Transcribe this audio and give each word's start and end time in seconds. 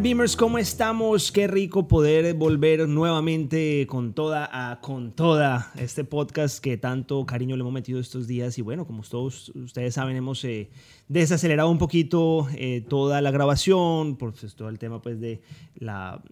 Beamers, 0.00 0.36
¿cómo 0.36 0.58
estamos? 0.58 1.32
Qué 1.32 1.46
rico 1.46 1.88
poder 1.88 2.34
volver 2.34 2.86
nuevamente 2.88 3.86
con 3.86 4.12
toda, 4.12 4.78
con 4.82 5.12
toda 5.12 5.72
este 5.76 6.04
podcast 6.04 6.58
que 6.58 6.76
tanto 6.76 7.24
cariño 7.24 7.56
le 7.56 7.62
hemos 7.62 7.72
metido 7.72 7.98
estos 7.98 8.26
días. 8.26 8.58
Y 8.58 8.62
bueno, 8.62 8.86
como 8.86 9.02
todos 9.02 9.50
ustedes 9.54 9.94
saben, 9.94 10.16
hemos 10.16 10.44
eh, 10.44 10.70
desacelerado 11.08 11.70
un 11.70 11.78
poquito 11.78 12.46
eh, 12.54 12.84
toda 12.86 13.22
la 13.22 13.30
grabación, 13.30 14.16
por 14.16 14.34
pues, 14.34 14.54
todo 14.54 14.68
el 14.68 14.78
tema 14.78 15.00
pues, 15.00 15.18
de 15.18 15.40
la 15.76 16.22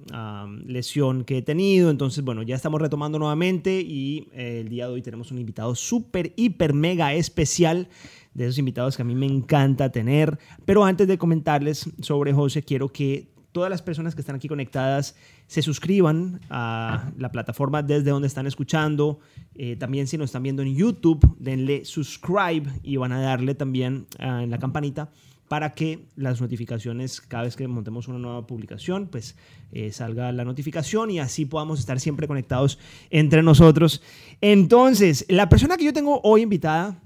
lesión 0.67 1.25
que 1.25 1.39
he 1.39 1.43
tenido. 1.43 1.91
Entonces, 1.91 2.23
bueno, 2.23 2.43
ya 2.43 2.57
estamos 2.57 2.83
retomando 2.83 3.19
nuevamente 3.19 3.81
y 3.81 4.29
eh, 4.33 4.61
el 4.61 4.69
día 4.69 4.89
de 4.89 4.93
hoy 4.93 5.03
tenemos 5.03 5.33
un 5.33 5.39
invitado 5.39 5.75
súper, 5.75 6.35
hiper, 6.37 6.75
mega 6.75 7.15
especial 7.15 7.89
de 8.35 8.45
esos 8.45 8.59
invitados 8.59 8.97
que 8.97 9.03
a 9.03 9.07
mí 9.07 9.15
me 9.15 9.27
encanta 9.27 9.91
tener. 9.91 10.39
Pero 10.65 10.85
antes 10.85 11.09
de 11.09 11.19
comentarles 11.19 11.89
sobre 12.01 12.33
José, 12.33 12.63
quiero 12.63 12.93
que 12.93 13.34
todas 13.55 13.71
las 13.71 13.83
personas 13.83 14.17
que 14.17 14.21
están 14.21 14.35
aquí 14.35 14.49
conectadas 14.49 15.15
se 15.47 15.63
suscriban 15.63 16.41
a 16.51 17.13
la 17.17 17.31
plataforma 17.31 17.85
desde 17.85 18.11
donde 18.11 18.27
están 18.27 18.49
escuchando. 18.49 19.21
Eh, 19.55 19.77
también 19.77 20.09
si 20.09 20.19
nos 20.19 20.27
están 20.27 20.43
viendo 20.43 20.63
en 20.63 20.75
YouTube, 20.75 21.37
denle 21.39 21.85
subscribe 21.85 22.69
y 22.83 22.97
van 22.97 23.13
a 23.13 23.21
darle 23.21 23.55
también 23.55 24.07
ah, 24.19 24.43
en 24.43 24.51
la 24.51 24.59
campanita 24.59 25.13
para 25.47 25.73
que 25.73 26.09
las 26.17 26.41
notificaciones, 26.41 27.21
cada 27.21 27.45
vez 27.45 27.55
que 27.55 27.69
montemos 27.69 28.09
una 28.09 28.19
nueva 28.19 28.45
publicación, 28.45 29.07
pues 29.07 29.37
eh, 29.71 29.93
salga 29.93 30.33
la 30.33 30.45
notificación 30.45 31.13
y 31.13 31.21
así 31.21 31.45
podamos 31.45 31.79
estar 31.79 32.01
siempre 32.01 32.27
conectados 32.27 32.81
entre 33.11 33.41
nosotros. 33.41 34.03
Entonces, 34.41 35.27
la 35.29 35.49
persona 35.49 35.77
que 35.77 35.85
yo 35.85 35.93
tengo 35.93 36.21
hoy 36.25 36.43
invitada 36.43 37.04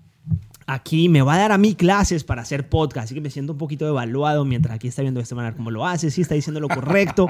aquí 0.69 1.09
me 1.09 1.23
va 1.23 1.35
a 1.35 1.39
dar 1.39 1.53
a 1.53 1.59
mí 1.59 1.75
clases 1.75 2.25
para 2.25 2.43
hacer 2.43 2.69
podcast, 2.69 3.07
así 3.07 3.15
que 3.15 3.23
me 3.23 3.31
siento 3.31 3.53
un 3.53 3.59
poquito 3.59 3.89
evaluado 3.89 4.45
mientras 4.45 4.75
aquí 4.75 4.87
está 4.87 5.01
viendo 5.01 5.19
de 5.19 5.23
esta 5.23 5.35
manera 5.35 5.57
cómo 5.57 5.71
lo 5.71 5.87
hace, 5.87 6.11
si 6.11 6.21
está 6.21 6.35
diciendo 6.35 6.61
lo 6.61 6.69
correcto, 6.69 7.27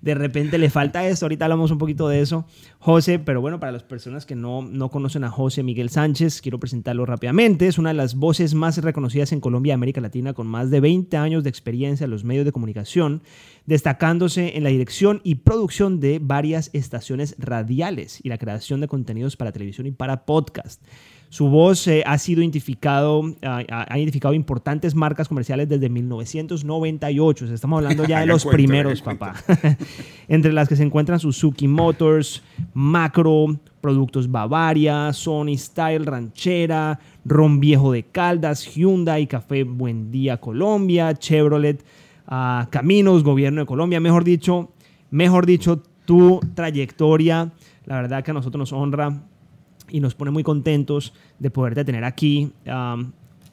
de 0.00 0.14
repente 0.14 0.58
le 0.58 0.70
falta 0.70 1.04
esto, 1.06 1.26
ahorita 1.26 1.46
hablamos 1.46 1.72
un 1.72 1.78
poquito 1.78 2.08
de 2.08 2.20
eso, 2.20 2.46
José, 2.78 3.18
pero 3.18 3.40
bueno, 3.40 3.58
para 3.58 3.72
las 3.72 3.82
personas 3.82 4.26
que 4.26 4.36
no, 4.36 4.62
no 4.62 4.90
conocen 4.90 5.24
a 5.24 5.30
José 5.30 5.64
Miguel 5.64 5.90
Sánchez, 5.90 6.40
quiero 6.40 6.60
presentarlo 6.60 7.04
rápidamente, 7.04 7.66
es 7.66 7.78
una 7.78 7.90
de 7.90 7.94
las 7.94 8.14
voces 8.14 8.54
más 8.54 8.78
reconocidas 8.78 9.32
en 9.32 9.40
Colombia 9.40 9.72
y 9.72 9.74
América 9.74 10.00
Latina 10.00 10.32
con 10.32 10.46
más 10.46 10.70
de 10.70 10.78
20 10.78 11.16
años 11.16 11.42
de 11.42 11.50
experiencia 11.50 12.04
en 12.04 12.12
los 12.12 12.22
medios 12.22 12.44
de 12.44 12.52
comunicación, 12.52 13.22
destacándose 13.66 14.56
en 14.56 14.62
la 14.62 14.70
dirección 14.70 15.20
y 15.24 15.34
producción 15.34 15.98
de 15.98 16.20
varias 16.22 16.70
estaciones 16.74 17.34
radiales 17.38 18.20
y 18.22 18.28
la 18.28 18.38
creación 18.38 18.80
de 18.80 18.86
contenidos 18.86 19.36
para 19.36 19.50
televisión 19.50 19.88
y 19.88 19.90
para 19.90 20.24
podcast. 20.24 20.80
Su 21.30 21.48
voz 21.48 21.86
eh, 21.88 22.02
ha 22.06 22.16
sido 22.16 22.40
identificado, 22.40 23.22
ha 23.42 23.98
identificado 23.98 24.32
importantes 24.32 24.94
marcas 24.94 25.28
comerciales 25.28 25.68
desde 25.68 25.90
1998. 25.90 27.52
estamos 27.52 27.78
hablando 27.78 28.06
ya 28.06 28.20
de 28.20 28.26
los 28.26 28.46
primeros, 28.46 29.02
papá. 29.02 29.34
Entre 30.28 30.52
las 30.52 30.68
que 30.68 30.76
se 30.76 30.84
encuentran 30.84 31.20
Suzuki 31.20 31.68
Motors, 31.68 32.42
Macro, 32.72 33.58
Productos 33.82 34.30
Bavaria, 34.30 35.12
Sony 35.12 35.56
Style 35.58 36.06
Ranchera, 36.06 36.98
Ron 37.26 37.60
Viejo 37.60 37.92
de 37.92 38.04
Caldas, 38.04 38.64
Hyundai, 38.64 39.26
Café 39.26 39.64
Buen 39.64 40.10
Día 40.10 40.38
Colombia, 40.38 41.14
Chevrolet, 41.14 41.84
ah, 42.26 42.68
Caminos, 42.70 43.22
Gobierno 43.22 43.60
de 43.60 43.66
Colombia. 43.66 44.00
Mejor 44.00 44.24
dicho, 44.24 44.70
mejor 45.10 45.44
dicho, 45.44 45.82
tu 46.06 46.40
trayectoria, 46.54 47.52
la 47.84 47.96
verdad 47.96 48.24
que 48.24 48.30
a 48.30 48.34
nosotros 48.34 48.58
nos 48.58 48.72
honra 48.72 49.20
y 49.90 50.00
nos 50.00 50.14
pone 50.14 50.30
muy 50.30 50.42
contentos 50.42 51.12
de 51.38 51.50
poderte 51.50 51.84
tener 51.84 52.04
aquí, 52.04 52.52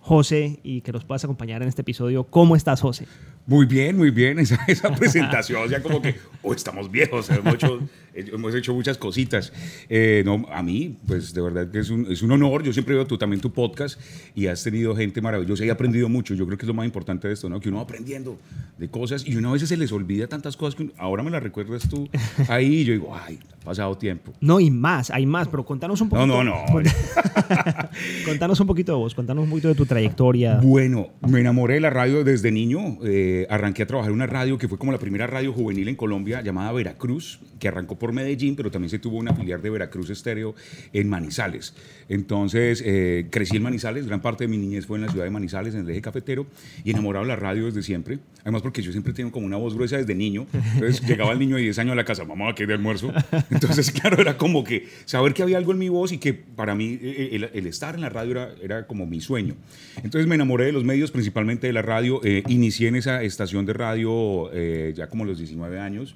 José, 0.02 0.60
y 0.64 0.82
que 0.82 0.92
nos 0.92 1.04
puedas 1.04 1.24
acompañar 1.24 1.62
en 1.62 1.68
este 1.68 1.82
episodio. 1.82 2.26
¿Cómo 2.26 2.56
estás, 2.56 2.82
José? 2.82 3.08
Muy 3.48 3.68
bien, 3.68 3.96
muy 3.96 4.10
bien. 4.10 4.40
Esa, 4.46 4.60
esa 4.68 4.94
presentación, 4.94 5.70
ya 5.70 5.82
como 5.82 6.02
que, 6.02 6.16
oh, 6.42 6.54
estamos 6.54 6.92
viejos, 6.92 7.30
hemos 7.30 7.54
hecho, 7.56 7.80
hemos 8.14 8.56
hecho 8.56 8.74
muchas 8.74 8.98
cositas. 8.98 9.54
Eh, 9.90 10.24
no, 10.26 10.46
a 10.52 10.64
mí, 10.64 10.98
pues 11.06 11.34
de 11.34 11.42
verdad 11.42 11.70
que 11.70 11.80
es 11.80 11.90
un, 11.90 12.12
es 12.12 12.22
un, 12.22 12.32
honor. 12.32 12.64
Yo 12.64 12.74
siempre 12.74 12.96
veo 12.96 13.06
tú 13.06 13.18
también 13.18 13.42
tu 13.42 13.52
podcast 13.52 14.00
y 14.34 14.48
has 14.48 14.64
tenido 14.64 14.96
gente 14.96 15.22
maravillosa 15.22 15.64
y 15.64 15.68
he 15.68 15.72
aprendido 15.72 16.10
mucho. 16.10 16.34
Yo 16.34 16.46
creo 16.46 16.58
que 16.58 16.66
es 16.66 16.68
lo 16.68 16.74
más 16.74 16.86
importante 16.86 17.28
de 17.28 17.34
esto, 17.34 17.50
¿no? 17.50 17.60
Que 17.60 17.70
uno 17.70 17.78
va 17.78 17.84
aprendiendo 17.84 18.38
de 18.78 18.90
cosas 18.90 19.26
y 19.28 19.36
uno 19.36 19.50
a 19.50 19.54
veces 19.54 19.70
se 19.70 19.78
les 19.78 19.92
olvida 19.92 20.28
tantas 20.28 20.58
cosas 20.58 20.76
que 20.76 20.92
ahora 20.98 21.24
me 21.24 21.30
las 21.30 21.44
recuerdas 21.44 21.88
tú 21.88 22.10
ahí 22.48 22.82
y 22.82 22.86
yo 22.86 22.94
digo, 22.94 23.16
ay, 23.16 23.40
ha 23.54 23.66
pasado 23.66 23.98
tiempo. 23.98 24.34
No, 24.42 24.60
y 24.60 24.72
más, 24.72 25.12
hay 25.12 25.26
más, 25.26 25.48
pero 25.48 25.66
contanos 25.66 26.02
un 26.02 26.10
poquito. 26.10 26.28
No, 26.28 26.44
no, 26.44 26.66
no. 26.66 26.66
contanos 28.26 28.60
un 28.60 28.68
poquito 28.68 28.94
de 28.94 28.98
vos, 28.98 29.14
contanos 29.14 29.44
un 29.44 29.50
poquito 29.50 29.68
de 29.68 29.76
tu 29.76 29.86
trayectoria. 29.86 30.60
Bueno, 30.62 31.10
me 31.28 31.40
enamoré 31.40 31.76
de 31.76 31.80
la 31.82 31.90
radio 31.90 32.24
desde 32.24 32.52
niño. 32.52 32.98
Eh, 33.04 33.35
arranqué 33.50 33.84
a 33.84 33.88
trabajar 33.88 34.12
en 34.12 34.16
una 34.16 34.28
radio 34.28 34.58
que 34.58 34.68
fue 34.68 34.78
como 34.78 34.92
la 34.92 35.00
primera 35.00 35.28
radio 35.28 35.54
juvenil 35.54 35.88
en 35.88 35.96
Colombia 35.96 36.42
llamada 36.42 36.72
Veracruz, 36.72 37.40
que 37.60 37.68
arrancó 37.68 37.98
por 37.98 38.12
Medellín, 38.12 38.56
pero 38.56 38.72
también 38.72 38.90
se 38.90 39.00
tuvo 39.00 39.18
una 39.18 39.34
filial 39.34 39.62
de 39.62 39.70
Veracruz 39.70 40.10
Estéreo 40.10 40.56
en 40.94 41.10
Manizales. 41.10 41.74
Entonces 42.10 42.84
eh, 42.86 43.28
crecí 43.30 43.58
en 43.58 43.64
Manizales, 43.64 44.06
gran 44.08 44.22
parte 44.22 44.44
de 44.44 44.48
mi 44.48 44.58
niñez 44.58 44.86
fue 44.86 44.98
en 44.98 45.06
la 45.06 45.12
ciudad 45.12 45.26
de 45.26 45.32
Manizales, 45.32 45.74
en 45.74 45.82
el 45.82 45.90
eje 45.90 46.02
cafetero, 46.02 46.46
y 46.84 46.92
enamorado 46.92 47.26
de 47.26 47.30
la 47.30 47.36
radio 47.36 47.66
desde 47.66 47.84
siempre. 47.84 48.20
Además 48.42 48.62
porque 48.62 48.82
yo 48.82 48.92
siempre 48.92 49.14
tengo 49.14 49.32
como 49.32 49.46
una 49.46 49.58
voz 49.58 49.74
gruesa 49.74 49.98
desde 49.98 50.14
niño. 50.14 50.46
Entonces 50.76 51.02
llegaba 51.08 51.32
el 51.32 51.40
niño 51.40 51.56
de 51.56 51.64
10 51.64 51.80
años 51.80 51.94
a 51.94 51.96
la 51.96 52.06
casa, 52.06 52.26
mamá, 52.26 52.54
¿qué 52.54 52.68
de 52.68 52.74
almuerzo? 52.74 53.12
Entonces, 53.50 53.92
claro, 54.00 54.22
era 54.22 54.38
como 54.38 54.64
que 54.64 54.88
saber 55.06 55.34
que 55.34 55.44
había 55.44 55.58
algo 55.58 55.72
en 55.72 55.80
mi 55.80 55.90
voz 55.90 56.12
y 56.12 56.18
que 56.18 56.34
para 56.34 56.76
mí 56.76 57.00
eh, 57.02 57.30
eh, 57.32 57.50
el, 57.54 57.68
estar 57.68 57.96
en 57.96 58.02
la 58.02 58.10
radio 58.10 58.32
era, 58.32 58.56
era, 58.62 58.88
como 58.88 59.06
mi 59.06 59.22
sueño. 59.22 59.56
Entonces 59.98 60.28
me 60.28 60.36
enamoré 60.36 60.66
de 60.66 60.72
los 60.74 60.84
medios, 60.84 61.12
principalmente 61.12 61.68
de 61.68 61.74
la 61.74 61.82
radio. 61.82 62.22
inicié 62.48 62.90
en 62.90 62.96
esa 62.96 63.24
estación 63.26 63.66
de 63.66 63.74
radio 63.74 64.52
ya 64.94 65.10
como 65.10 65.26
los 65.26 65.38
19 65.38 65.80
años 65.80 66.16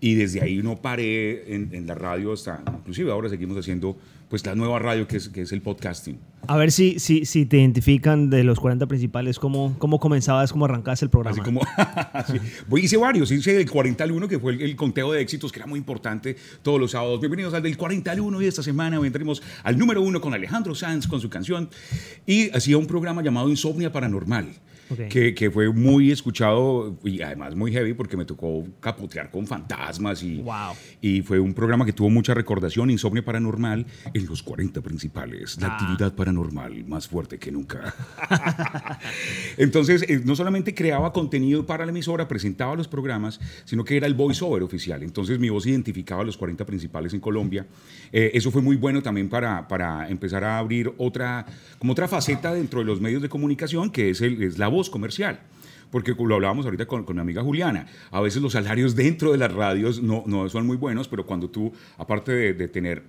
y 0.00 0.14
desde 0.14 0.42
ahí 0.42 0.62
no 0.62 0.76
paré 0.80 1.54
en, 1.54 1.86
la 1.86 1.94
radio 1.94 2.32
hasta, 2.32 2.62
inclusive 2.78 3.12
ahora 3.12 3.28
seguimos 3.28 3.56
haciendo 3.58 3.96
pues 4.30 4.46
la 4.46 4.54
nueva 4.54 4.78
radio 4.78 5.06
que 5.06 5.16
es, 5.16 5.28
que 5.28 5.42
es 5.42 5.52
el 5.52 5.60
podcasting. 5.60 6.18
A 6.46 6.56
ver 6.56 6.70
si, 6.70 6.98
si, 7.00 7.26
si 7.26 7.46
te 7.46 7.58
identifican 7.58 8.30
de 8.30 8.44
los 8.44 8.60
40 8.60 8.86
principales, 8.86 9.38
¿cómo, 9.38 9.74
cómo 9.78 9.98
comenzabas, 9.98 10.52
cómo 10.52 10.64
arrancaste 10.64 11.04
el 11.04 11.10
programa? 11.10 11.34
Así 11.34 11.42
como, 11.42 11.60
sí. 12.26 12.82
hice 12.82 12.96
varios, 12.96 13.30
hice 13.30 13.60
el 13.60 13.68
40 13.68 14.04
al 14.04 14.12
1, 14.12 14.28
que 14.28 14.38
fue 14.38 14.54
el, 14.54 14.76
conteo 14.76 15.12
de 15.12 15.20
éxitos, 15.20 15.50
que 15.52 15.58
era 15.58 15.66
muy 15.66 15.78
importante 15.78 16.36
todos 16.62 16.80
los 16.80 16.92
sábados. 16.92 17.20
Bienvenidos 17.20 17.52
al 17.54 17.62
del 17.62 17.76
40 17.76 18.10
al 18.10 18.20
1 18.20 18.42
y 18.42 18.46
esta 18.46 18.62
semana 18.62 18.96
entremos 19.04 19.42
al 19.64 19.76
número 19.76 20.00
uno 20.00 20.20
con 20.20 20.32
Alejandro 20.32 20.74
Sanz, 20.74 21.08
con 21.08 21.20
su 21.20 21.28
canción. 21.28 21.68
Y 22.24 22.50
hacía 22.56 22.78
un 22.78 22.86
programa 22.86 23.22
llamado 23.22 23.48
Insomnia 23.50 23.92
Paranormal 23.92 24.46
que, 25.08 25.34
que, 25.34 25.50
fue 25.50 25.72
muy 25.72 26.10
escuchado 26.10 26.98
y 27.04 27.22
además 27.22 27.54
muy 27.54 27.72
heavy 27.72 27.94
porque 27.94 28.16
me 28.16 28.24
tocó 28.24 28.66
capotear 28.80 29.30
con 29.30 29.46
fantasmas 29.46 30.22
y, 30.22 30.42
y 31.00 31.22
fue 31.22 31.38
un 31.38 31.54
programa 31.54 31.84
que 31.84 31.92
tuvo 31.92 32.10
mucha 32.10 32.34
recordación, 32.34 32.90
Insomnio 32.90 33.24
Paranormal, 33.24 33.86
en 34.12 34.26
los 34.26 34.42
40 34.42 34.80
principales, 34.80 35.60
la 35.60 35.68
ah. 35.68 35.76
actividad 35.76 36.14
paranormal 36.14 36.84
más 36.86 37.08
fuerte 37.08 37.38
que 37.38 37.52
nunca. 37.52 37.94
Entonces, 39.56 40.04
eh, 40.08 40.20
no 40.24 40.34
solamente 40.34 40.74
creaba 40.74 41.12
contenido 41.12 41.66
para 41.66 41.84
la 41.84 41.90
emisora, 41.90 42.26
presentaba 42.28 42.74
los 42.74 42.88
programas, 42.88 43.40
sino 43.64 43.84
que 43.84 43.96
era 43.96 44.06
el 44.06 44.14
voiceover 44.14 44.62
oficial. 44.62 45.02
Entonces, 45.02 45.38
mi 45.38 45.48
voz 45.48 45.66
identificaba 45.66 46.24
los 46.24 46.36
40 46.36 46.64
principales 46.64 47.14
en 47.14 47.20
Colombia. 47.20 47.66
Eh, 48.12 48.30
eso 48.34 48.50
fue 48.50 48.62
muy 48.62 48.76
bueno 48.76 49.02
también 49.02 49.28
para, 49.28 49.68
para 49.68 50.08
empezar 50.08 50.44
a 50.44 50.58
abrir 50.58 50.92
otra, 50.98 51.46
como 51.78 51.92
otra 51.92 52.08
faceta 52.08 52.54
dentro 52.54 52.80
de 52.80 52.86
los 52.86 53.00
medios 53.00 53.22
de 53.22 53.28
comunicación, 53.28 53.90
que 53.90 54.10
es, 54.10 54.20
el, 54.20 54.42
es 54.42 54.58
la 54.58 54.68
voz 54.68 54.79
comercial 54.88 55.40
porque 55.90 56.14
lo 56.14 56.36
hablábamos 56.36 56.64
ahorita 56.64 56.86
con, 56.86 57.04
mi 57.04 57.20
amiga 57.20 57.42
Juliana, 57.42 57.86
a 58.12 58.20
veces 58.20 58.40
los 58.40 58.52
salarios 58.52 58.94
dentro 58.94 59.32
de 59.32 59.38
las 59.38 59.52
radios 59.52 60.00
no, 60.00 60.22
no 60.24 60.48
son 60.48 60.64
muy 60.64 60.76
buenos, 60.76 61.08
pero 61.08 61.26
cuando 61.26 61.50
tú, 61.50 61.72
aparte 61.98 62.54
de 62.54 62.68
tener 62.68 63.02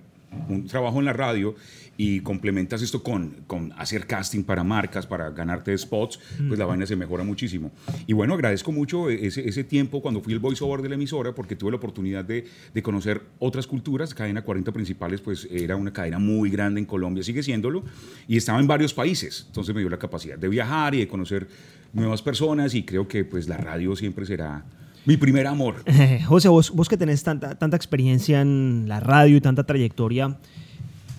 un 0.48 0.66
trabajo 0.66 0.98
en 0.98 1.04
la 1.04 1.12
radio 1.12 1.54
y 1.96 2.20
complementas 2.20 2.82
esto 2.82 3.02
con, 3.02 3.44
con 3.46 3.72
hacer 3.76 4.06
casting 4.06 4.42
para 4.42 4.64
marcas, 4.64 5.06
para 5.06 5.30
ganarte 5.30 5.76
spots, 5.76 6.18
pues 6.48 6.58
la 6.58 6.64
vaina 6.64 6.86
se 6.86 6.96
mejora 6.96 7.22
muchísimo. 7.22 7.70
Y 8.06 8.12
bueno, 8.12 8.34
agradezco 8.34 8.72
mucho 8.72 9.10
ese, 9.10 9.46
ese 9.46 9.62
tiempo 9.64 10.00
cuando 10.00 10.20
fui 10.20 10.32
el 10.32 10.38
voiceover 10.38 10.80
de 10.82 10.88
la 10.88 10.94
emisora, 10.94 11.34
porque 11.34 11.54
tuve 11.54 11.70
la 11.70 11.76
oportunidad 11.76 12.24
de, 12.24 12.46
de, 12.72 12.82
conocer 12.82 13.22
otras 13.38 13.66
culturas. 13.66 14.14
Cadena 14.14 14.42
40 14.42 14.72
Principales, 14.72 15.20
pues 15.20 15.46
era 15.50 15.76
una 15.76 15.92
cadena 15.92 16.18
muy 16.18 16.50
grande 16.50 16.80
en 16.80 16.86
Colombia, 16.86 17.22
sigue 17.22 17.42
siéndolo, 17.42 17.84
y 18.26 18.36
estaba 18.36 18.58
en 18.58 18.66
varios 18.66 18.94
países. 18.94 19.44
Entonces 19.48 19.74
me 19.74 19.80
dio 19.80 19.90
la 19.90 19.98
capacidad 19.98 20.38
de 20.38 20.48
viajar 20.48 20.94
y 20.94 21.00
de 21.00 21.08
conocer 21.08 21.46
nuevas 21.92 22.22
personas, 22.22 22.74
y 22.74 22.84
creo 22.84 23.06
que 23.06 23.24
pues 23.24 23.48
la 23.48 23.58
radio 23.58 23.94
siempre 23.94 24.24
será 24.24 24.64
mi 25.04 25.16
primer 25.16 25.46
amor. 25.46 25.84
José, 26.26 26.48
vos, 26.48 26.70
vos 26.70 26.88
que 26.88 26.96
tenés 26.96 27.22
tanta, 27.22 27.58
tanta 27.58 27.76
experiencia 27.76 28.40
en 28.40 28.84
la 28.88 29.00
radio 29.00 29.36
y 29.36 29.40
tanta 29.40 29.64
trayectoria, 29.64 30.38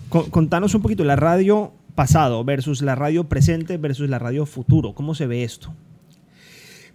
contanos 0.08 0.74
un 0.74 0.82
poquito 0.82 1.04
la 1.04 1.16
radio 1.16 1.72
pasado 1.94 2.44
versus 2.44 2.82
la 2.82 2.94
radio 2.94 3.24
presente 3.24 3.76
versus 3.76 4.08
la 4.08 4.18
radio 4.18 4.46
futuro. 4.46 4.94
¿Cómo 4.94 5.14
se 5.14 5.26
ve 5.26 5.44
esto? 5.44 5.74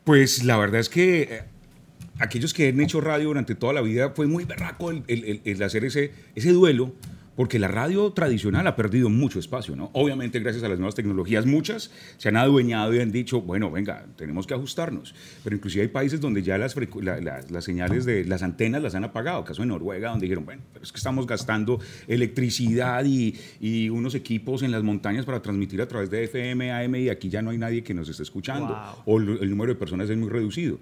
Pues 0.03 0.43
la 0.43 0.57
verdad 0.57 0.79
es 0.79 0.89
que 0.89 1.21
eh, 1.21 1.43
aquellos 2.19 2.53
que 2.53 2.69
han 2.69 2.79
hecho 2.81 3.01
radio 3.01 3.27
durante 3.27 3.55
toda 3.55 3.73
la 3.73 3.81
vida 3.81 4.11
fue 4.11 4.27
muy 4.27 4.45
berraco 4.45 4.91
el, 4.91 5.03
el, 5.07 5.41
el 5.43 5.63
hacer 5.63 5.85
ese, 5.85 6.11
ese 6.35 6.51
duelo 6.51 6.93
porque 7.39 7.57
la 7.57 7.69
radio 7.69 8.11
tradicional 8.11 8.67
ha 8.67 8.75
perdido 8.75 9.09
mucho 9.09 9.39
espacio, 9.39 9.73
¿no? 9.73 9.91
Obviamente 9.93 10.41
gracias 10.41 10.61
a 10.65 10.67
las 10.67 10.77
nuevas 10.77 10.93
tecnologías, 10.93 11.45
muchas 11.45 11.89
se 12.17 12.27
han 12.27 12.35
adueñado 12.35 12.93
y 12.93 12.99
han 12.99 13.13
dicho, 13.13 13.39
bueno, 13.39 13.71
venga, 13.71 14.05
tenemos 14.17 14.45
que 14.45 14.55
ajustarnos. 14.55 15.15
Pero 15.41 15.55
inclusive 15.55 15.83
hay 15.83 15.87
países 15.87 16.19
donde 16.19 16.43
ya 16.43 16.57
las, 16.57 16.75
las 16.75 17.63
señales 17.63 18.03
de 18.03 18.25
las 18.25 18.43
antenas 18.43 18.83
las 18.83 18.93
han 18.93 19.05
apagado, 19.05 19.45
caso 19.45 19.61
de 19.61 19.69
Noruega, 19.69 20.09
donde 20.09 20.25
dijeron, 20.25 20.43
bueno, 20.43 20.63
pero 20.73 20.83
es 20.83 20.91
que 20.91 20.97
estamos 20.97 21.25
gastando 21.25 21.79
electricidad 22.09 23.05
y, 23.05 23.33
y, 23.61 23.87
unos 23.87 24.15
equipos 24.15 24.61
en 24.61 24.71
las 24.71 24.83
montañas 24.83 25.23
para 25.23 25.41
transmitir 25.41 25.81
a 25.81 25.87
través 25.87 26.09
de 26.09 26.25
FM, 26.25 26.73
AM 26.73 26.95
y 26.95 27.07
aquí 27.07 27.29
ya 27.29 27.41
no 27.41 27.51
hay 27.51 27.57
nadie 27.57 27.83
que 27.85 27.93
nos 27.93 28.09
esté 28.09 28.23
escuchando 28.23 28.77
o 29.05 29.17
el 29.17 29.49
número 29.49 29.71
de 29.71 29.79
personas 29.79 30.09
es 30.09 30.17
muy 30.17 30.27
reducido. 30.27 30.77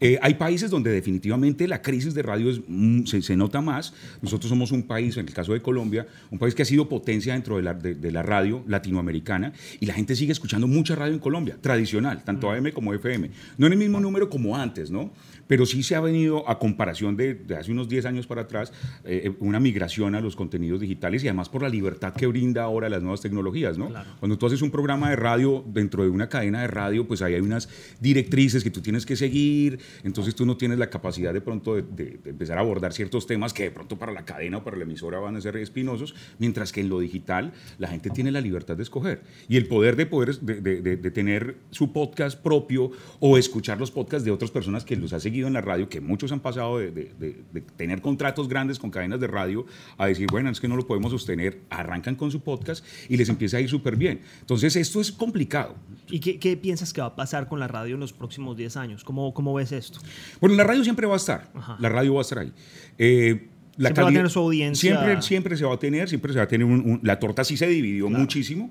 Eh, 0.00 0.18
hay 0.22 0.32
países 0.36 0.70
donde 0.70 0.90
definitivamente 0.90 1.68
la 1.68 1.82
crisis 1.82 2.14
de 2.14 2.22
radio 2.22 2.50
es, 2.50 2.62
mm, 2.66 3.04
se, 3.04 3.20
se 3.20 3.36
nota 3.36 3.60
más. 3.60 3.92
Nosotros 4.22 4.48
somos 4.48 4.72
un 4.72 4.84
país, 4.84 5.14
en 5.18 5.28
el 5.28 5.34
caso 5.34 5.52
de 5.52 5.60
Colombia, 5.60 5.97
un 6.30 6.38
país 6.38 6.54
que 6.54 6.62
ha 6.62 6.66
sido 6.66 6.88
potencia 6.88 7.32
dentro 7.32 7.56
de 7.56 7.62
la, 7.62 7.74
de, 7.74 8.10
la, 8.12 8.22
radio 8.22 8.62
latinoamericana 8.66 9.52
y 9.80 9.86
la 9.86 9.94
gente 9.94 10.14
sigue 10.16 10.32
escuchando 10.32 10.66
mucha 10.66 10.94
radio 10.94 11.14
en 11.14 11.20
Colombia, 11.20 11.56
tradicional, 11.60 12.24
tanto 12.24 12.50
AM 12.50 12.70
como 12.72 12.94
FM. 12.94 13.30
No 13.56 13.66
en 13.66 13.72
el 13.72 13.78
mismo 13.78 14.00
número 14.00 14.28
como 14.28 14.56
antes, 14.56 14.90
¿no? 14.90 15.12
Pero 15.48 15.66
sí 15.66 15.82
se 15.82 15.96
ha 15.96 16.00
venido 16.00 16.48
a 16.48 16.58
comparación 16.58 17.16
de, 17.16 17.40
hace 17.58 17.72
unos 17.72 17.88
10 17.88 18.04
años 18.06 18.26
para 18.26 18.42
atrás 18.42 18.72
eh, 19.04 19.22
eh, 19.24 19.32
una 19.40 19.58
migración 19.58 20.14
a 20.14 20.20
los 20.20 20.36
contenidos 20.36 20.80
digitales 20.80 21.24
y 21.24 21.28
además 21.28 21.48
por 21.48 21.62
la 21.62 21.68
libertad 21.68 22.14
que 22.14 22.26
brinda 22.26 22.62
ahora 22.62 22.88
las 22.88 23.02
nuevas 23.02 23.20
tecnologías, 23.20 23.78
¿no? 23.78 23.90
Cuando 24.20 24.38
tú 24.38 24.46
haces 24.46 24.62
un 24.62 24.70
programa 24.70 25.10
de 25.10 25.16
radio 25.16 25.64
dentro 25.66 26.04
de 26.04 26.10
una 26.10 26.28
cadena 26.28 26.60
de 26.60 26.68
radio, 26.68 27.08
pues 27.08 27.22
ahí 27.22 27.34
hay 27.34 27.40
unas 27.40 27.68
directrices 28.00 28.62
que 28.62 28.70
tú 28.70 28.80
tienes 28.80 29.06
que 29.06 29.16
seguir, 29.16 29.80
entonces 30.04 30.34
tú 30.34 30.46
no 30.46 30.56
tienes 30.56 30.78
la 30.78 30.90
capacidad 30.90 31.32
de 31.32 31.40
pronto 31.40 31.74
de, 31.74 32.20
empezar 32.24 32.58
a 32.58 32.60
abordar 32.60 32.92
ciertos 32.92 33.26
temas 33.26 33.52
que 33.52 33.64
de 33.64 33.70
pronto 33.70 33.98
para 33.98 34.12
la 34.12 34.24
cadena 34.24 34.58
o 34.58 34.64
para 34.64 34.76
la 34.76 34.84
emisora 34.84 35.18
van 35.18 35.36
a 35.36 35.40
ser 35.40 35.56
espinosos, 35.56 36.14
mientras 36.38 36.72
que 36.72 36.82
en 36.82 36.90
lo 36.90 37.00
digital 37.00 37.52
la 37.78 37.88
gente 37.88 38.10
tiene 38.10 38.30
la 38.30 38.40
libertad 38.40 38.76
de 38.76 38.82
escoger 38.82 39.22
y 39.48 39.56
el 39.56 39.66
poder 39.66 39.96
de 39.96 40.06
poder 40.06 40.38
de, 40.40 41.10
tener 41.10 41.56
su 41.70 41.92
podcast 41.92 42.40
propio 42.40 42.90
o 43.18 43.38
escuchar 43.38 43.78
los 43.78 43.90
podcasts 43.90 44.24
de 44.24 44.30
otras 44.30 44.50
personas 44.50 44.84
que 44.84 44.96
los 44.96 45.12
ha 45.12 45.20
seguido 45.20 45.37
en 45.46 45.52
la 45.52 45.60
radio, 45.60 45.88
que 45.88 46.00
muchos 46.00 46.32
han 46.32 46.40
pasado 46.40 46.78
de, 46.78 47.44
tener 47.76 48.00
contratos 48.00 48.48
grandes 48.48 48.78
con 48.78 48.90
cadenas 48.90 49.20
de 49.20 49.26
radio 49.26 49.66
a 49.96 50.06
decir, 50.06 50.26
bueno, 50.30 50.50
es 50.50 50.60
que 50.60 50.68
no 50.68 50.76
lo 50.76 50.86
podemos 50.86 51.12
sostener, 51.12 51.60
arrancan 51.70 52.16
con 52.16 52.30
su 52.30 52.40
podcast 52.40 52.84
y 53.08 53.16
les 53.16 53.28
empieza 53.28 53.58
a 53.58 53.60
ir 53.60 53.68
súper 53.68 53.96
bien. 53.96 54.20
Entonces, 54.40 54.76
esto 54.76 55.00
es 55.00 55.12
complicado. 55.12 55.76
¿Y 56.10 56.20
qué, 56.20 56.56
piensas 56.56 56.92
que 56.92 57.00
va 57.00 57.08
a 57.08 57.16
pasar 57.16 57.48
con 57.48 57.60
la 57.60 57.68
radio 57.68 57.94
en 57.94 58.00
los 58.00 58.12
próximos 58.12 58.56
10 58.56 58.76
años? 58.76 59.04
¿Cómo, 59.04 59.32
cómo 59.32 59.54
ves 59.54 59.72
esto? 59.72 60.00
Bueno, 60.40 60.56
la 60.56 60.64
radio 60.64 60.82
siempre 60.82 61.06
va 61.06 61.14
a 61.14 61.18
estar. 61.18 61.50
La 61.78 61.88
radio 61.88 62.14
va 62.14 62.20
a 62.20 62.22
estar 62.22 62.38
ahí. 62.38 62.52
Eh, 62.98 63.48
la 63.76 63.90
siempre 63.90 64.02
va 64.02 64.08
a 64.08 64.12
tener 64.12 64.30
su 64.30 64.38
audiencia. 64.40 64.90
Siempre, 64.90 65.22
siempre 65.22 65.56
se 65.56 65.64
va 65.64 65.74
a 65.74 65.78
tener, 65.78 66.08
siempre 66.08 66.32
se 66.32 66.38
va 66.38 66.44
a 66.44 66.48
tener 66.48 66.66
la 67.02 67.18
torta 67.20 67.44
sí 67.44 67.56
se 67.56 67.68
dividió 67.68 68.10
muchísimo, 68.10 68.70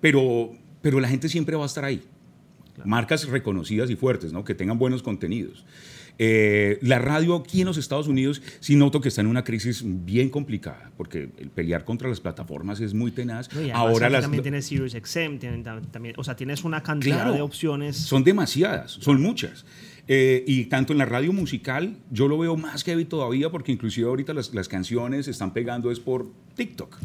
pero, 0.00 0.52
pero 0.82 0.98
la 0.98 1.08
gente 1.08 1.28
siempre 1.28 1.56
va 1.56 1.62
a 1.62 1.66
estar 1.66 1.84
ahí. 1.84 2.02
Marcas 2.84 3.28
reconocidas 3.28 3.90
y 3.90 3.96
fuertes, 3.96 4.32
¿no? 4.32 4.44
que 4.44 4.54
tengan 4.54 4.78
buenos 4.78 5.02
contenidos. 5.02 5.64
Eh, 6.18 6.78
la 6.82 6.98
radio 6.98 7.36
aquí 7.36 7.60
en 7.60 7.66
los 7.66 7.76
Estados 7.76 8.08
Unidos 8.08 8.42
sí 8.60 8.74
noto 8.74 9.00
que 9.00 9.08
está 9.08 9.20
en 9.20 9.28
una 9.28 9.44
crisis 9.44 9.82
bien 9.84 10.30
complicada, 10.30 10.90
porque 10.96 11.30
el 11.38 11.50
pelear 11.50 11.84
contra 11.84 12.08
las 12.08 12.20
plataformas 12.20 12.80
es 12.80 12.92
muy 12.92 13.12
tenaz. 13.12 13.48
Ahora 13.72 14.10
las, 14.10 14.22
también 14.22 14.42
tienes 14.42 14.66
Sirius 14.66 14.92
XM, 14.92 15.38
también, 15.90 16.14
o 16.16 16.24
sea, 16.24 16.34
tienes 16.34 16.64
una 16.64 16.82
cantidad 16.82 17.32
de 17.32 17.40
opciones. 17.40 17.96
Son 17.96 18.24
demasiadas, 18.24 18.92
son 18.92 19.22
muchas. 19.22 19.64
Eh, 20.10 20.42
y 20.46 20.64
tanto 20.64 20.92
en 20.92 20.98
la 20.98 21.04
radio 21.04 21.34
musical, 21.34 21.98
yo 22.10 22.28
lo 22.28 22.38
veo 22.38 22.56
más 22.56 22.82
que 22.82 22.92
heavy 22.92 23.04
todavía, 23.04 23.50
porque 23.50 23.72
inclusive 23.72 24.08
ahorita 24.08 24.32
las, 24.32 24.54
las 24.54 24.66
canciones 24.66 25.28
están 25.28 25.52
pegando 25.52 25.90
es 25.90 26.00
por 26.00 26.26
TikTok. 26.56 26.96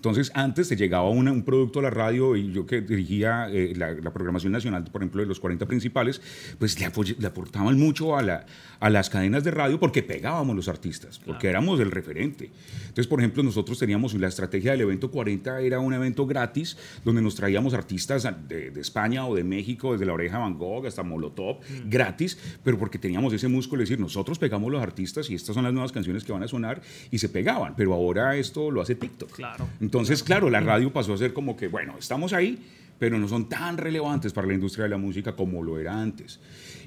Entonces, 0.00 0.32
antes 0.34 0.66
se 0.66 0.76
llegaba 0.76 1.10
un 1.10 1.42
producto 1.42 1.80
a 1.80 1.82
la 1.82 1.90
radio 1.90 2.34
y 2.34 2.50
yo 2.52 2.64
que 2.64 2.80
dirigía 2.80 3.48
eh, 3.50 3.74
la, 3.76 4.10
programación 4.14 4.50
nacional, 4.50 4.84
por 4.84 5.02
ejemplo, 5.02 5.20
de 5.20 5.28
los 5.28 5.38
40 5.40 5.66
principales, 5.66 6.22
pues 6.58 6.80
le, 6.80 6.86
aportaban 7.26 7.78
mucho 7.78 8.16
a, 8.16 8.22
la, 8.22 8.46
a, 8.80 8.88
las 8.88 9.10
cadenas 9.10 9.44
de 9.44 9.50
radio 9.50 9.78
porque 9.78 10.02
pegábamos 10.02 10.56
los 10.56 10.68
artistas, 10.68 11.18
porque 11.18 11.48
éramos 11.48 11.80
el 11.80 11.90
referente. 11.90 12.50
Entonces, 12.80 13.06
por 13.06 13.20
ejemplo, 13.20 13.42
nosotros 13.42 13.78
teníamos 13.78 14.14
la 14.14 14.28
estrategia 14.28 14.70
del 14.70 14.80
evento 14.80 15.10
40, 15.10 15.60
era 15.60 15.80
un 15.80 15.92
evento 15.92 16.26
gratis 16.26 16.78
donde 17.04 17.20
nos 17.20 17.34
traíamos 17.34 17.74
artistas 17.74 18.26
de, 18.48 18.72
España 18.80 19.26
o 19.26 19.34
de 19.34 19.44
México, 19.44 19.92
desde 19.92 20.06
la 20.06 20.14
oreja 20.14 20.38
Van 20.38 20.56
Gogh 20.56 20.86
hasta 20.86 21.02
Molotov, 21.02 21.58
mm. 21.58 21.90
gratis, 21.90 22.38
pero 22.64 22.78
porque 22.78 22.98
teníamos 22.98 23.34
ese 23.34 23.48
músculo 23.48 23.80
de 23.80 23.84
decir, 23.84 24.00
nosotros 24.00 24.38
pegamos 24.38 24.72
los 24.72 24.82
artistas 24.82 25.28
y 25.28 25.34
estas 25.34 25.54
son 25.54 25.64
las 25.64 25.74
nuevas 25.74 25.92
canciones 25.92 26.24
que 26.24 26.32
van 26.32 26.42
a 26.42 26.48
sonar 26.48 26.80
y 27.10 27.18
se 27.18 27.28
pegaban, 27.28 27.74
pero 27.76 27.92
ahora 27.92 28.34
esto 28.36 28.70
lo 28.70 28.80
hace 28.80 28.94
TikTok. 28.94 29.32
Claro. 29.32 29.68
Entonces, 29.78 29.89
claro, 30.24 30.50
la 30.50 30.60
radio 30.60 30.92
pasó 30.92 31.14
a 31.14 31.18
ser 31.18 31.32
como 31.32 31.56
que, 31.56 31.68
bueno, 31.68 31.96
estamos 31.98 32.32
ahí, 32.32 32.58
pero 32.98 33.18
no 33.18 33.26
son 33.28 33.48
tan 33.48 33.78
relevantes 33.78 34.32
para 34.32 34.46
la 34.46 34.54
industria 34.54 34.84
de 34.84 34.90
la 34.90 34.98
música 34.98 35.34
como 35.34 35.62
lo 35.62 35.78
era 35.78 36.00
antes. 36.00 36.38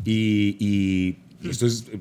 Y, 0.06 1.18
esto 1.44 1.66
es, 1.66 1.92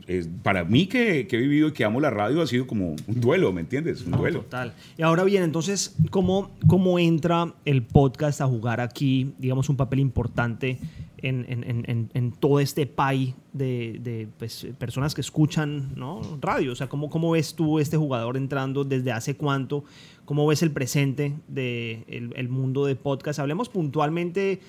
para 0.44 0.62
mí 0.64 0.86
que, 0.86 1.26
he 1.28 1.36
vivido 1.36 1.68
y 1.68 1.72
que 1.72 1.84
amo 1.84 2.00
la 2.00 2.10
radio 2.10 2.42
ha 2.42 2.46
sido 2.46 2.64
como 2.66 2.90
un 2.90 3.20
duelo, 3.20 3.52
¿me 3.52 3.62
entiendes? 3.62 4.02
Un 4.02 4.12
duelo. 4.12 4.42
Total. 4.42 4.72
Y 4.96 5.02
ahora 5.02 5.24
bien, 5.24 5.42
entonces, 5.42 5.96
¿cómo, 6.10 6.52
¿cómo 6.68 6.98
entra 7.00 7.52
el 7.64 7.82
podcast 7.82 8.40
a 8.40 8.46
jugar 8.46 8.80
aquí, 8.80 9.34
digamos, 9.38 9.68
un 9.68 9.76
papel 9.76 9.98
importante 9.98 10.78
en, 11.18 11.44
en, 11.48 12.10
en, 12.12 12.32
todo 12.32 12.60
este 12.60 12.86
pay 12.86 13.34
de, 13.52 13.98
de 14.00 14.28
pues, 14.38 14.66
personas 14.78 15.14
que 15.14 15.22
escuchan 15.22 15.92
¿no? 15.96 16.20
radio? 16.40 16.72
O 16.72 16.76
sea, 16.76 16.88
¿cómo, 16.88 17.10
¿cómo 17.10 17.32
ves 17.32 17.54
tú 17.54 17.80
este 17.80 17.96
jugador 17.96 18.36
entrando 18.36 18.84
desde 18.84 19.10
hace 19.10 19.36
cuánto? 19.36 19.84
¿Cómo 20.32 20.46
ves 20.46 20.62
el 20.62 20.70
presente 20.70 21.34
del 21.46 22.06
de 22.06 22.30
el 22.36 22.48
mundo 22.48 22.86
de 22.86 22.96
podcast? 22.96 23.38
Hablemos 23.38 23.68
puntualmente 23.68 24.60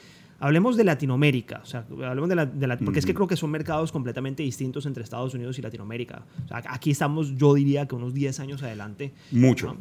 Hablemos 0.42 0.75
de 0.75 0.83
Latinoamérica, 0.83 1.62
o 1.63 1.65
sea, 1.65 1.86
hablemos 2.04 2.27
de, 2.27 2.36
la, 2.68 2.77
porque 2.80 3.00
es 3.00 3.06
que 3.06 3.13
creo 3.13 3.27
que 3.27 3.38
son 3.38 3.50
mercados 3.50 3.94
completamente 3.94 4.44
distintos 4.44 4.86
entre 4.86 5.01
Estados 5.01 5.33
Unidos 5.33 5.57
y 5.57 5.62
Latinoamérica. 5.62 6.25
O 6.44 6.48
sea, 6.50 6.62
aquí 6.68 6.92
estamos, 6.92 7.38
yo 7.38 7.54
diría 7.54 7.88
que 7.88 7.95
unos 7.95 8.13
10 8.13 8.42
años 8.42 8.62
adelante. 8.62 9.13
Mucho. 9.31 9.77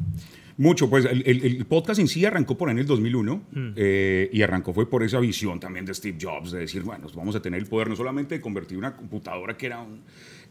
Mucho, 0.57 0.89
pues 0.89 1.05
el, 1.05 1.65
podcast 1.65 1.99
en 1.99 2.07
sí 2.07 2.25
arrancó 2.25 2.57
por 2.57 2.69
ahí 2.69 2.73
en 2.73 2.79
el 2.79 2.85
2001 2.85 3.35
mm. 3.35 3.69
eh, 3.75 4.29
y 4.31 4.41
arrancó 4.41 4.73
fue 4.73 4.89
por 4.89 5.03
esa 5.03 5.19
visión 5.19 5.59
también 5.59 5.85
de 5.85 5.93
Steve 5.93 6.17
Jobs 6.21 6.51
de 6.51 6.59
decir, 6.59 6.83
bueno, 6.83 7.07
vamos 7.15 7.35
a 7.35 7.41
tener 7.41 7.59
el 7.59 7.65
poder 7.65 7.89
no 7.89 7.95
solamente 7.95 8.35
de 8.35 8.41
convertir 8.41 8.77
una 8.77 8.95
computadora 8.95 9.57
que 9.57 9.65
era 9.65 9.81
un, 9.81 10.01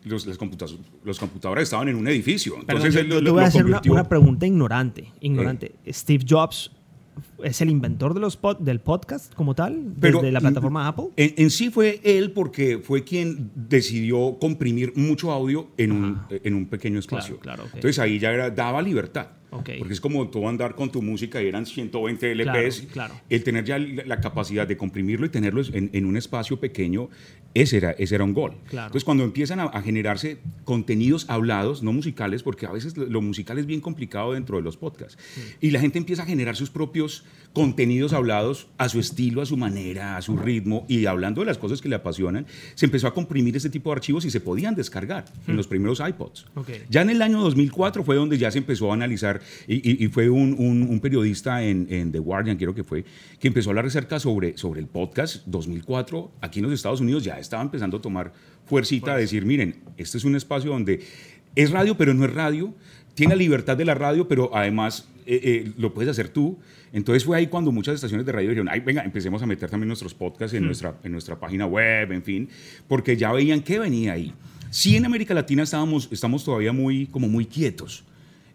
los, 0.05 0.27
las 0.27 0.37
computadoras, 0.37 0.81
los 1.05 1.19
computadores 1.19 1.65
estaban 1.65 1.89
en 1.89 1.97
un 1.97 2.09
edificio. 2.09 2.57
Entonces, 2.59 2.95
Pero 2.95 3.09
yo, 3.09 3.25
te 3.25 3.31
voy 3.31 3.43
a 3.43 3.47
hacer 3.47 3.65
una, 3.65 4.09
pregunta 4.09 4.47
ignorante. 4.47 5.13
ignorante. 5.21 5.75
Steve 5.87 6.25
Jobs 6.29 6.73
es 7.43 7.61
el 7.61 7.71
inventor 7.71 8.15
de 8.15 8.21
los 8.21 8.39
del 8.61 8.81
podcast 8.81 9.35
como 9.35 9.55
tal, 9.55 9.95
desde 9.97 10.33
la 10.33 10.41
plataforma 10.41 10.89
Apple. 10.89 11.07
En, 11.17 11.51
sí 11.51 11.71
fue 11.71 12.01
él 12.05 12.33
porque 12.33 12.79
fue 12.79 13.05
quien 13.05 13.51
decidió 13.55 14.39
comprimir 14.41 14.93
mucho 14.97 15.33
audio 15.33 15.71
en, 15.77 15.93
un, 15.93 16.23
en 16.31 16.55
un, 16.55 16.67
pequeño 16.67 16.99
espacio. 16.99 17.39
Entonces 17.75 17.99
ahí 17.99 18.19
ya 18.19 18.33
era, 18.33 18.51
daba 18.51 18.83
libertad. 18.83 19.29
Porque 19.51 19.93
es 19.93 20.01
como 20.01 20.29
tú 20.29 20.49
andar 20.49 20.75
con 20.75 20.91
tu 20.91 21.03
música 21.03 21.43
y 21.43 21.47
eran 21.47 21.67
120 21.67 22.35
LPs. 22.35 22.89
El 23.29 23.45
tener 23.45 23.65
ya 23.65 23.79
la 23.79 24.19
capacidad 24.21 24.67
de 24.67 24.77
comprimirlo 24.79 25.27
y 25.27 25.29
tenerlo 25.29 25.63
en, 25.73 25.91
en 25.93 26.07
un 26.07 26.17
espacio 26.17 26.59
pequeño 26.59 27.11
ese 27.55 27.77
era, 27.77 27.91
ese 27.93 28.15
era 28.15 28.25
un 28.25 28.33
gol. 28.33 28.55
Entonces, 28.71 29.05
cuando 29.05 29.25
empiezan 29.25 29.61
a, 29.61 29.83
generarse 29.83 30.39
contenidos 30.65 31.27
hablados, 31.29 31.83
no 31.83 31.93
musicales, 31.93 32.43
porque 32.43 32.67
a 32.67 32.73
veces 32.73 32.97
lo, 32.97 33.21
musical 33.21 33.59
es 33.59 33.67
bien 33.67 33.81
complicado 33.81 34.33
dentro 34.33 34.57
de 34.57 34.63
los 34.63 34.77
podcasts, 34.77 35.19
y 35.61 35.71
la 35.71 35.81
gente 35.81 35.99
empieza 35.99 36.23
a 36.23 36.27
generar 36.27 36.57
sus 36.57 36.71
propios 36.71 37.25
contenidos 37.53 38.13
hablados 38.13 38.69
a 38.79 38.89
su 38.89 38.99
estilo, 38.99 39.43
a 39.43 39.47
su 39.47 39.57
manera, 39.57 40.17
a 40.17 40.23
su 40.23 40.37
ritmo, 40.37 40.87
y 40.89 41.07
hablando 41.07 41.43
de 41.43 41.47
las 41.47 41.59
cosas 41.59 41.83
que 41.83 41.89
le 41.89 41.97
apasionan, 41.97 42.47
se 42.75 42.87
empezó 42.87 43.07
a 43.07 43.15
comprimir 43.15 43.57
ese 43.57 43.69
tipo 43.69 43.91
de 43.91 43.97
archivos 43.97 44.25
y 44.25 44.31
se 44.31 44.41
podían 44.41 44.75
descargar 44.75 45.25
en 45.47 45.57
los 45.57 45.67
primeros 45.67 46.01
iPods. 46.01 46.47
Ya 46.89 47.03
en 47.03 47.11
el 47.11 47.21
año 47.21 47.41
2004 47.43 48.05
fue 48.05 48.17
donde 48.17 48.39
ya 48.39 48.51
se 48.51 48.59
empezó 48.59 48.91
a 48.91 48.95
analizar, 48.95 49.41
y, 49.67 50.07
fue 50.09 50.31
un, 50.31 50.55
un, 50.59 51.01
periodista 51.01 51.63
en, 51.63 51.87
en, 51.91 52.13
The 52.13 52.19
Guardian, 52.19 52.57
quiero 52.57 52.75
que 52.75 52.85
fue, 52.85 53.05
que 53.39 53.49
empezó 53.49 53.69
a 53.69 53.73
hablar 53.73 53.87
acerca 53.87 54.19
sobre, 54.19 54.57
sobre 54.57 54.81
el 54.81 54.87
podcast 54.87 55.45
2004 55.47 56.33
aquí 56.41 56.61
en 56.61 56.65
los 56.65 56.75
Estados 56.75 57.01
Unidos 57.01 57.25
ya 57.25 57.39
estaba 57.43 57.63
empezando 57.63 57.99
a 57.99 58.01
tomar 58.01 58.33
fuercita, 58.65 59.15
a 59.15 59.17
decir, 59.17 59.45
miren, 59.45 59.81
este 59.97 60.19
es 60.19 60.25
un 60.25 60.37
espacio 60.37 60.71
donde 60.71 61.05
es 61.55 61.71
radio, 61.71 61.97
pero 61.97 62.15
no 62.15 62.25
es 62.25 62.33
radio, 62.33 62.75
tiene 63.15 63.35
la 63.35 63.39
libertad 63.39 63.77
de 63.77 63.85
la 63.85 63.95
radio, 63.95 64.27
pero 64.27 64.51
además 64.55 65.09
eh, 65.27 65.41
eh, 65.43 65.73
lo 65.77 65.93
puedes 65.93 66.11
hacer 66.11 66.29
tú. 66.29 66.59
Entonces 66.93 67.25
fue 67.25 67.37
ahí 67.37 67.47
cuando 67.47 67.73
muchas 67.73 67.95
estaciones 67.95 68.27
de 68.27 68.33
radio 68.33 68.51
dijeron, 68.51 68.69
ay, 68.71 68.81
venga, 68.81 69.03
empecemos 69.03 69.43
a 69.43 69.47
meter 69.47 69.71
también 69.71 69.89
nuestros 69.89 70.15
podcasts 70.15 70.55
en, 70.55 70.63
hmm. 70.63 70.67
nuestra, 70.67 70.95
en 71.03 71.13
nuestra 71.13 71.39
página 71.39 71.67
web, 71.67 72.13
en 72.13 72.23
fin, 72.23 72.49
porque 72.89 73.17
ya 73.17 73.33
veían 73.33 73.63
qué 73.63 73.79
venía 73.79 74.15
ahí. 74.15 74.33
Sí, 74.71 74.97
en 74.97 75.05
América 75.05 75.35
Latina 75.35 75.63
estábamos, 75.63 76.09
estamos 76.11 76.45
todavía 76.45 76.73
muy, 76.73 77.07
como 77.07 77.29
muy 77.29 77.45
quietos 77.45 78.05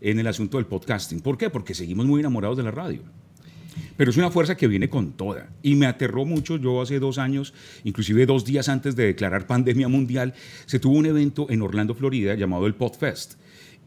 en 0.01 0.19
el 0.19 0.27
asunto 0.27 0.57
del 0.57 0.65
podcasting. 0.65 1.19
¿Por 1.19 1.37
qué? 1.37 1.49
Porque 1.49 1.73
seguimos 1.73 2.05
muy 2.05 2.19
enamorados 2.19 2.57
de 2.57 2.63
la 2.63 2.71
radio. 2.71 3.01
Pero 3.95 4.11
es 4.11 4.17
una 4.17 4.31
fuerza 4.31 4.55
que 4.55 4.67
viene 4.67 4.89
con 4.89 5.13
toda. 5.13 5.49
Y 5.63 5.75
me 5.75 5.85
aterró 5.85 6.25
mucho, 6.25 6.57
yo 6.57 6.81
hace 6.81 6.99
dos 6.99 7.17
años, 7.17 7.53
inclusive 7.83 8.25
dos 8.25 8.45
días 8.45 8.69
antes 8.69 8.95
de 8.95 9.05
declarar 9.05 9.47
pandemia 9.47 9.87
mundial, 9.87 10.33
se 10.65 10.79
tuvo 10.79 10.97
un 10.97 11.05
evento 11.05 11.47
en 11.49 11.61
Orlando, 11.61 11.95
Florida, 11.95 12.35
llamado 12.35 12.67
el 12.67 12.75
PodFest. 12.75 13.35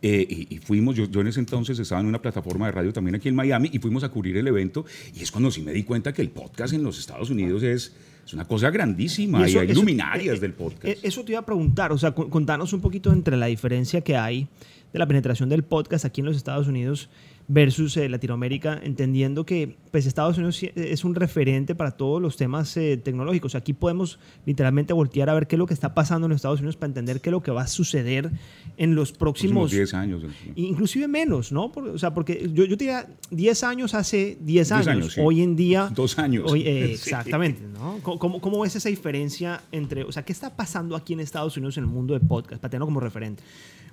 eh, 0.02 0.46
y, 0.48 0.58
fuimos, 0.58 0.96
yo, 0.96 1.04
yo, 1.04 1.20
en 1.20 1.26
ese 1.26 1.40
entonces 1.40 1.78
estaba 1.78 2.00
en 2.00 2.06
una 2.06 2.22
plataforma 2.22 2.66
de 2.66 2.72
radio 2.72 2.92
también 2.92 3.16
aquí 3.16 3.28
en 3.28 3.34
Miami 3.34 3.68
y 3.70 3.78
fuimos 3.78 4.02
a 4.02 4.08
cubrir 4.08 4.36
el 4.38 4.46
evento 4.46 4.86
y 5.14 5.22
es 5.22 5.30
cuando 5.30 5.50
sí 5.50 5.60
me 5.60 5.72
di 5.72 5.82
cuenta 5.82 6.14
que 6.14 6.22
el 6.22 6.30
podcast 6.30 6.72
en 6.72 6.82
los 6.82 6.98
Estados 6.98 7.28
Unidos 7.28 7.62
es, 7.62 7.94
es 8.24 8.32
una 8.32 8.46
cosa 8.46 8.70
grandísima 8.70 9.46
y, 9.46 9.56
hay 9.58 9.74
luminarias 9.74 10.38
eh, 10.38 10.40
del 10.40 10.54
podcast. 10.54 10.86
Eh, 10.86 10.98
eso 11.02 11.22
te 11.22 11.32
iba 11.32 11.40
a 11.40 11.44
preguntar, 11.44 11.92
o 11.92 11.98
sea, 11.98 12.12
contanos 12.12 12.72
un 12.72 12.80
poquito 12.80 13.12
entre 13.12 13.36
la 13.36 13.46
diferencia 13.46 14.00
que 14.00 14.16
hay 14.16 14.48
de 14.92 14.98
la 14.98 15.06
penetración 15.06 15.48
del 15.48 15.64
podcast 15.64 16.06
aquí 16.06 16.22
en 16.22 16.26
los 16.26 16.36
Estados 16.36 16.66
Unidos 16.66 17.10
versus 17.52 17.96
eh, 17.96 18.08
Latinoamérica, 18.08 18.78
entendiendo 18.80 19.44
que 19.44 19.76
pues, 19.90 20.06
Estados 20.06 20.38
Unidos 20.38 20.62
es 20.62 21.04
un 21.04 21.16
referente 21.16 21.74
para 21.74 21.90
todos 21.90 22.22
los 22.22 22.36
temas 22.36 22.76
eh, 22.76 22.96
tecnológicos. 22.96 23.56
Aquí 23.56 23.72
podemos 23.72 24.20
literalmente 24.46 24.92
voltear 24.92 25.28
a 25.28 25.34
ver 25.34 25.48
qué 25.48 25.56
es 25.56 25.58
lo 25.58 25.66
que 25.66 25.74
está 25.74 25.92
pasando 25.92 26.26
en 26.26 26.30
los 26.30 26.36
Estados 26.36 26.60
Unidos 26.60 26.76
para 26.76 26.90
entender 26.90 27.20
qué 27.20 27.30
es 27.30 27.32
lo 27.32 27.42
que 27.42 27.50
va 27.50 27.62
a 27.62 27.66
suceder 27.66 28.30
en 28.76 28.94
los 28.94 29.10
próximos... 29.10 29.72
10 29.72 29.94
años. 29.94 30.22
Inclusive 30.54 31.08
menos, 31.08 31.50
¿no? 31.50 31.72
o 31.74 31.98
sea, 31.98 32.14
porque 32.14 32.48
yo, 32.54 32.66
yo 32.66 32.76
diría 32.76 33.08
10 33.32 33.64
años 33.64 33.94
hace 33.94 34.38
10 34.40 34.72
años. 34.72 35.18
Hoy 35.18 35.42
en 35.42 35.56
día... 35.56 35.90
Dos 35.94 36.20
años. 36.20 36.52
Eh, 36.54 36.92
exactamente, 36.92 37.62
¿no? 37.66 37.98
¿Cómo, 38.02 38.40
¿Cómo, 38.40 38.60
ves 38.60 38.76
esa 38.76 38.88
diferencia 38.88 39.60
entre... 39.72 40.04
O 40.04 40.12
sea, 40.12 40.24
¿qué 40.24 40.32
está 40.32 40.54
pasando 40.54 40.94
aquí 40.94 41.14
en 41.14 41.20
Estados 41.20 41.56
Unidos 41.56 41.76
en 41.78 41.84
el 41.84 41.90
mundo 41.90 42.14
de 42.14 42.20
podcast? 42.20 42.62
Para 42.62 42.70
tenerlo 42.70 42.86
como 42.86 43.00
referente. 43.00 43.42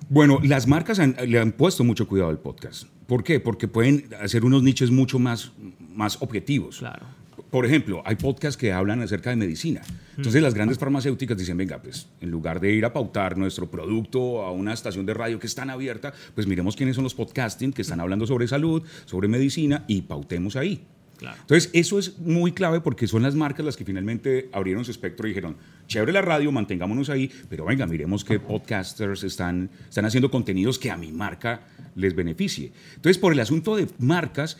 Bueno, 0.08 0.40
las 0.42 0.66
marcas 0.66 0.98
le 0.98 1.38
han 1.38 1.52
puesto 1.52 1.84
mucho 1.84 2.08
cuidado 2.08 2.30
al 2.30 2.38
podcast. 2.38 2.84
¿Por 3.06 3.24
qué? 3.24 3.40
Porque 3.40 3.68
pueden 3.68 4.08
hacer 4.20 4.44
unos 4.44 4.62
nichos 4.62 4.90
mucho 4.90 5.18
más, 5.18 5.52
más 5.94 6.18
objetivos. 6.20 6.78
Claro. 6.78 7.06
Por 7.50 7.64
ejemplo, 7.64 8.02
hay 8.04 8.16
podcasts 8.16 8.58
que 8.58 8.72
hablan 8.72 9.00
acerca 9.00 9.30
de 9.30 9.36
medicina. 9.36 9.80
Entonces 10.16 10.42
las 10.42 10.52
grandes 10.52 10.78
farmacéuticas 10.78 11.38
dicen, 11.38 11.56
venga, 11.56 11.80
pues 11.80 12.08
en 12.20 12.30
lugar 12.30 12.60
de 12.60 12.72
ir 12.72 12.84
a 12.84 12.92
pautar 12.92 13.38
nuestro 13.38 13.70
producto 13.70 14.42
a 14.42 14.50
una 14.50 14.74
estación 14.74 15.06
de 15.06 15.14
radio 15.14 15.38
que 15.38 15.46
es 15.46 15.54
tan 15.54 15.70
abierta, 15.70 16.12
pues 16.34 16.46
miremos 16.46 16.76
quiénes 16.76 16.96
son 16.96 17.04
los 17.04 17.14
podcasting 17.14 17.72
que 17.72 17.82
están 17.82 18.00
hablando 18.00 18.26
sobre 18.26 18.48
salud, 18.48 18.82
sobre 19.06 19.28
medicina 19.28 19.84
y 19.86 20.02
pautemos 20.02 20.56
ahí. 20.56 20.84
Entonces, 21.20 21.70
eso 21.72 21.98
es 21.98 22.18
muy 22.18 22.52
clave 22.52 22.80
porque 22.80 23.06
son 23.06 23.22
las 23.22 23.34
marcas 23.34 23.64
las 23.64 23.76
que 23.76 23.84
finalmente 23.84 24.48
abrieron 24.52 24.84
su 24.84 24.90
espectro 24.90 25.26
y 25.26 25.30
dijeron, 25.30 25.56
chévere 25.86 26.12
la 26.12 26.22
radio, 26.22 26.52
mantengámonos 26.52 27.10
ahí, 27.10 27.30
pero 27.48 27.64
venga, 27.64 27.86
miremos 27.86 28.24
qué 28.24 28.38
podcasters 28.38 29.24
están, 29.24 29.70
están 29.88 30.04
haciendo 30.04 30.30
contenidos 30.30 30.78
que 30.78 30.90
a 30.90 30.96
mi 30.96 31.12
marca 31.12 31.62
les 31.94 32.14
beneficie. 32.14 32.72
Entonces, 32.96 33.18
por 33.18 33.32
el 33.32 33.40
asunto 33.40 33.76
de 33.76 33.88
marcas, 33.98 34.56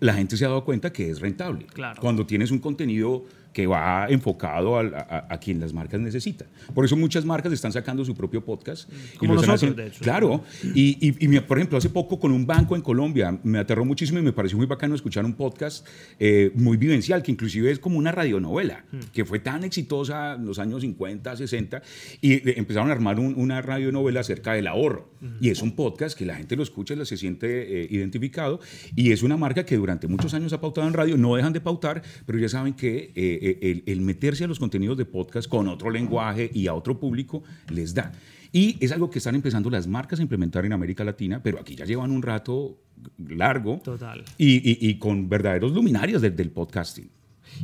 la 0.00 0.14
gente 0.14 0.36
se 0.36 0.44
ha 0.44 0.48
dado 0.48 0.64
cuenta 0.64 0.92
que 0.92 1.10
es 1.10 1.20
rentable. 1.20 1.66
Cuando 2.00 2.26
tienes 2.26 2.50
un 2.50 2.58
contenido 2.58 3.24
que 3.52 3.66
va 3.66 4.06
enfocado 4.08 4.78
a, 4.78 5.38
quien 5.40 5.60
las 5.60 5.72
marcas 5.72 6.00
necesitan. 6.00 6.48
Por 6.74 6.84
eso 6.84 6.96
muchas 6.96 7.24
marcas 7.24 7.52
están 7.52 7.72
sacando 7.72 8.04
su 8.04 8.14
propio 8.14 8.44
podcast. 8.44 8.88
Como 9.18 9.34
nosotros, 9.34 9.76
de 9.76 9.86
hecho. 9.88 10.02
Claro. 10.02 10.44
Y, 10.74 11.38
por 11.40 11.58
ejemplo, 11.58 11.78
hace 11.78 11.90
poco 11.90 12.18
con 12.18 12.32
un 12.32 12.46
banco 12.46 12.76
en 12.76 12.82
Colombia 12.82 13.38
me 13.42 13.58
aterró 13.58 13.84
muchísimo 13.84 14.18
y 14.18 14.22
me 14.22 14.32
pareció 14.32 14.56
muy 14.56 14.66
bacano 14.66 14.94
escuchar 14.94 15.24
un 15.24 15.34
podcast 15.34 15.86
eh, 16.18 16.52
muy 16.54 16.76
vivencial, 16.76 17.22
que 17.22 17.32
inclusive 17.32 17.70
es 17.70 17.78
como 17.78 17.98
una 17.98 18.12
radionovela, 18.12 18.84
hmm. 18.92 18.98
que 19.12 19.24
fue 19.24 19.40
tan 19.40 19.64
exitosa 19.64 20.34
en 20.34 20.46
los 20.46 20.58
años 20.58 20.82
50, 20.82 21.36
60, 21.36 21.82
y 22.20 22.58
empezaron 22.58 22.90
a 22.90 22.92
armar 22.92 23.18
una 23.18 23.62
radionovela 23.62 24.20
acerca 24.20 24.52
del 24.52 24.66
ahorro. 24.66 25.10
Hmm. 25.20 25.36
Y 25.40 25.50
es 25.50 25.62
un 25.62 25.72
podcast 25.72 26.16
que 26.16 26.24
la 26.24 26.36
gente 26.36 26.56
lo 26.56 26.62
escucha 26.62 26.94
y 26.94 27.06
se 27.06 27.16
siente 27.16 27.82
eh, 27.82 27.88
identificado. 27.90 28.60
Y 28.94 29.12
es 29.12 29.22
una 29.22 29.36
marca 29.36 29.64
que 29.64 29.76
durante 29.76 30.06
muchos 30.06 30.34
años 30.34 30.52
ha 30.52 30.60
pautado 30.60 30.86
en 30.86 30.94
radio, 30.94 31.16
no 31.16 31.34
dejan 31.34 31.52
de 31.52 31.60
pautar, 31.60 32.02
pero 32.26 32.38
ya 32.38 32.48
saben 32.48 32.74
que... 32.74 33.12
Eh, 33.14 33.39
eh, 33.42 33.82
el, 33.86 34.00
meterse 34.02 34.44
a 34.44 34.46
los 34.46 34.58
contenidos 34.58 34.98
de 34.98 35.06
podcast 35.06 35.48
con 35.48 35.66
otro 35.66 35.88
lenguaje 35.88 36.50
y 36.52 36.66
a 36.66 36.74
otro 36.74 37.00
público 37.00 37.42
les 37.70 37.94
da. 37.94 38.12
Y 38.52 38.76
es 38.84 38.92
algo 38.92 39.08
que 39.08 39.16
están 39.16 39.34
empezando 39.34 39.70
las 39.70 39.86
marcas 39.86 40.18
a 40.18 40.22
implementar 40.22 40.66
en 40.66 40.74
América 40.74 41.04
Latina, 41.04 41.42
pero 41.42 41.58
aquí 41.58 41.74
ya 41.74 41.86
llevan 41.86 42.10
un 42.10 42.20
rato 42.20 42.78
largo 43.16 43.80
Total. 43.82 44.22
Y, 44.36 44.94
con 44.98 45.30
verdaderos 45.30 45.72
luminarios 45.72 46.20
del, 46.20 46.50
podcasting. 46.50 47.08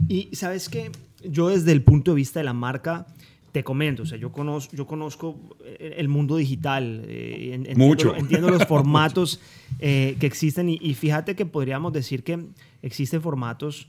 Y 0.08 0.30
sabes 0.32 0.70
que 0.70 0.90
yo 1.22 1.50
desde 1.50 1.72
el 1.72 1.82
punto 1.82 2.12
de 2.12 2.16
vista 2.16 2.40
de 2.40 2.44
la 2.44 2.54
marca, 2.54 3.06
te 3.52 3.62
comento, 3.62 4.04
o 4.04 4.06
sea, 4.06 4.16
yo 4.16 4.32
conozco, 4.32 4.74
yo 4.74 4.86
conozco 4.86 5.56
el 5.78 6.08
mundo 6.08 6.36
digital, 6.36 7.04
eh, 7.06 7.50
entiendo, 7.52 7.84
Mucho. 7.84 8.16
entiendo 8.16 8.48
los 8.48 8.64
formatos 8.68 9.40
eh, 9.78 10.16
que 10.18 10.26
existen 10.26 10.70
y, 10.70 10.78
y, 10.80 10.94
fíjate 10.94 11.36
que 11.36 11.44
podríamos 11.44 11.92
decir 11.92 12.22
que 12.22 12.46
existen 12.82 13.20
formatos 13.20 13.88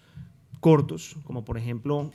cortos, 0.67 1.15
como 1.23 1.45
por 1.45 1.57
ejemplo 1.57 2.11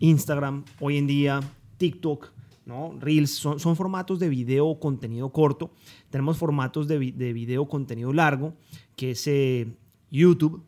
Instagram, 0.00 0.64
hoy 0.80 0.98
en 0.98 1.06
día 1.06 1.40
TikTok, 1.76 2.28
¿no? 2.66 2.92
Reels, 2.98 3.30
son, 3.30 3.60
son 3.60 3.76
formatos 3.76 4.18
de 4.18 4.28
video 4.28 4.80
contenido 4.80 5.30
corto. 5.30 5.70
Tenemos 6.10 6.36
formatos 6.36 6.88
de, 6.88 7.12
de 7.12 7.32
video 7.32 7.68
contenido 7.68 8.12
largo, 8.12 8.52
que 8.96 9.12
es 9.12 9.24
eh, 9.28 9.76
YouTube, 10.10 10.64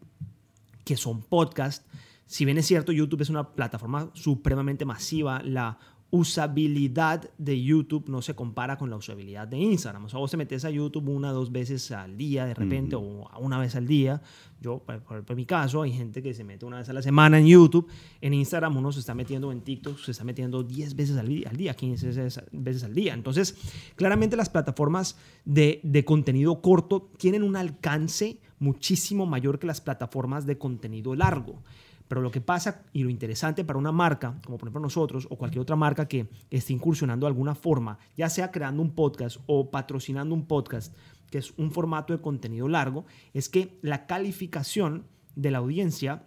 que 0.85 0.97
son 0.97 1.21
podcasts. 1.21 1.85
Si 2.27 2.45
bien 2.45 2.59
es 2.59 2.67
cierto, 2.67 2.93
YouTube 2.93 3.23
es 3.23 3.29
una 3.29 3.55
plataforma 3.57 4.09
supremamente 4.15 4.85
masiva, 4.85 5.43
la 5.43 5.81
usabilidad 6.11 7.29
de 7.37 7.61
YouTube 7.61 8.09
no 8.09 8.23
se 8.23 8.35
compara 8.35 8.79
con 8.79 8.91
la 8.91 8.97
usabilidad 8.97 9.49
de 9.49 9.59
Instagram. 9.59 10.05
O 10.05 10.09
sea, 10.09 10.21
vos 10.21 10.31
te 10.31 10.37
metes 10.37 10.65
a 10.65 10.71
YouTube 10.71 11.09
una 11.09 11.33
o 11.33 11.35
dos 11.35 11.51
veces 11.51 11.91
al 11.91 12.17
día 12.17 12.47
de 12.47 12.55
repente 12.55 12.95
o 12.97 13.29
una 13.41 13.59
vez 13.59 13.75
al 13.75 13.87
día. 13.87 14.23
Yo, 14.61 14.79
por, 14.79 15.35
mi 15.35 15.45
caso, 15.45 15.83
hay 15.83 15.93
gente 15.93 16.23
que 16.23 16.33
se 16.33 16.45
mete 16.45 16.65
una 16.65 16.79
vez 16.79 16.89
a 16.89 16.93
la 16.93 17.03
semana 17.03 17.39
en 17.39 17.47
YouTube. 17.47 17.89
En 18.21 18.35
Instagram 18.35 18.77
uno 18.77 18.93
se 18.93 19.01
está 19.01 19.15
metiendo 19.15 19.51
en 19.51 19.63
TikTok, 19.63 19.99
se 19.99 20.13
está 20.13 20.25
metiendo 20.25 20.63
10 20.63 20.95
veces 20.95 21.17
al 21.17 21.29
día, 21.29 21.49
al 21.51 21.57
día 21.57 21.75
15 21.75 22.07
veces 22.53 22.85
al 22.85 22.95
día. 22.95 23.13
Entonces, 23.13 23.57
claramente 23.97 24.37
las 24.37 24.49
plataformas 24.49 25.17
de, 25.45 25.81
de 25.83 26.05
contenido 26.05 26.63
corto 26.63 27.11
tienen 27.19 27.43
un 27.43 27.57
alcance 27.57 28.39
muchísimo 28.59 29.27
mayor 29.27 29.59
que 29.59 29.67
las 29.67 29.81
plataformas 29.81 30.47
de 30.47 30.57
contenido 30.57 31.15
largo. 31.15 31.63
Pero 32.09 32.21
lo 32.21 32.31
que 32.31 32.41
pasa 32.41 32.83
y 32.93 33.03
lo 33.03 33.11
interesante 33.11 33.65
para 33.65 33.79
una 33.79 33.93
marca, 33.93 34.41
como 34.45 34.59
por 34.59 34.67
ejemplo 34.67 34.81
nosotros 34.81 35.27
o 35.31 35.37
cualquier 35.37 35.63
otra 35.63 35.77
marca 35.77 36.07
que 36.07 36.29
esté 36.51 36.73
incursionando 36.73 37.27
de 37.27 37.29
alguna 37.29 37.55
forma, 37.55 37.99
ya 38.17 38.29
sea 38.29 38.51
creando 38.51 38.83
un 38.83 38.95
podcast 38.95 39.39
o 39.47 39.71
patrocinando 39.71 40.35
un 40.35 40.47
podcast, 40.47 40.95
que 41.31 41.39
es 41.39 41.53
un 41.57 41.71
formato 41.71 42.13
de 42.13 42.21
contenido 42.21 42.69
largo, 42.69 43.05
es 43.35 43.49
que 43.49 43.79
la 43.83 44.07
calificación 44.07 45.07
de 45.35 45.51
la 45.51 45.59
audiencia 45.59 46.27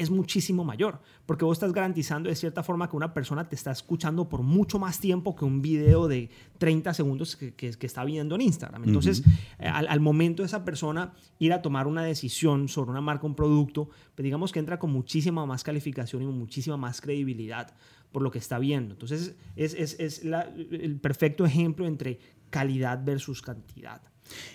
es 0.00 0.10
muchísimo 0.10 0.64
mayor, 0.64 1.00
porque 1.26 1.44
vos 1.44 1.56
estás 1.56 1.72
garantizando 1.72 2.30
de 2.30 2.34
cierta 2.34 2.62
forma 2.62 2.88
que 2.88 2.96
una 2.96 3.12
persona 3.12 3.48
te 3.48 3.54
está 3.54 3.70
escuchando 3.70 4.28
por 4.28 4.42
mucho 4.42 4.78
más 4.78 4.98
tiempo 4.98 5.36
que 5.36 5.44
un 5.44 5.60
video 5.60 6.08
de 6.08 6.30
30 6.58 6.94
segundos 6.94 7.36
que, 7.36 7.54
que, 7.54 7.86
está 7.86 8.04
viendo 8.04 8.34
en 8.34 8.40
Instagram. 8.40 8.84
Entonces, 8.84 9.22
eh, 9.58 9.66
al, 9.66 10.00
momento 10.00 10.42
de 10.42 10.46
esa 10.46 10.64
persona 10.64 11.12
ir 11.38 11.52
a 11.52 11.60
tomar 11.60 11.86
una 11.86 12.02
decisión 12.02 12.68
sobre 12.68 12.90
una 12.90 13.02
marca, 13.02 13.26
un 13.26 13.34
producto, 13.34 13.90
pues 14.14 14.24
digamos 14.24 14.52
que 14.52 14.58
entra 14.58 14.78
con 14.78 14.90
muchísima 14.90 15.44
más 15.44 15.62
calificación 15.62 16.22
y 16.22 16.26
muchísima 16.26 16.78
más 16.78 17.00
credibilidad 17.02 17.74
por 18.10 18.22
lo 18.22 18.30
que 18.30 18.38
está 18.38 18.58
viendo. 18.58 18.94
Entonces, 18.94 19.36
es, 19.54 19.74
es, 19.74 20.00
es 20.00 20.22
el 20.24 20.98
perfecto 20.98 21.44
ejemplo 21.44 21.86
entre 21.86 22.18
calidad 22.48 23.04
versus 23.04 23.42
cantidad. 23.42 24.00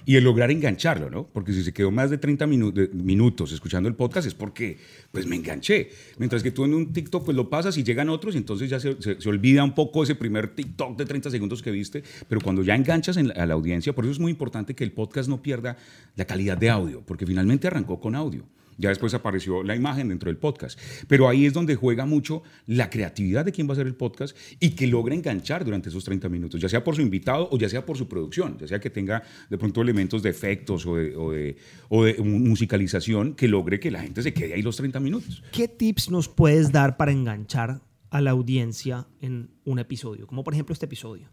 Y 0.06 0.16
el 0.16 0.24
lograr 0.24 0.52
engancharlo, 0.52 1.10
¿no? 1.10 1.28
Porque 1.28 1.54
si 1.54 1.64
se 1.64 1.74
quedó 1.74 1.92
más 1.92 2.10
de 2.10 2.18
30 2.18 2.48
minutos 2.48 3.52
escuchando 3.52 3.90
el 3.90 3.96
podcast 3.96 4.28
es 4.28 4.34
porque, 4.34 4.78
pues, 5.12 5.26
me 5.26 5.36
enganché. 5.36 5.90
Mientras 6.18 6.44
que 6.44 6.52
tú 6.52 6.66
en 6.66 6.74
un 6.74 6.94
TikTok, 6.94 7.26
pues, 7.26 7.36
lo 7.36 7.50
pasas 7.50 7.78
y 7.78 7.84
llegan 7.84 8.10
otros 8.10 8.36
y 8.36 8.38
entonces 8.38 8.70
ya 8.70 8.80
se, 8.80 8.96
se, 9.02 9.30
olvida 9.30 9.64
un 9.64 9.76
poco 9.76 10.04
ese 10.04 10.16
primer 10.16 10.56
TikTok 10.56 10.98
de 10.98 11.06
30 11.06 11.30
segundos 11.30 11.62
que 11.62 11.72
viste. 11.72 12.04
Pero 12.28 12.42
cuando 12.42 12.64
ya 12.64 12.76
enganchas 12.76 13.18
en 13.18 13.26
a 13.38 13.46
la 13.46 13.54
audiencia, 13.54 13.94
por 13.94 14.06
eso 14.06 14.12
es 14.12 14.20
muy 14.20 14.32
importante 14.32 14.76
que 14.76 14.84
el 14.84 14.92
podcast 14.92 15.30
no 15.30 15.42
pierda 15.42 15.78
la 16.16 16.26
calidad 16.26 16.58
de 16.58 16.70
audio, 16.70 17.02
porque 17.06 17.26
finalmente 17.26 17.68
arrancó 17.68 18.00
con 18.00 18.16
audio. 18.16 18.46
Ya 18.78 18.90
después 18.90 19.14
apareció 19.14 19.64
la 19.64 19.76
imagen 19.76 20.10
dentro 20.10 20.30
del 20.30 20.38
podcast. 20.38 20.80
Pero 21.08 21.28
ahí 21.28 21.46
es 21.46 21.54
donde 21.54 21.76
juega 21.76 22.06
mucho 22.06 22.44
la 22.66 22.90
creatividad 22.90 23.46
de 23.46 23.52
quien 23.52 23.68
va 23.68 23.72
a 23.72 23.74
hacer 23.74 23.88
el 23.88 23.96
podcast 23.96 24.36
y 24.60 24.72
que 24.72 24.88
logre 24.88 25.16
enganchar 25.16 25.64
durante 25.64 25.90
esos 25.90 26.04
30 26.04 26.30
minutos, 26.30 26.60
ya 26.62 26.70
sea 26.70 26.84
por 26.84 26.96
su 26.96 27.02
invitado 27.02 27.48
o 27.52 27.58
ya 27.58 27.70
sea 27.70 27.86
por 27.86 27.98
su 27.98 28.08
producción, 28.08 28.58
ya 28.58 28.68
sea 28.68 28.80
que 28.80 28.90
tenga 28.90 29.24
de 29.50 29.58
pronto 29.58 29.82
elementos 29.82 30.22
de 30.24 30.30
efectos 30.30 30.86
o 30.86 30.96
de, 30.96 31.58
o 31.90 32.04
de, 32.04 32.16
musicalización 32.20 33.36
que 33.36 33.48
logre 33.48 33.80
que 33.80 33.92
la 33.92 34.02
gente 34.02 34.22
se 34.22 34.34
quede 34.34 34.54
ahí 34.54 34.62
los 34.62 34.78
30 34.78 35.00
minutos. 35.00 35.44
¿Qué 35.52 35.68
tips 35.68 36.10
nos 36.10 36.28
puedes 36.28 36.72
dar 36.72 36.98
para 36.98 37.12
enganchar 37.12 37.82
a 38.10 38.22
la 38.22 38.32
audiencia 38.32 39.08
en 39.22 39.50
un 39.64 39.80
episodio? 39.80 40.28
Como 40.28 40.44
por 40.44 40.54
ejemplo 40.54 40.74
este 40.74 40.86
episodio. 40.86 41.30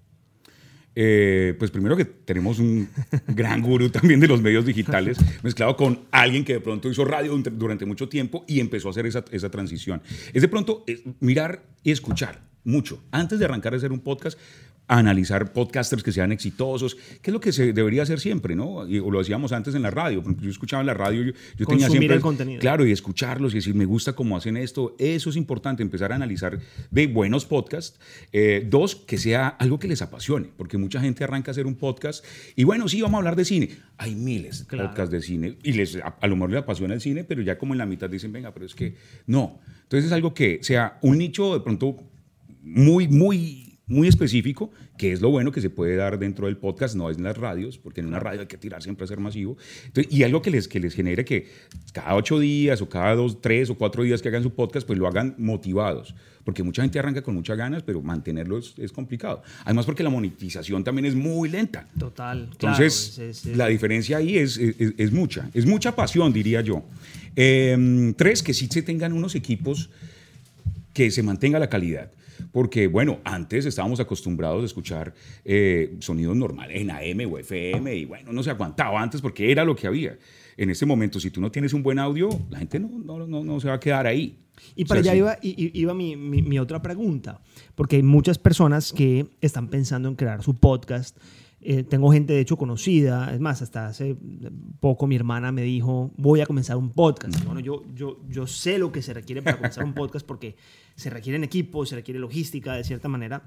Eh, 0.95 1.55
pues 1.59 1.71
primero 1.71 1.97
que 1.97 2.05
tenemos 2.05 2.59
un 2.59 2.89
gran 3.29 3.63
gurú 3.63 3.89
también 3.89 4.21
de 4.21 4.29
los 4.29 4.43
medios 4.43 4.67
digitales, 4.67 5.19
mezclado 5.43 5.77
con 5.77 6.01
alguien 6.11 6.45
que 6.45 6.55
de 6.55 6.61
pronto 6.61 6.91
hizo 6.91 7.05
radio 7.05 7.37
durante 7.37 7.87
mucho 7.87 8.09
tiempo 8.09 8.45
y 8.47 8.61
empezó 8.61 8.89
a 8.89 8.91
hacer 8.91 9.07
esa, 9.07 9.25
esa 9.31 9.51
transición. 9.51 10.03
Es 10.33 10.43
de 10.43 10.49
pronto 10.49 10.85
mirar 11.21 11.65
y 11.83 11.91
escuchar 11.93 12.43
mucho. 12.65 13.03
Antes 13.11 13.39
de 13.39 13.45
arrancar 13.45 13.75
a 13.75 13.77
hacer 13.77 13.93
un 13.93 14.01
podcast, 14.01 14.39
analizar 14.89 15.53
podcasters 15.53 16.03
que 16.03 16.13
sean 16.13 16.33
exitosos, 16.33 16.97
que 17.23 17.31
es 17.31 17.33
lo 17.33 17.41
que 17.41 17.53
se 17.53 17.73
debería 17.73 18.03
hacer 18.03 18.21
siempre, 18.21 18.55
¿no? 18.55 18.87
Y, 18.87 18.99
lo 18.99 19.19
decíamos 19.19 19.53
antes 19.53 19.75
en 19.75 19.83
la 19.83 19.91
radio, 19.91 20.23
yo 20.41 20.51
escuchaba 20.51 20.81
en 20.81 20.87
la 20.87 20.95
radio, 20.95 21.23
yo, 21.23 21.33
yo 21.57 21.67
tenía 21.67 21.89
siempre... 21.89 22.17
el 22.17 22.21
contenido. 22.21 22.61
Claro, 22.61 22.87
y 22.87 22.93
escucharlos 22.93 23.53
y 23.53 23.57
decir, 23.57 23.75
me 23.75 23.85
gusta 23.85 24.13
cómo 24.13 24.37
hacen 24.37 24.57
esto, 24.57 24.95
eso 24.99 25.31
es 25.31 25.37
importante, 25.37 25.83
empezar 25.83 26.13
a 26.13 26.17
analizar 26.17 26.59
de 26.91 27.07
buenos 27.07 27.45
podcasts. 27.45 27.99
Eh, 28.33 28.67
dos, 28.69 28.97
que 28.97 29.19
sea 29.19 29.49
algo 29.49 29.79
que 29.79 29.89
les 29.89 30.03
apasione, 30.03 30.49
porque 30.57 30.79
mucha 30.79 31.01
gente 31.01 31.25
arranca 31.25 31.51
a 31.51 31.53
hacer 31.53 31.67
un 31.67 31.77
podcast 31.77 32.25
y 32.57 32.65
bueno, 32.65 32.89
sí, 32.89 33.01
vamos 33.01 33.15
a 33.15 33.19
hablar 33.19 33.37
de 33.37 33.45
cine. 33.45 33.71
Hay 33.97 34.15
miles 34.15 34.67
de 34.69 34.77
podcasts 34.77 35.11
de 35.11 35.23
cine 35.23 35.59
y 35.63 35.73
les, 35.73 35.97
a, 35.97 36.17
a, 36.21 36.27
lo 36.27 36.37
mejor 36.37 36.51
les 36.51 36.63
apasiona 36.63 36.95
el 36.95 37.01
cine, 37.01 37.25
pero 37.25 37.43
ya 37.43 37.57
como 37.57 37.75
en 37.75 37.79
la 37.79 37.87
mitad 37.87 38.11
dicen, 38.11 38.33
venga, 38.33 38.53
pero 38.53 38.67
es 38.67 38.75
que 38.75 38.97
no. 39.27 39.61
Entonces 39.83 40.07
es 40.07 40.13
algo 40.13 40.35
que 40.35 40.59
sea 40.63 40.99
un 41.03 41.19
nicho 41.19 41.55
de 41.55 41.61
pronto 41.61 41.97
muy, 42.63 43.09
muy 43.09 43.62
muy 43.93 44.09
específico, 44.09 44.71
que 44.97 45.13
es 45.13 45.21
lo 45.21 45.31
bueno 45.31 45.53
que 45.53 45.61
se 45.61 45.71
puede 45.71 45.97
dar 45.97 46.19
dentro 46.19 46.47
del 46.47 46.57
podcast, 46.57 46.97
no 46.97 47.11
es 47.11 47.19
en 47.19 47.25
las 47.25 47.37
radios, 47.37 47.79
porque 47.79 48.01
en 48.01 48.07
una 48.07 48.19
radio 48.19 48.41
hay 48.41 48.47
que 48.47 48.57
tirar 48.57 48.83
siempre 48.83 49.05
a 49.05 49.07
ser 49.07 49.21
masivo. 49.21 49.57
y 49.95 50.23
algo 50.23 50.41
que 50.41 50.51
les, 50.51 50.67
que 50.67 50.81
les 50.81 50.95
genere 50.95 51.25
que 51.25 51.49
cada 51.93 52.15
ocho 52.15 52.39
días 52.39 52.81
o 52.81 52.89
cada 52.89 53.15
dos, 53.15 53.41
tres 53.41 53.71
o 53.71 53.77
cuatro 53.77 54.03
días 54.03 54.23
que 54.23 54.29
hagan 54.29 54.43
su 54.43 54.55
podcast, 54.55 54.87
pues 54.87 54.99
lo 54.99 55.07
hagan 55.07 55.35
motivados. 55.39 56.15
Porque 56.43 56.63
mucha 56.63 56.83
gente 56.83 56.99
arranca 56.99 57.23
con 57.23 57.35
muchas 57.35 57.57
ganas, 57.57 57.83
pero 57.83 58.03
mantenerlo 58.03 58.59
es, 58.59 58.93
complicado. 58.93 59.43
Además, 59.65 59.87
porque 59.87 60.03
la 60.03 60.11
monetización 60.11 60.83
también 60.83 61.07
es 61.07 61.15
muy 61.15 61.49
lenta. 61.49 61.87
Total. 61.97 62.49
Entonces, 62.51 63.45
la 63.55 63.69
diferencia 63.69 64.17
ahí 64.17 64.39
es, 64.39 64.59
es, 64.59 65.13
mucha. 65.13 65.49
Es 65.55 65.67
mucha 65.67 65.95
pasión, 65.95 66.33
diría 66.33 66.61
yo. 66.63 66.83
Em, 67.37 68.13
tres, 68.15 68.43
que 68.43 68.55
sí 68.55 68.67
se 68.69 68.83
tengan 68.83 69.13
unos 69.13 69.37
equipos 69.37 69.91
que 70.93 71.11
se 71.11 71.23
mantenga 71.23 71.61
la 71.61 71.69
calidad 71.69 72.11
porque 72.53 72.87
bueno, 72.87 73.19
antes 73.25 73.67
estábamos 73.67 73.99
acostumbrados 73.99 74.63
a 74.63 74.67
escuchar 74.67 75.15
eh, 75.45 75.97
sonidos 76.01 76.37
normales 76.37 76.81
en 76.81 76.91
AM 76.91 77.33
o 77.33 77.39
FM 77.39 77.95
y 77.95 78.05
bueno, 78.05 78.33
no 78.33 78.43
se 78.43 78.51
aguantaba 78.51 79.03
antes 79.03 79.21
porque 79.21 79.51
era 79.51 79.65
lo 79.65 79.75
que 79.75 79.87
había. 79.87 80.17
En 80.57 80.71
este 80.71 80.87
momento, 80.87 81.19
si 81.19 81.31
tú 81.31 81.41
no 81.41 81.51
tienes 81.51 81.73
un 81.73 81.83
buen 81.83 81.99
audio, 81.99 82.29
la 82.51 82.59
gente 82.59 82.79
no, 82.79 82.89
no, 82.89 83.27
no, 83.27 83.43
no 83.43 83.61
se 83.61 83.69
va 83.69 83.75
a 83.75 83.81
quedar 83.81 84.07
ahí. 84.07 84.39
Y 84.77 84.85
para 84.85 85.01
allá 85.01 85.15
iba, 85.15 85.39
iba 85.43 85.95
mi, 85.95 86.15
mi, 86.15 86.43
mi, 86.43 86.59
otra 86.59 86.83
pregunta, 86.83 87.41
porque 87.75 87.97
hay 87.97 88.03
muchas 88.03 88.39
personas 88.39 88.93
que 88.93 89.27
están 89.41 89.69
pensando 89.69 90.09
en 90.09 90.15
crear 90.15 90.43
su 90.43 90.55
podcast 90.55 91.17
eh, 91.65 91.85
tengo 91.85 92.11
gente, 92.11 92.33
de 92.33 92.41
hecho, 92.41 92.57
conocida. 92.57 93.33
Es 93.33 93.41
más, 93.41 93.63
hasta 93.63 93.87
hace 93.87 94.17
poco 94.81 95.07
mi 95.07 95.15
hermana 95.15 95.53
me 95.53 95.63
dijo, 95.63 96.11
voy 96.17 96.41
a 96.41 96.47
comenzar 96.47 96.77
un 96.77 96.91
podcast. 96.91 97.45
Bueno, 97.45 97.61
yo, 97.61 97.85
yo, 97.95 98.19
yo 98.29 98.47
sé 98.47 98.79
lo 98.79 98.91
que 98.91 99.01
se 99.01 99.15
requiere 99.15 99.43
para 99.43 99.57
comenzar 99.57 99.85
un 99.85 99.95
podcast 99.95 100.27
porque 100.27 100.57
se 100.97 101.11
requieren 101.11 101.45
equipos, 101.45 101.89
se 101.91 101.95
requiere 101.95 102.19
logística, 102.19 102.75
de 102.75 102.85
cierta 102.85 103.09
manera. 103.09 103.43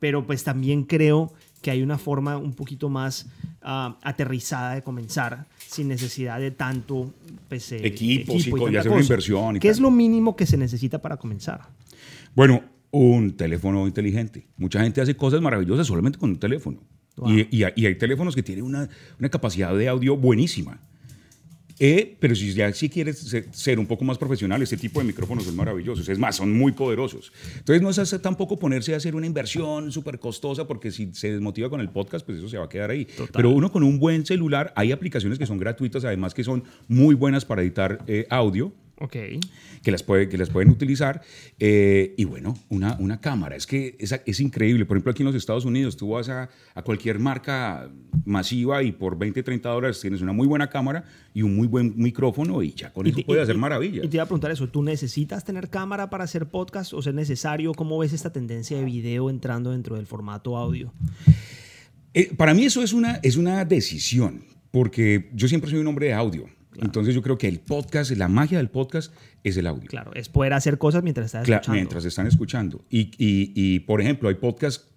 Pero 0.00 0.26
pues 0.26 0.42
también 0.42 0.82
creo 0.82 1.32
que 1.60 1.70
hay 1.70 1.82
una 1.82 1.96
forma 1.96 2.36
un 2.36 2.54
poquito 2.54 2.88
más 2.88 3.26
uh, 3.62 3.94
aterrizada 4.02 4.74
de 4.74 4.82
comenzar 4.82 5.46
sin 5.58 5.86
necesidad 5.86 6.40
de 6.40 6.50
tanto 6.50 7.14
pues, 7.48 7.70
eh, 7.70 7.86
equipos 7.86 8.40
equipo 8.40 8.68
y, 8.68 8.76
hacer 8.76 8.90
una 8.90 9.00
inversión. 9.00 9.60
¿Qué 9.60 9.68
es 9.68 9.78
lo 9.78 9.92
mínimo 9.92 10.34
que 10.34 10.46
se 10.46 10.56
necesita 10.56 11.00
para 11.00 11.16
comenzar? 11.16 11.68
Bueno, 12.34 12.64
un 12.90 13.36
teléfono 13.36 13.86
inteligente. 13.86 14.48
Mucha 14.56 14.82
gente 14.82 15.00
hace 15.00 15.16
cosas 15.16 15.40
maravillosas 15.40 15.86
solamente 15.86 16.18
con 16.18 16.30
un 16.30 16.38
teléfono. 16.38 16.80
Y, 17.26 17.62
hay 17.64 17.94
teléfonos 17.96 18.34
que 18.34 18.42
tienen 18.42 18.64
una, 18.64 18.88
una 19.18 19.28
capacidad 19.28 19.76
de 19.76 19.88
audio 19.88 20.16
buenísima. 20.16 20.80
Eh, 21.84 22.16
pero 22.20 22.36
si 22.36 22.52
ya 22.52 22.72
si 22.72 22.88
quieres 22.88 23.34
ser 23.50 23.78
un 23.80 23.86
poco 23.86 24.04
más 24.04 24.16
profesional, 24.16 24.62
este 24.62 24.76
tipo 24.76 25.00
de 25.00 25.06
micrófonos 25.06 25.44
son 25.44 25.56
maravillosos. 25.56 26.08
Es 26.08 26.16
más, 26.16 26.36
son 26.36 26.56
muy 26.56 26.70
poderosos. 26.70 27.32
Entonces 27.58 27.82
no 27.82 27.90
es 27.90 27.98
hacer, 27.98 28.20
tampoco 28.20 28.56
ponerse 28.56 28.94
a 28.94 28.98
hacer 28.98 29.16
una 29.16 29.26
inversión 29.26 29.90
súper 29.90 30.20
costosa 30.20 30.66
porque 30.68 30.92
si 30.92 31.12
se 31.12 31.32
desmotiva 31.32 31.68
con 31.70 31.80
el 31.80 31.90
podcast, 31.90 32.24
pues 32.24 32.38
eso 32.38 32.48
se 32.48 32.56
va 32.56 32.66
a 32.66 32.68
quedar 32.68 32.90
ahí. 32.90 33.08
Pero 33.32 33.50
uno 33.50 33.72
con 33.72 33.82
un 33.82 33.98
buen 33.98 34.24
celular, 34.24 34.72
hay 34.76 34.92
aplicaciones 34.92 35.40
que 35.40 35.46
son 35.46 35.58
gratuitas, 35.58 36.04
además 36.04 36.34
que 36.34 36.44
son 36.44 36.62
muy 36.86 37.16
buenas 37.16 37.44
para 37.44 37.62
editar 37.62 37.98
eh, 38.06 38.26
audio. 38.30 38.72
Okay. 39.02 39.40
Que, 39.82 39.90
las 39.90 40.04
puede, 40.04 40.28
que 40.28 40.38
las 40.38 40.48
pueden 40.48 40.70
utilizar. 40.70 41.22
Eh, 41.58 42.14
y 42.16 42.24
bueno, 42.24 42.56
una, 42.68 42.96
una 43.00 43.20
cámara. 43.20 43.56
Es 43.56 43.66
que 43.66 43.96
es, 43.98 44.12
es, 44.24 44.40
increíble. 44.40 44.86
Por 44.86 44.96
ejemplo, 44.96 45.10
aquí 45.10 45.22
en 45.22 45.26
los 45.26 45.34
Estados 45.34 45.64
Unidos, 45.64 45.96
tú 45.96 46.10
vas 46.10 46.28
a, 46.28 46.48
a, 46.74 46.82
cualquier 46.82 47.18
marca 47.18 47.90
masiva 48.24 48.82
y 48.84 48.92
por 48.92 49.18
20, 49.18 49.42
30 49.42 49.68
dólares 49.68 50.00
tienes 50.00 50.22
una 50.22 50.32
muy 50.32 50.46
buena 50.46 50.70
cámara 50.70 51.04
y 51.34 51.42
un 51.42 51.56
muy 51.56 51.66
buen 51.66 51.94
micrófono 51.96 52.62
y 52.62 52.72
ya 52.74 52.92
con 52.92 53.06
eso 53.06 53.18
puedes 53.26 53.42
hacer 53.42 53.58
maravillas. 53.58 54.04
Y 54.04 54.08
te 54.08 54.18
iba 54.18 54.24
a 54.24 54.26
preguntar 54.26 54.52
eso, 54.52 54.68
¿tú 54.68 54.82
necesitas 54.82 55.44
tener 55.44 55.68
cámara 55.68 56.08
para 56.08 56.24
hacer 56.24 56.46
podcast 56.46 56.92
o 56.92 57.00
es 57.00 57.12
necesario? 57.12 57.72
¿Cómo 57.72 57.98
ves 57.98 58.12
esta 58.12 58.32
tendencia 58.32 58.78
de 58.78 58.84
video 58.84 59.30
entrando 59.30 59.72
dentro 59.72 59.96
del 59.96 60.06
formato 60.06 60.56
audio? 60.56 60.92
Eh, 62.14 62.32
para 62.36 62.54
mí 62.54 62.64
eso 62.64 62.82
es 62.82 62.92
una, 62.92 63.16
es 63.22 63.36
una 63.36 63.64
decisión, 63.64 64.44
porque 64.70 65.30
yo 65.34 65.48
siempre 65.48 65.70
soy 65.70 65.80
un 65.80 65.86
hombre 65.86 66.06
de 66.06 66.12
audio. 66.12 66.46
Entonces 66.76 67.14
yo 67.14 67.22
creo 67.22 67.38
que 67.38 67.48
el 67.48 67.60
podcast, 67.60 68.10
la 68.12 68.28
magia 68.28 68.58
del 68.58 68.70
podcast 68.70 69.12
es 69.44 69.56
el 69.56 69.66
audio. 69.66 69.88
Claro, 69.88 70.12
es 70.14 70.28
poder 70.28 70.52
hacer 70.52 70.78
cosas 70.78 71.02
mientras 71.02 71.26
estás 71.26 71.48
escuchando. 71.48 71.74
Mientras 71.74 72.04
están 72.04 72.26
escuchando. 72.26 72.84
Y, 72.88 73.10
y, 73.18 73.52
y, 73.54 73.80
por 73.80 74.00
ejemplo, 74.00 74.28
hay 74.28 74.36
podcasts 74.36 74.88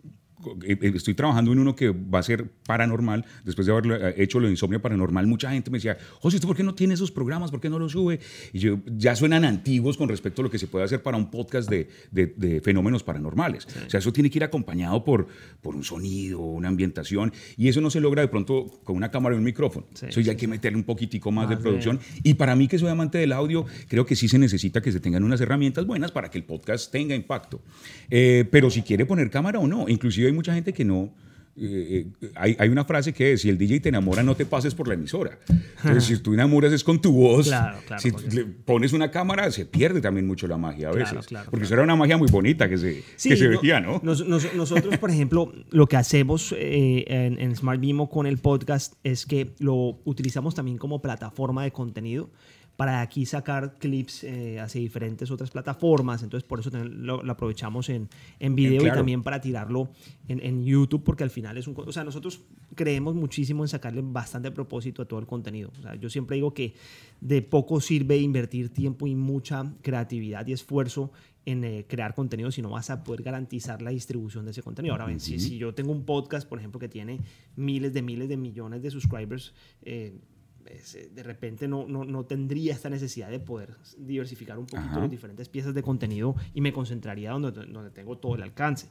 estoy 0.94 1.14
trabajando 1.14 1.52
en 1.52 1.60
uno 1.60 1.76
que 1.76 1.90
va 1.90 2.20
a 2.20 2.24
ser 2.24 2.50
paranormal, 2.66 3.26
después 3.44 3.68
de 3.68 3.74
haber 3.74 3.92
eh, 3.92 4.16
hecho 4.18 4.40
lo 4.40 4.48
de 4.48 4.54
insomnio 4.54 4.82
paranormal, 4.82 5.28
mucha 5.28 5.52
gente 5.52 5.72
me 5.72 5.78
decía, 5.78 5.98
José, 6.20 6.38
¿usted 6.38 6.48
por 6.48 6.58
qué 6.58 6.64
no 6.64 6.76
tiene 6.76 6.94
esos 6.94 7.12
programas? 7.12 7.52
¿Por 7.52 7.62
qué 7.62 7.70
no 7.70 7.80
los 7.80 7.92
sube? 7.92 8.20
Y 8.54 8.60
yo, 8.60 8.80
ya 8.86 9.16
suenan 9.16 9.46
antiguos 9.46 9.98
con 9.98 10.10
respecto 10.10 10.42
a 10.42 10.44
lo 10.44 10.52
que 10.52 10.60
se 10.60 10.68
puede 10.68 10.86
hacer 10.86 11.02
para 11.02 11.18
un 11.18 11.30
podcast 11.30 11.70
de, 11.70 11.90
de, 12.12 12.62
fenómenos 12.62 13.04
paranormales. 13.04 13.68
O 13.86 13.90
sea, 13.90 14.00
eso 14.00 14.14
tiene 14.14 14.30
que 14.30 14.40
ir 14.40 14.44
acompañado 14.44 15.04
por, 15.04 15.28
por 15.62 15.76
un 15.76 15.84
sonido, 15.84 16.40
una 16.40 16.68
ambientación, 16.68 17.34
y 17.58 17.68
eso 17.68 17.82
no 17.82 17.90
se 17.90 18.00
logra 18.00 18.22
de 18.22 18.28
pronto 18.28 18.80
con 18.84 18.96
una 18.96 19.12
cámara 19.12 19.36
y 19.36 19.38
un 19.38 19.44
micrófono. 19.44 19.86
eso 20.02 20.22
ya 20.22 20.32
hay 20.32 20.38
que 20.38 20.48
meterle 20.48 20.78
un 20.78 20.84
poquitico 20.84 21.32
más, 21.32 21.50
de 21.50 21.58
producción. 21.58 22.00
Y 22.24 22.36
para 22.36 22.56
mí, 22.56 22.68
que 22.68 22.80
soy 22.80 22.90
amante 22.90 23.18
del 23.18 23.32
audio, 23.32 23.66
creo 23.88 24.06
que 24.06 24.16
sí 24.16 24.28
se 24.28 24.40
necesita 24.40 24.82
que 24.82 24.92
se 24.92 25.00
tengan 25.00 25.24
unas 25.24 25.42
herramientas 25.42 25.86
buenas 25.86 26.12
para 26.12 26.30
que 26.30 26.38
el 26.38 26.44
podcast 26.44 26.92
tenga 26.92 27.16
impacto. 27.16 27.62
pero 28.10 28.70
si 28.70 28.82
quiere 28.82 29.06
poner 29.06 29.30
cámara 29.30 29.60
o 29.60 29.68
no, 29.68 29.88
inclusive 29.88 30.28
hay 30.28 30.34
mucha 30.36 30.54
gente 30.54 30.74
que 30.74 30.86
no, 30.86 31.12
eh, 31.58 32.08
eh, 32.22 32.32
hay, 32.36 32.58
hay, 32.60 32.68
una 32.68 32.84
frase 32.84 33.14
que 33.14 33.32
es, 33.32 33.42
si 33.42 33.50
el 33.50 33.58
DJ 33.58 33.80
te 33.80 33.90
enamora, 33.90 34.24
no 34.24 34.36
te 34.36 34.46
pases 34.46 34.76
por 34.76 34.90
la 34.90 34.96
emisora. 34.96 35.40
Entonces, 35.78 36.04
si 36.04 36.18
tú 36.18 36.34
enamoras 36.34 36.74
es 36.74 36.84
con 36.84 37.02
tu 37.02 37.14
voz. 37.14 37.50
si 37.98 38.12
le 38.12 38.44
pones 38.44 38.92
una 38.92 39.10
cámara, 39.10 39.50
se 39.52 39.66
pierde 39.66 40.02
también 40.02 40.28
mucho 40.28 40.48
la 40.48 40.58
magia 40.58 40.90
a 40.90 40.92
veces. 40.92 41.28
porque 41.50 41.66
eso 41.66 41.74
era 41.74 41.84
una 41.84 41.96
magia 41.96 42.18
muy 42.18 42.30
bonita 42.30 42.68
que 42.68 42.78
se, 42.78 43.04
que 43.24 43.38
se 43.38 43.48
veía, 43.48 43.80
¿no? 43.80 44.02
nosotros, 44.04 44.98
por 44.98 45.10
ejemplo, 45.10 45.54
lo 45.70 45.88
que 45.88 45.96
hacemos 45.96 46.54
eh, 46.58 47.06
en, 47.08 47.40
en 47.40 47.56
Smart 47.56 47.80
Vimo 47.80 48.10
con 48.10 48.28
el 48.28 48.38
podcast 48.38 48.96
es 49.04 49.26
que 49.26 49.52
lo 49.60 50.00
utilizamos 50.04 50.56
también 50.56 50.78
como 50.78 51.02
plataforma 51.02 51.64
de 51.64 51.72
contenido 51.72 52.30
para 52.76 53.02
aquí 53.02 53.26
sacar 53.26 53.76
clips 53.78 54.24
eh, 54.24 54.60
hacia 54.60 54.82
diferentes 54.82 55.32
otras 55.32 55.50
plataformas. 55.52 56.24
Entonces, 56.24 56.48
por 56.48 56.60
eso 56.60 56.70
lo, 56.72 57.20
aprovechamos 57.32 57.90
en, 57.90 58.10
en 58.40 58.56
video 58.56 58.86
y 58.86 58.92
también 58.92 59.24
para 59.24 59.40
tirarlo 59.40 59.90
en, 60.28 60.44
en, 60.44 60.66
YouTube, 60.66 61.04
porque 61.04 61.24
al 61.24 61.30
final 61.30 61.58
es 61.58 61.68
un. 61.68 61.76
O 61.78 61.92
sea, 61.92 62.04
nosotros 62.04 62.42
creemos 62.76 63.16
muchísimo 63.16 63.64
en 63.64 63.68
sacarle 63.68 64.02
bastante 64.04 64.52
propósito 64.52 65.02
a 65.02 65.06
todo 65.06 65.20
el 65.20 65.26
contenido. 65.26 65.72
O 65.78 65.82
sea, 65.82 65.96
yo 65.96 66.10
siempre 66.10 66.36
digo 66.36 66.54
que 66.54 66.74
de 67.22 67.42
poco 67.42 67.80
sirve 67.80 68.18
invertir 68.18 68.70
tiempo 68.70 69.08
y 69.08 69.16
mucha 69.16 69.72
creatividad 69.82 70.46
y 70.48 70.54
esfuerzo 70.54 71.12
en 71.46 71.64
eh, 71.64 71.86
crear 71.88 72.16
contenido 72.16 72.52
si 72.52 72.62
no 72.62 72.72
vas 72.72 72.90
a 72.90 73.04
poder 73.04 73.22
garantizar 73.22 73.82
la 73.82 73.92
distribución 73.92 74.46
de 74.46 74.52
ese 74.52 74.64
contenido. 74.64 74.94
Ahora, 74.94 75.06
bien, 75.06 75.20
si, 75.20 75.40
si, 75.40 75.58
yo 75.58 75.74
tengo 75.74 75.92
un 75.92 76.04
podcast, 76.04 76.48
por 76.48 76.60
ejemplo, 76.60 76.80
que 76.80 76.90
tiene 76.90 77.20
miles 77.56 77.94
de 77.94 78.02
miles 78.02 78.30
de 78.30 78.38
millones 78.38 78.82
de 78.82 78.92
subscribers, 78.92 79.54
eh, 79.84 80.18
de 80.66 81.24
repente 81.24 81.68
no, 81.68 81.86
no, 81.88 82.04
no, 82.04 82.26
tendría 82.26 82.74
esta 82.74 82.90
necesidad 82.90 83.30
de 83.30 83.40
poder 83.40 83.78
diversificar 83.98 84.58
un 84.58 84.66
poquito 84.66 85.00
las 85.00 85.12
diferentes 85.12 85.48
piezas 85.48 85.74
de 85.76 85.84
contenido 85.84 86.36
y 86.54 86.62
me 86.62 86.74
concentraría 86.74 87.32
donde, 87.32 87.52
donde 87.52 87.92
tengo 87.92 88.18
todo 88.18 88.36
el 88.36 88.44
alcance. 88.44 88.88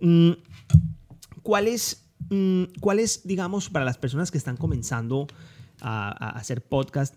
Mm, 0.00 0.32
¿Cuál 1.42 1.66
es, 1.68 2.06
mm, 2.28 2.64
¿Cuál 2.80 3.00
es, 3.00 3.26
digamos, 3.26 3.70
para 3.70 3.84
las 3.84 3.98
personas 3.98 4.30
que 4.30 4.38
están 4.38 4.56
comenzando 4.56 5.26
a, 5.80 6.30
hacer 6.30 6.62
podcast, 6.62 7.16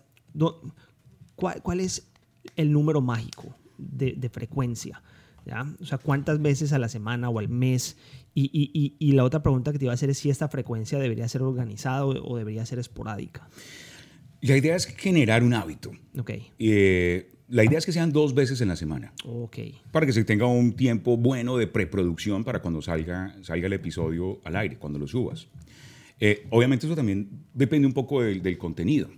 cuál, 1.36 1.62
cuál, 1.62 1.80
es 1.80 2.10
el 2.56 2.72
número 2.72 3.00
mágico 3.00 3.54
de, 3.78 4.14
de 4.14 4.28
frecuencia? 4.28 5.02
¿Ya? 5.46 5.66
O 5.80 5.84
sea, 5.84 5.98
¿cuántas 5.98 6.40
veces 6.40 6.72
a 6.72 6.78
la 6.78 6.88
semana 6.88 7.28
o 7.28 7.38
al 7.38 7.48
mes? 7.48 7.96
Y, 8.36 8.50
y, 8.52 8.96
y, 8.98 9.12
la 9.12 9.22
otra 9.22 9.42
pregunta 9.42 9.70
que 9.70 9.78
te 9.78 9.84
iba 9.84 9.92
a 9.92 9.94
hacer 9.94 10.10
es 10.10 10.18
si 10.18 10.28
esta 10.28 10.48
frecuencia 10.48 10.98
debería 10.98 11.28
ser 11.28 11.42
organizada 11.42 12.04
o, 12.04 12.36
debería 12.36 12.66
ser 12.66 12.80
esporádica. 12.80 13.48
La 14.40 14.56
idea 14.56 14.74
es 14.74 14.86
generar 14.86 15.44
un 15.44 15.54
hábito. 15.54 15.92
Ok. 16.18 16.32
Eh, 16.58 17.30
la 17.48 17.64
idea 17.64 17.78
es 17.78 17.86
que 17.86 17.92
sean 17.92 18.12
dos 18.12 18.34
veces 18.34 18.60
en 18.60 18.68
la 18.68 18.76
semana. 18.76 19.12
Ok. 19.24 19.58
Para 19.92 20.04
que 20.04 20.12
se 20.12 20.24
tenga 20.24 20.46
un 20.46 20.74
tiempo 20.74 21.16
bueno 21.16 21.56
de 21.56 21.68
preproducción 21.68 22.42
para 22.42 22.60
cuando 22.60 22.82
salga, 22.82 23.36
salga 23.42 23.68
el 23.68 23.72
episodio 23.72 24.40
al 24.44 24.56
aire, 24.56 24.78
cuando 24.78 24.98
lo 24.98 25.06
subas. 25.06 25.46
Eh, 26.18 26.46
obviamente 26.50 26.86
eso 26.86 26.96
también 26.96 27.28
depende 27.52 27.86
un 27.86 27.94
poco 27.94 28.22
del, 28.22 28.42
del 28.42 28.58
contenido. 28.58 29.08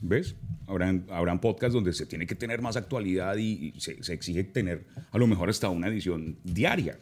¿Ves? 0.00 0.36
Habrán, 0.66 1.06
habrán 1.10 1.40
podcasts 1.40 1.74
donde 1.74 1.92
se 1.92 2.06
tiene 2.06 2.26
que 2.26 2.34
tener 2.34 2.60
más 2.60 2.76
actualidad 2.76 3.36
y, 3.36 3.72
se, 3.78 4.02
se, 4.02 4.12
exige 4.12 4.44
tener 4.44 4.86
a 5.10 5.18
lo 5.18 5.26
mejor 5.26 5.48
hasta 5.48 5.70
una 5.70 5.88
edición 5.88 6.36
diaria. 6.44 6.98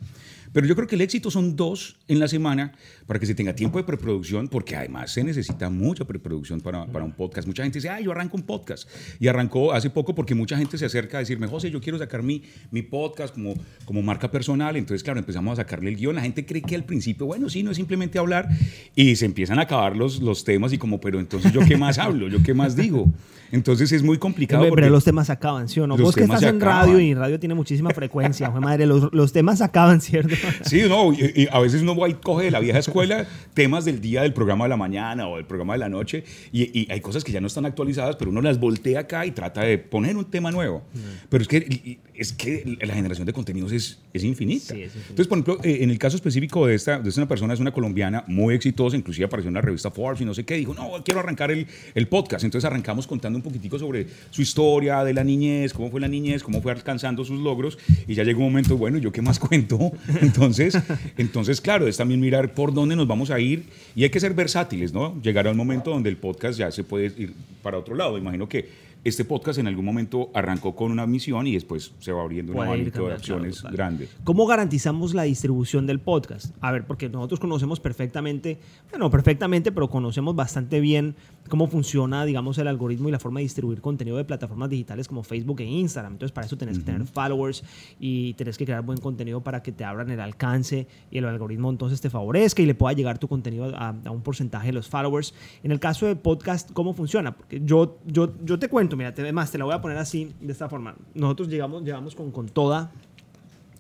Pero 0.55 0.69
yo 0.69 0.77
creo 0.77 0.87
que 0.87 0.95
el 0.95 1.01
éxito 1.01 1.33
son 1.33 1.57
dos 1.57 1.97
en 2.07 2.21
la 2.21 2.29
semana 2.29 2.73
para 3.09 3.19
que 3.19 3.27
se 3.27 3.35
tenga 3.35 3.57
tiempo 3.57 3.77
de 3.77 3.83
preproducción, 3.83 4.47
porque 4.47 4.77
además 4.77 5.11
se 5.11 5.25
necesita 5.25 5.69
mucha 5.69 6.05
preproducción 6.05 6.61
para, 6.61 6.87
para 6.87 7.05
un 7.05 7.11
podcast. 7.11 7.49
Mucha 7.49 7.65
gente 7.65 7.79
dice, 7.79 7.91
ah, 7.91 8.01
yo 8.01 8.13
arranco 8.13 8.37
un 8.37 8.45
podcast. 8.45 8.89
Y 9.19 9.27
arrancó 9.27 9.73
hace 9.73 9.91
poco 9.91 10.15
porque 10.15 10.37
mucha 10.37 10.57
gente 10.57 10.79
se 10.79 10.85
acerca 10.87 11.17
a 11.17 11.21
decirme, 11.21 11.49
José, 11.49 11.73
yo 11.73 11.81
quiero 11.81 11.99
sacar 11.99 12.23
mi, 12.23 12.45
mi 12.71 12.83
podcast 12.83 13.35
como, 13.35 13.55
como 13.85 14.01
marca 14.01 14.31
personal. 14.31 14.77
Entonces, 14.77 15.03
claro, 15.03 15.19
empezamos 15.19 15.59
a 15.59 15.63
sacarle 15.63 15.91
el 15.91 15.97
guion. 15.97 16.15
La 16.15 16.23
gente 16.23 16.47
cree 16.47 16.63
que 16.63 16.77
al 16.77 16.85
principio, 16.85 17.27
bueno, 17.27 17.49
sí, 17.51 17.65
no 17.65 17.73
es 17.73 17.77
simplemente 17.77 18.21
hablar. 18.21 18.49
Y 18.95 19.17
se 19.17 19.27
empiezan 19.27 19.59
a 19.59 19.63
acabar 19.63 19.97
los, 19.97 20.23
los 20.23 20.45
temas 20.45 20.73
y 20.73 20.79
como, 20.79 21.01
pero 21.01 21.19
entonces 21.19 21.53
yo 21.53 21.63
qué 21.67 21.77
más 21.77 21.99
hablo, 21.99 22.29
yo 22.29 22.41
qué 22.45 22.55
más 22.55 22.77
digo. 22.77 23.13
Entonces 23.55 23.93
es 23.93 24.03
muy 24.03 24.19
complicado. 24.19 24.67
Pero, 24.75 24.91
los 24.91 25.05
temas 25.05 25.31
acaban, 25.31 25.69
¿sí 25.69 25.79
o 25.79 25.87
no? 25.87 25.97
Vos 25.97 26.17
que 26.17 26.25
estás 26.25 26.43
en 26.43 26.61
radio 26.61 26.99
y 26.99 27.15
radio 27.15 27.39
tiene 27.39 27.55
muchísima 27.55 27.91
frecuencia, 27.91 28.51
madre, 28.51 28.85
los, 28.85 29.13
los, 29.13 29.33
temas 29.33 29.61
acaban, 29.61 30.01
¿cierto? 30.01 30.35
Sí, 30.65 30.83
no, 30.89 31.13
y, 31.13 31.49
a 31.51 31.61
veces 31.61 31.83
uno 31.83 31.97
va 31.97 32.09
y 32.09 32.15
coge 32.15 32.47
de 32.47 32.51
la 32.51 32.59
vieja 32.59 32.79
escuela 32.81 33.27
temas 33.53 33.85
del 33.85 34.01
día 34.01 34.23
del 34.23 34.33
programa 34.33 34.65
de 34.65 34.71
la 34.71 34.77
mañana 34.77 35.29
o 35.29 35.37
del 35.37 35.45
programa 35.45 35.75
de 35.75 35.79
la 35.79 35.89
noche 35.89 36.25
y, 36.53 36.91
hay 36.91 37.01
cosas 37.01 37.23
que 37.23 37.31
ya 37.31 37.41
no 37.41 37.47
están 37.47 37.65
actualizadas, 37.65 38.17
pero 38.17 38.31
uno 38.31 38.43
las 38.43 38.59
voltea 38.59 39.01
acá 39.01 39.25
y 39.25 39.31
trata 39.31 39.63
de 39.63 39.79
poner 39.79 40.17
un 40.17 40.25
tema 40.25 40.51
nuevo. 40.51 40.83
Mm. 40.93 40.99
Pero 41.29 41.43
es 41.43 41.49
que, 41.49 41.99
es 42.15 42.33
que 42.33 42.77
la 42.81 42.95
generación 42.95 43.27
de 43.27 43.33
contenidos 43.33 43.71
es, 43.71 44.01
es 44.13 44.25
infinita. 44.25 44.75
Entonces, 44.75 45.29
por 45.29 45.39
ejemplo, 45.39 45.59
eh, 45.63 45.79
en 45.83 45.91
el 45.91 45.99
caso 45.99 46.17
específico 46.17 46.67
de 46.67 46.75
esta, 46.75 46.99
de 46.99 47.09
esta 47.09 47.27
persona, 47.27 47.55
es 47.55 47.61
una 47.61 47.73
colombiana 47.73 48.25
muy 48.27 48.55
exitosa, 48.55 48.97
inclusive 48.97 49.27
apareció 49.27 49.49
en 49.49 49.55
la 49.55 49.61
revista 49.61 49.91
Forbes 49.93 50.21
y 50.21 50.25
no 50.25 50.35
sé 50.35 50.45
qué, 50.45 50.57
dijo, 50.57 50.75
no, 50.75 50.91
quiero 51.05 51.21
arrancar 51.21 51.53
el, 51.53 51.67
el 51.95 52.09
podcast. 52.09 52.45
Entonces 52.45 52.67
arrancamos 52.67 53.07
contando 53.07 53.39
un 53.39 53.44
poquitico 53.45 53.79
sobre 53.79 54.09
su 54.31 54.43
historia 54.43 55.05
de 55.05 55.15
la 55.15 55.23
niñez, 55.23 55.73
cómo 55.73 55.91
fue 55.91 56.01
la 56.01 56.09
niñez, 56.09 56.43
cómo 56.43 56.61
fue 56.61 56.73
alcanzando 56.73 57.25
sus 57.25 57.39
logros 57.39 57.79
y 58.09 58.15
ya 58.15 58.25
llegó 58.25 58.41
un 58.41 58.47
momento, 58.47 58.77
bueno, 58.77 58.99
¿yo 58.99 59.13
qué 59.13 59.23
más 59.23 59.39
cuento? 59.39 59.93
Entonces, 60.21 60.77
entonces 61.17 61.61
claro, 61.61 61.87
es 61.87 61.97
también 61.97 62.21
mirar 62.21 62.55
por 62.55 62.75
dónde 62.75 62.97
nos 62.97 63.07
vamos 63.07 63.31
a 63.31 63.39
ir 63.39 63.65
y 63.95 64.03
hay 64.03 64.11
que 64.11 64.19
ser 64.19 64.35
versátiles, 64.35 64.93
¿no? 64.93 65.21
Llegar 65.23 65.47
a 65.47 65.53
un 65.53 65.57
momento 65.57 65.91
donde 65.91 66.11
el 66.11 66.17
podcast 66.17 66.59
ya 66.59 66.73
se 66.73 66.83
puede 66.83 67.07
ir 67.17 67.35
para 67.63 67.79
otro 67.79 67.95
lado. 67.95 68.19
Imagino 68.19 68.49
que 68.49 68.69
este 69.05 69.27
podcast 69.27 69.59
en 69.59 69.67
algún 69.67 69.85
momento 69.85 70.31
arrancó 70.33 70.75
con 70.75 70.91
una 70.91 71.07
misión 71.07 71.47
y 71.47 71.53
después 71.53 71.93
se 71.99 72.11
va 72.11 72.23
abriendo 72.23 72.55
una 72.55 72.65
abanico 72.65 73.07
de 73.07 73.13
acciones 73.13 73.63
grandes. 73.63 74.09
¿Cómo 74.25 74.47
garantizamos 74.47 75.13
la 75.13 75.25
distribución 75.25 75.87
del 75.87 76.01
podcast? 76.01 76.57
A 76.63 76.73
ver, 76.73 76.87
porque 76.87 77.11
nosotros 77.11 77.39
conocemos 77.39 77.81
perfectamente, 77.81 78.59
bueno, 78.91 79.11
perfectamente, 79.11 79.73
pero 79.73 79.91
conocemos 79.91 80.35
bastante 80.35 80.81
bien 80.81 81.15
cómo 81.49 81.67
funciona, 81.67 82.25
digamos, 82.25 82.59
el 82.59 82.69
algoritmo 82.69 83.09
y 83.09 83.13
la 83.13 83.19
forma 83.19 83.41
de 83.41 83.45
distribuir 83.45 83.81
contenido 83.81 84.17
de 84.17 84.25
plataformas 84.25 84.71
digitales 84.71 85.09
como 85.09 85.23
Facebook 85.23 85.61
e 85.61 85.65
Instagram. 85.65 86.15
Entonces, 86.15 86.33
para 86.33 86.47
eso 86.47 86.57
tenés 86.57 86.79
que 86.79 86.85
tener 86.85 87.05
followers 87.07 87.63
y 88.01 88.35
tenés 88.35 88.57
que 88.57 88.65
crear 88.65 88.83
buen 88.83 88.99
contenido 88.99 89.43
para 89.43 89.63
que 89.63 89.73
te 89.73 89.85
abran 89.85 90.11
el 90.11 90.21
alcance 90.21 90.87
y 91.11 91.19
el 91.19 91.27
algoritmo 91.27 91.71
entonces 91.71 92.01
te 92.01 92.11
favorezca 92.11 92.63
y 92.63 92.67
le 92.67 92.75
pueda 92.75 92.95
llegar 92.95 93.19
tu 93.19 93.29
contenido 93.29 93.73
a, 93.77 93.95
un 94.11 94.23
porcentaje 94.23 94.69
de 94.69 94.73
los 94.73 94.89
followers. 94.89 95.35
En 95.63 95.71
el 95.71 95.81
caso 95.81 96.07
de 96.07 96.17
podcast, 96.17 96.73
¿cómo 96.73 96.95
funciona? 96.95 97.37
Porque 97.37 97.61
yo, 97.65 97.99
yo, 98.07 98.33
yo 98.45 98.59
te 98.59 98.69
cuento 98.69 98.97
mira, 98.97 99.11
además 99.11 99.51
te 99.51 99.59
la 99.59 99.65
voy 99.65 99.75
a 99.75 99.81
poner 99.81 99.99
así, 99.99 100.33
de 100.41 100.53
esta 100.53 100.69
forma. 100.69 100.95
Nosotros 101.15 101.49
llegamos, 101.49 101.85
llevamos 101.85 102.15
con, 102.15 102.31
con 102.31 102.49
toda, 102.49 102.93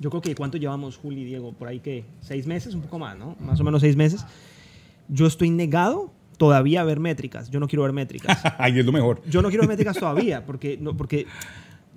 yo 0.00 0.10
creo 0.10 0.20
que 0.20 0.34
¿cuánto 0.34 0.58
llevamos, 0.58 0.96
Juli 0.96 1.22
y 1.22 1.24
Diego? 1.24 1.52
Por 1.52 1.68
ahí 1.68 1.80
que 1.80 2.04
seis 2.20 2.46
meses, 2.46 2.74
un 2.74 2.82
poco 2.82 2.98
más, 2.98 3.16
¿no? 3.16 3.36
Más 3.40 3.60
o 3.60 3.64
menos 3.64 3.80
seis 3.80 3.96
meses. 3.96 4.24
Yo 5.08 5.26
estoy 5.26 5.50
negado 5.50 6.10
todavía 6.44 6.84
ver 6.84 7.00
métricas. 7.00 7.50
Yo 7.50 7.58
no 7.58 7.66
quiero 7.66 7.84
ver 7.84 7.92
métricas. 7.92 8.38
Ahí 8.58 8.78
es 8.78 8.84
lo 8.84 8.92
mejor. 8.92 9.22
Yo 9.26 9.40
no 9.40 9.48
quiero 9.48 9.62
ver 9.62 9.70
métricas 9.70 9.96
todavía, 9.96 10.44
porque, 10.44 10.76
no, 10.78 10.94
porque 10.94 11.26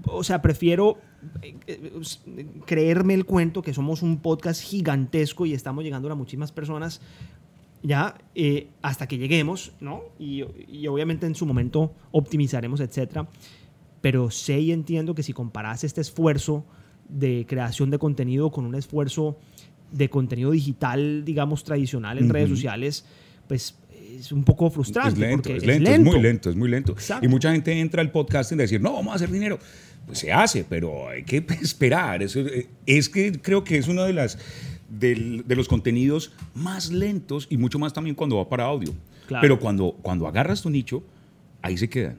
o 0.05 0.23
sea, 0.23 0.41
prefiero 0.41 0.99
eh, 1.41 1.57
eh, 1.67 2.47
creerme 2.65 3.13
el 3.13 3.25
cuento 3.25 3.61
que 3.61 3.73
somos 3.73 4.03
un 4.03 4.19
podcast 4.19 4.61
gigantesco 4.61 5.45
y 5.45 5.53
estamos 5.53 5.83
llegando 5.83 6.09
a 6.09 6.15
muchísimas 6.15 6.53
personas 6.53 7.01
ya 7.83 8.17
eh, 8.35 8.67
hasta 8.81 9.05
que 9.07 9.17
lleguemos, 9.17 9.73
¿no? 9.81 10.03
Y, 10.17 10.43
obviamente 10.87 11.25
en 11.25 11.35
su 11.35 11.45
momento 11.45 11.93
optimizaremos, 12.11 12.79
etcétera. 12.79 13.27
Pero 13.99 14.31
sé 14.31 14.61
y 14.61 14.71
entiendo 14.71 15.13
que 15.13 15.23
si 15.23 15.33
comparas 15.33 15.83
este 15.83 15.99
esfuerzo 15.99 16.63
de 17.09 17.45
creación 17.47 17.89
de 17.89 17.99
contenido 17.99 18.49
con 18.49 18.65
un 18.65 18.75
esfuerzo 18.75 19.37
de 19.91 20.09
contenido 20.09 20.51
digital, 20.51 21.25
digamos, 21.25 21.65
tradicional 21.65 22.17
en 22.17 22.29
redes 22.29 22.49
sociales, 22.49 23.05
pues 23.47 23.77
es 24.15 24.31
un 24.31 24.43
poco 24.43 24.69
frustrante. 24.69 25.11
Es 25.11 25.17
lento, 25.17 25.49
es, 25.53 25.65
lento, 25.65 25.91
es, 25.91 25.99
muy 25.99 26.19
lento, 26.19 26.49
es 26.49 26.55
muy 26.55 26.69
lento. 26.69 26.95
Y 27.21 27.27
mucha 27.27 27.51
gente 27.51 27.79
entra 27.79 28.01
al 28.01 28.11
podcast 28.11 28.51
y 28.51 28.55
decir, 28.55 28.81
no, 28.81 28.93
vamos 28.93 29.13
a 29.13 29.15
hacer 29.15 29.29
dinero. 29.29 29.59
Pues 30.05 30.19
se 30.19 30.31
hace, 30.31 30.63
pero 30.63 31.09
hay 31.09 31.23
que 31.23 31.37
esperar. 31.61 32.23
Eso, 32.23 32.39
eh, 32.39 32.67
es 32.85 33.09
que 33.09 33.33
creo 33.33 33.63
que 33.63 33.77
es 33.77 33.87
una 33.87 34.05
de 34.05 34.13
las 34.13 34.37
de 34.89 35.55
los 35.55 35.67
contenidos 35.67 36.31
más 36.55 36.91
lentos 36.91 37.47
y 37.49 37.57
mucho 37.57 37.77
más 37.77 37.91
también 37.91 38.15
cuando 38.15 38.37
va 38.37 38.47
para 38.47 38.63
audio. 38.63 38.93
Pero 39.41 39.59
cuando, 39.59 39.97
cuando 40.01 40.27
agarras 40.27 40.61
tu 40.61 40.69
nicho, 40.69 41.03
ahí 41.61 41.77
se 41.77 41.89
quedan. 41.89 42.17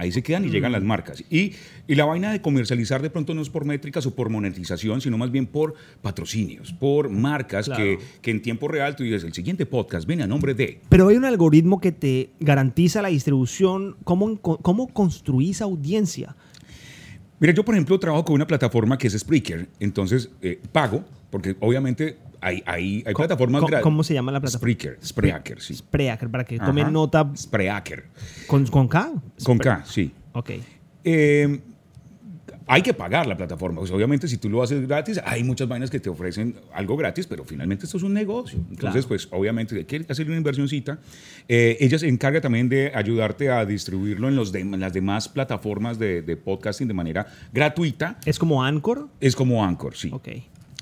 Ahí 0.00 0.12
se 0.12 0.22
quedan 0.22 0.46
y 0.46 0.48
llegan 0.48 0.72
las 0.72 0.82
marcas. 0.82 1.22
Y, 1.28 1.52
y, 1.86 1.94
la 1.94 2.06
vaina 2.06 2.32
de 2.32 2.40
comercializar 2.40 3.02
de 3.02 3.10
pronto 3.10 3.34
no 3.34 3.42
es 3.42 3.50
por 3.50 3.66
métricas 3.66 4.06
o 4.06 4.14
por 4.14 4.30
monetización, 4.30 5.02
sino 5.02 5.18
más 5.18 5.30
bien 5.30 5.46
por 5.46 5.74
patrocinios, 6.00 6.72
por 6.72 7.10
marcas 7.10 7.68
que, 7.68 7.98
que, 8.22 8.30
en 8.30 8.40
tiempo 8.40 8.66
real 8.66 8.96
tú 8.96 9.02
dices, 9.02 9.24
el 9.24 9.34
siguiente 9.34 9.66
podcast 9.66 10.06
viene 10.06 10.22
a 10.22 10.26
nombre 10.26 10.54
de... 10.54 10.80
Pero 10.88 11.08
hay 11.08 11.18
un 11.18 11.26
algoritmo 11.26 11.82
que 11.82 11.92
te 11.92 12.30
garantiza 12.40 13.02
la 13.02 13.08
distribución. 13.08 13.96
¿Cómo, 14.04 14.40
cómo 14.40 14.88
construís 14.88 15.60
audiencia? 15.60 16.34
Mira, 17.38 17.52
yo 17.52 17.62
por 17.62 17.74
ejemplo 17.74 18.00
trabajo 18.00 18.24
con 18.24 18.36
una 18.36 18.46
plataforma 18.46 18.96
que 18.96 19.08
es 19.08 19.18
Spreaker, 19.18 19.68
entonces 19.80 20.30
eh, 20.40 20.58
pago 20.72 21.04
porque 21.30 21.56
obviamente 21.60 22.16
hay, 22.40 22.62
hay, 22.66 23.02
hay 23.06 23.14
plataformas 23.14 23.62
grandes. 23.62 23.82
¿Cómo 23.82 24.02
se 24.02 24.14
llama 24.14 24.32
la 24.32 24.40
plataforma? 24.40 24.72
Spreaker. 24.72 24.98
Spreaker, 25.04 25.60
sí. 25.60 25.74
Spreaker, 25.74 26.30
para 26.30 26.44
que 26.44 26.58
tomen 26.58 26.92
nota. 26.92 27.30
Spreaker. 27.36 28.06
¿Con, 28.46 28.66
¿Con 28.66 28.88
K? 28.88 29.12
Con 29.44 29.58
K, 29.58 29.82
sí. 29.84 30.12
Ok. 30.32 30.50
Eh, 31.04 31.60
hay 32.66 32.82
que 32.82 32.94
pagar 32.94 33.26
la 33.26 33.36
plataforma. 33.36 33.80
Pues 33.80 33.90
obviamente, 33.90 34.28
si 34.28 34.36
tú 34.36 34.48
lo 34.48 34.62
haces 34.62 34.86
gratis, 34.86 35.20
hay 35.24 35.42
muchas 35.42 35.66
vainas 35.66 35.90
que 35.90 35.98
te 35.98 36.08
ofrecen 36.08 36.54
algo 36.72 36.96
gratis, 36.96 37.26
pero 37.26 37.44
finalmente 37.44 37.84
esto 37.84 37.96
es 37.96 38.04
un 38.04 38.14
negocio. 38.14 38.60
Entonces, 38.70 39.06
pues 39.06 39.26
obviamente 39.32 39.76
hay 39.76 39.84
que 39.84 40.06
hacer 40.08 40.28
una 40.28 40.36
inversioncita. 40.36 41.00
Eh, 41.48 41.76
ella 41.80 41.98
se 41.98 42.06
encarga 42.06 42.40
también 42.40 42.68
de 42.68 42.92
ayudarte 42.94 43.50
a 43.50 43.64
distribuirlo 43.64 44.28
en, 44.28 44.36
los 44.36 44.54
en 44.54 44.78
las 44.78 44.92
demás 44.92 45.28
plataformas 45.28 45.98
de, 45.98 46.22
de, 46.22 46.36
podcasting 46.36 46.86
de 46.86 46.94
manera 46.94 47.26
gratuita. 47.52 48.18
¿Es 48.24 48.38
como 48.38 48.62
Anchor? 48.62 49.08
Es 49.20 49.34
como 49.34 49.64
Anchor, 49.64 49.96
sí. 49.96 50.10
Ok 50.12 50.28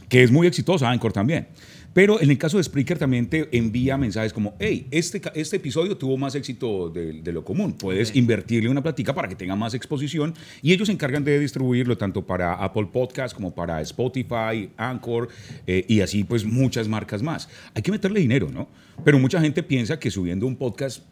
que 0.08 0.22
es 0.22 0.30
muy 0.30 0.46
exitosa, 0.46 0.90
Anchor 0.90 1.12
también. 1.12 1.48
Pero 1.92 2.20
en 2.20 2.30
el 2.30 2.38
caso 2.38 2.58
de 2.58 2.62
Spreaker 2.62 2.98
también 2.98 3.28
te 3.28 3.48
envía 3.56 3.96
mensajes 3.96 4.32
como, 4.32 4.54
hey, 4.60 4.86
este, 4.90 5.20
este 5.34 5.56
episodio 5.56 5.96
tuvo 5.96 6.16
más 6.16 6.34
éxito 6.34 6.90
de, 6.90 7.32
lo 7.32 7.44
común. 7.44 7.72
Puedes 7.72 8.14
invertirle 8.14 8.68
una 8.68 8.82
platica 8.82 9.14
para 9.14 9.28
que 9.28 9.34
tenga 9.34 9.56
más 9.56 9.74
exposición 9.74 10.34
y 10.62 10.72
ellos 10.72 10.86
se 10.86 10.92
encargan 10.92 11.24
de 11.24 11.38
distribuirlo 11.38 11.98
tanto 11.98 12.24
para 12.24 12.54
Apple 12.54 12.88
Podcast 12.92 13.34
como 13.34 13.54
para 13.54 13.80
Spotify, 13.80 14.70
Anchor 14.76 15.28
eh, 15.66 15.84
y 15.88 16.00
así 16.00 16.24
pues 16.24 16.44
muchas 16.44 16.86
marcas 16.88 17.22
más. 17.22 17.48
Hay 17.74 17.82
que 17.82 17.90
meterle 17.90 18.20
dinero, 18.20 18.48
¿no? 18.52 18.68
Pero 19.04 19.18
mucha 19.18 19.40
gente 19.40 19.62
piensa 19.62 19.98
que 19.98 20.10
subiendo 20.10 20.46
un 20.46 20.56
podcast 20.56 21.02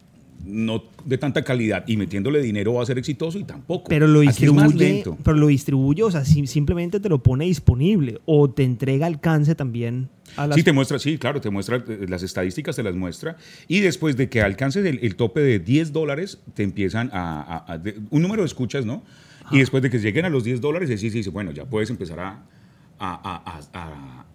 no 0.45 0.83
de 1.03 1.17
tanta 1.17 1.43
calidad 1.43 1.83
y 1.87 1.97
metiéndole 1.97 2.41
dinero 2.41 2.73
va 2.73 2.83
a 2.83 2.85
ser 2.85 2.97
exitoso 2.97 3.37
y 3.37 3.43
tampoco. 3.43 3.89
Pero 3.89 4.07
lo 4.07 4.21
distribuye, 4.21 5.03
pero 5.23 5.37
lo 5.37 5.47
distribuye, 5.47 6.03
o 6.03 6.11
sea, 6.11 6.25
simplemente 6.25 6.99
te 6.99 7.09
lo 7.09 7.21
pone 7.21 7.45
disponible 7.45 8.19
o 8.25 8.49
te 8.49 8.63
entrega 8.63 9.05
alcance 9.05 9.55
también. 9.55 10.09
A 10.35 10.51
Sí, 10.53 10.63
te 10.63 10.73
muestra, 10.73 10.99
sí, 10.99 11.17
claro, 11.17 11.39
te 11.41 11.49
muestra 11.49 11.83
eh, 11.87 12.05
las 12.07 12.23
estadísticas, 12.23 12.75
te 12.75 12.83
las 12.83 12.95
muestra. 12.95 13.37
Y 13.67 13.79
después 13.79 14.17
de 14.17 14.29
que 14.29 14.41
alcances 14.41 14.85
el, 14.85 15.15
tope 15.15 15.39
de 15.41 15.59
10 15.59 15.93
dólares, 15.93 16.39
te 16.53 16.63
empiezan 16.63 17.09
a, 17.13 17.79
un 18.09 18.21
número 18.21 18.43
de 18.43 18.47
escuchas, 18.47 18.85
¿no? 18.85 19.03
Y 19.51 19.59
después 19.59 19.81
de 19.81 19.89
que 19.89 19.99
lleguen 19.99 20.25
a 20.25 20.29
los 20.29 20.43
10 20.43 20.59
dólares, 20.59 20.89
sí, 20.99 21.09
sí, 21.09 21.23
sí, 21.23 21.29
bueno, 21.29 21.51
ya 21.51 21.65
puedes 21.65 21.89
empezar 21.89 22.19
a, 22.19 22.43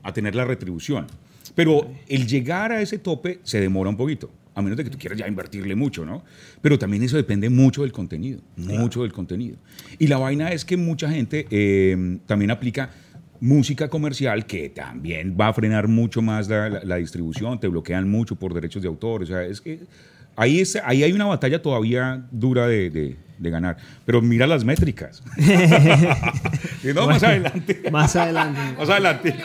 a 0.02 0.12
tener 0.12 0.34
la 0.34 0.46
retribución. 0.46 1.06
Pero 1.54 1.86
el 2.08 2.26
llegar 2.26 2.72
a 2.72 2.80
ese 2.80 2.98
tope 2.98 3.40
se 3.42 3.60
demora 3.60 3.90
un 3.90 3.96
poquito 3.98 4.30
a 4.54 4.62
menos 4.62 4.76
de 4.76 4.84
que 4.84 4.90
tú 4.90 4.98
quieras 4.98 5.18
ya 5.18 5.26
invertirle 5.26 5.74
mucho, 5.74 6.04
¿no? 6.04 6.24
Pero 6.60 6.78
también 6.78 7.02
eso 7.02 7.16
depende 7.16 7.48
mucho 7.48 7.82
del 7.82 7.92
contenido, 7.92 8.40
mucho 8.56 9.02
del 9.02 9.12
contenido. 9.12 9.56
Y 9.98 10.06
la 10.06 10.18
vaina 10.18 10.50
es 10.50 10.64
que 10.64 10.76
mucha 10.76 11.10
gente 11.10 11.46
eh, 11.50 12.18
también 12.26 12.50
aplica 12.50 12.90
música 13.40 13.88
comercial 13.88 14.46
que 14.46 14.68
también 14.68 15.36
va 15.38 15.48
a 15.48 15.52
frenar 15.52 15.88
mucho 15.88 16.22
más 16.22 16.48
la, 16.48 16.96
distribución, 16.96 17.58
te 17.58 17.66
bloquean 17.66 18.08
mucho 18.08 18.36
por 18.36 18.54
derechos 18.54 18.82
de 18.82 18.88
autor, 18.88 19.24
o 19.24 19.26
sea, 19.26 19.42
es 19.44 19.60
que 19.60 19.80
ahí, 20.36 20.60
es, 20.60 20.76
ahí 20.84 21.02
hay 21.02 21.12
una 21.12 21.26
batalla 21.26 21.60
todavía 21.62 22.24
dura 22.30 22.66
de, 22.66 23.16
ganar, 23.38 23.76
pero 24.04 24.22
mira 24.22 24.46
las 24.46 24.64
métricas. 24.64 25.22
no, 26.94 27.06
más 27.08 27.22
adelante. 27.22 27.82
Más 27.90 28.14
adelante. 28.16 28.60
más 28.78 28.88
adelante. 28.88 29.34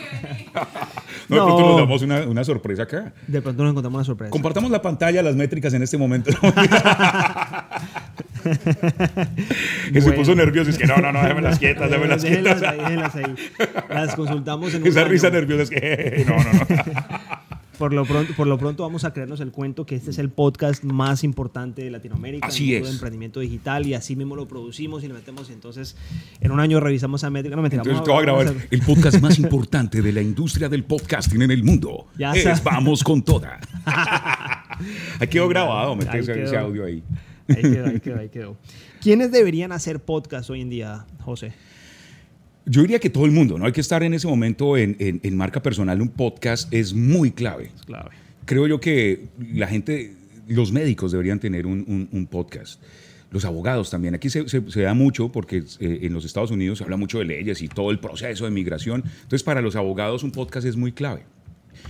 No, 1.28 1.36
de 1.36 1.42
pronto 1.42 1.62
nos 1.68 1.76
damos 1.76 2.00
una, 2.00 2.20
una, 2.26 2.42
sorpresa 2.42 2.84
acá. 2.84 3.12
De 3.26 3.42
pronto 3.42 3.62
nos 3.62 3.72
encontramos 3.72 3.98
una 3.98 4.04
sorpresa. 4.04 4.30
Compartamos 4.30 4.70
la 4.70 4.80
pantalla, 4.80 5.22
las 5.22 5.36
métricas 5.36 5.74
en 5.74 5.82
este 5.82 5.98
momento. 5.98 6.30
que 9.92 10.00
se 10.00 10.12
puso 10.12 10.34
nervioso. 10.34 10.70
Es 10.70 10.78
que 10.78 10.86
no, 10.86 10.96
no, 10.96 11.12
no, 11.12 11.20
déjenlas 11.20 11.58
quietas, 11.58 11.90
déjenlas 11.90 12.24
quietas. 12.24 12.60
Déjenlas 12.60 12.62
ahí, 12.62 12.78
déjenlas 12.78 13.14
ahí. 13.14 13.34
Las 13.90 14.14
consultamos 14.14 14.72
en 14.72 14.80
un 14.80 14.88
Esa 14.88 15.00
año. 15.00 15.10
risa 15.10 15.28
nerviosa 15.28 15.64
es 15.64 15.70
que 15.70 16.24
no, 16.26 16.36
no, 16.36 16.52
no. 16.52 17.37
Por 17.78 17.92
lo, 17.92 18.04
pronto, 18.04 18.34
por 18.34 18.46
lo 18.48 18.58
pronto 18.58 18.82
vamos 18.82 19.04
a 19.04 19.12
creernos 19.12 19.40
el 19.40 19.52
cuento 19.52 19.86
que 19.86 19.94
este 19.94 20.10
es 20.10 20.18
el 20.18 20.30
podcast 20.30 20.82
más 20.82 21.22
importante 21.22 21.82
de 21.82 21.90
Latinoamérica 21.90 22.48
Así 22.48 22.64
en 22.64 22.68
el 22.68 22.74
mundo 22.74 22.86
es. 22.86 22.90
de 22.92 22.96
emprendimiento 22.96 23.40
digital 23.40 23.86
y 23.86 23.94
así 23.94 24.16
mismo 24.16 24.34
lo 24.34 24.48
producimos 24.48 25.04
y 25.04 25.08
le 25.08 25.14
metemos 25.14 25.48
y 25.48 25.52
entonces 25.52 25.96
en 26.40 26.50
un 26.50 26.58
año 26.60 26.80
revisamos 26.80 27.22
a 27.24 27.30
métrica. 27.30 27.54
No, 27.56 27.62
mentira, 27.62 27.82
Entonces 27.82 28.06
vamos 28.06 28.18
a 28.18 28.22
grabar 28.22 28.48
a- 28.48 28.66
el 28.70 28.80
podcast 28.82 29.20
más 29.20 29.38
importante 29.38 30.02
de 30.02 30.12
la 30.12 30.20
industria 30.20 30.68
del 30.68 30.84
podcasting 30.84 31.42
en 31.42 31.52
el 31.52 31.62
mundo. 31.62 32.08
Ya 32.18 32.32
es. 32.32 32.62
Vamos 32.64 33.04
con 33.04 33.22
toda. 33.22 33.60
ahí 35.20 35.28
quedó 35.28 35.48
grabado, 35.48 35.96
ese, 36.12 36.56
audio. 36.56 36.84
Ahí 36.84 37.02
quedó, 37.46 37.86
ahí 37.86 38.00
quedó, 38.00 38.18
ahí 38.18 38.28
quedó. 38.28 38.56
¿Quiénes 39.00 39.30
deberían 39.30 39.72
hacer 39.72 40.00
podcast 40.00 40.50
hoy 40.50 40.60
en 40.60 40.70
día, 40.70 41.06
José? 41.20 41.52
Yo 42.68 42.82
diría 42.82 42.98
que 42.98 43.10
todo 43.10 43.24
el 43.24 43.30
mundo, 43.30 43.58
¿no? 43.58 43.66
Hay 43.66 43.72
que 43.72 43.80
estar 43.80 44.02
en 44.02 44.14
ese 44.14 44.26
momento 44.26 44.76
en, 44.76 44.96
en- 44.98 45.20
en 45.22 45.36
marca 45.36 45.62
personal. 45.62 46.00
Un 46.02 46.08
podcast 46.10 46.72
es 46.72 46.92
muy 46.94 47.30
clave. 47.30 47.70
Es 47.74 47.82
clave. 47.86 48.10
Creo 48.44 48.66
yo 48.66 48.80
que 48.80 49.26
la 49.54 49.66
gente, 49.66 50.14
los 50.46 50.70
médicos 50.72 51.12
deberían 51.12 51.40
tener 51.40 51.66
un, 51.66 51.84
un- 51.88 52.08
un 52.12 52.26
podcast. 52.26 52.80
Los 53.30 53.44
abogados 53.44 53.90
también. 53.90 54.14
Aquí 54.14 54.30
se, 54.30 54.48
se- 54.48 54.70
se 54.70 54.80
da 54.82 54.94
mucho 54.94 55.30
porque 55.30 55.62
eh, 55.80 55.98
en 56.02 56.12
los 56.14 56.24
Estados 56.24 56.50
Unidos 56.50 56.78
se 56.78 56.84
habla 56.84 56.96
mucho 56.96 57.18
de 57.18 57.24
leyes 57.26 57.60
y 57.62 57.68
todo 57.68 57.90
el 57.90 58.00
proceso 58.00 58.44
de 58.44 58.50
migración. 58.50 59.02
Entonces, 59.06 59.42
para 59.42 59.60
los 59.60 59.76
abogados 59.76 60.22
un 60.22 60.30
podcast 60.30 60.66
es 60.66 60.76
muy 60.76 60.92
clave. 60.92 61.22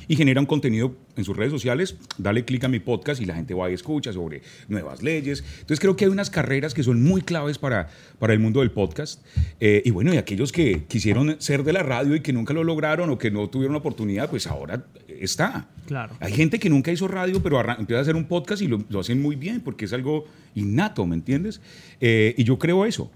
Y 0.06 0.16
genera 0.16 0.40
un 0.40 0.46
contenido 0.46 0.94
en 1.18 1.24
sus 1.24 1.37
redes 1.37 1.52
sociales, 1.52 1.96
dale 2.16 2.44
clic 2.44 2.64
a 2.64 2.68
mi 2.68 2.81
podcast 2.81 3.20
y 3.20 3.26
la 3.26 3.35
gente 3.35 3.54
va 3.54 3.70
y 3.70 3.74
escucha 3.74 4.12
sobre 4.12 4.42
nuevas 4.68 5.02
leyes. 5.02 5.44
Entonces 5.61 5.81
creo 5.81 5.96
que 5.96 6.04
hay 6.04 6.11
unas 6.11 6.31
carreras 6.31 6.74
que 6.74 6.83
son 6.83 7.02
muy 7.02 7.22
claves 7.22 7.59
para, 7.59 7.88
para 8.18 8.33
el 8.33 8.38
mundo 8.38 8.61
del 8.61 8.70
podcast. 8.70 9.24
Eh, 9.61 9.83
y 9.85 9.90
bueno, 9.90 10.14
y 10.14 10.16
aquellos 10.16 10.52
que 10.52 10.85
quisieron 10.85 11.40
ser 11.40 11.64
de 11.64 11.72
la 11.72 11.83
radio 11.83 12.14
y 12.14 12.20
que 12.20 12.33
nunca 12.33 12.54
lo 12.54 12.64
lograron 12.64 13.11
o 13.11 13.18
que 13.18 13.31
no 13.31 13.48
tuvieron 13.48 13.72
la 13.72 13.78
oportunidad, 13.78 14.31
pues 14.31 14.46
ahora 14.46 14.85
está. 15.09 15.68
Claro. 15.87 16.14
Hay 16.20 16.33
gente 16.33 16.59
que 16.59 16.70
nunca 16.70 16.92
hizo 16.92 17.09
radio, 17.09 17.42
pero 17.42 17.61
empieza 17.61 17.98
a 17.98 18.02
hacer 18.02 18.16
un 18.16 18.24
podcast 18.24 18.62
y 18.62 18.68
lo, 18.68 18.85
lo 18.88 19.00
hacen 19.00 19.20
muy 19.20 19.37
bien 19.37 19.61
porque 19.61 19.87
es 19.87 19.92
algo 19.92 20.26
innato, 20.54 21.07
¿me 21.07 21.14
entiendes? 21.14 21.61
Eh, 22.00 22.35
y 22.37 22.44
yo 22.44 22.59
creo 22.59 22.85
eso. 22.87 23.11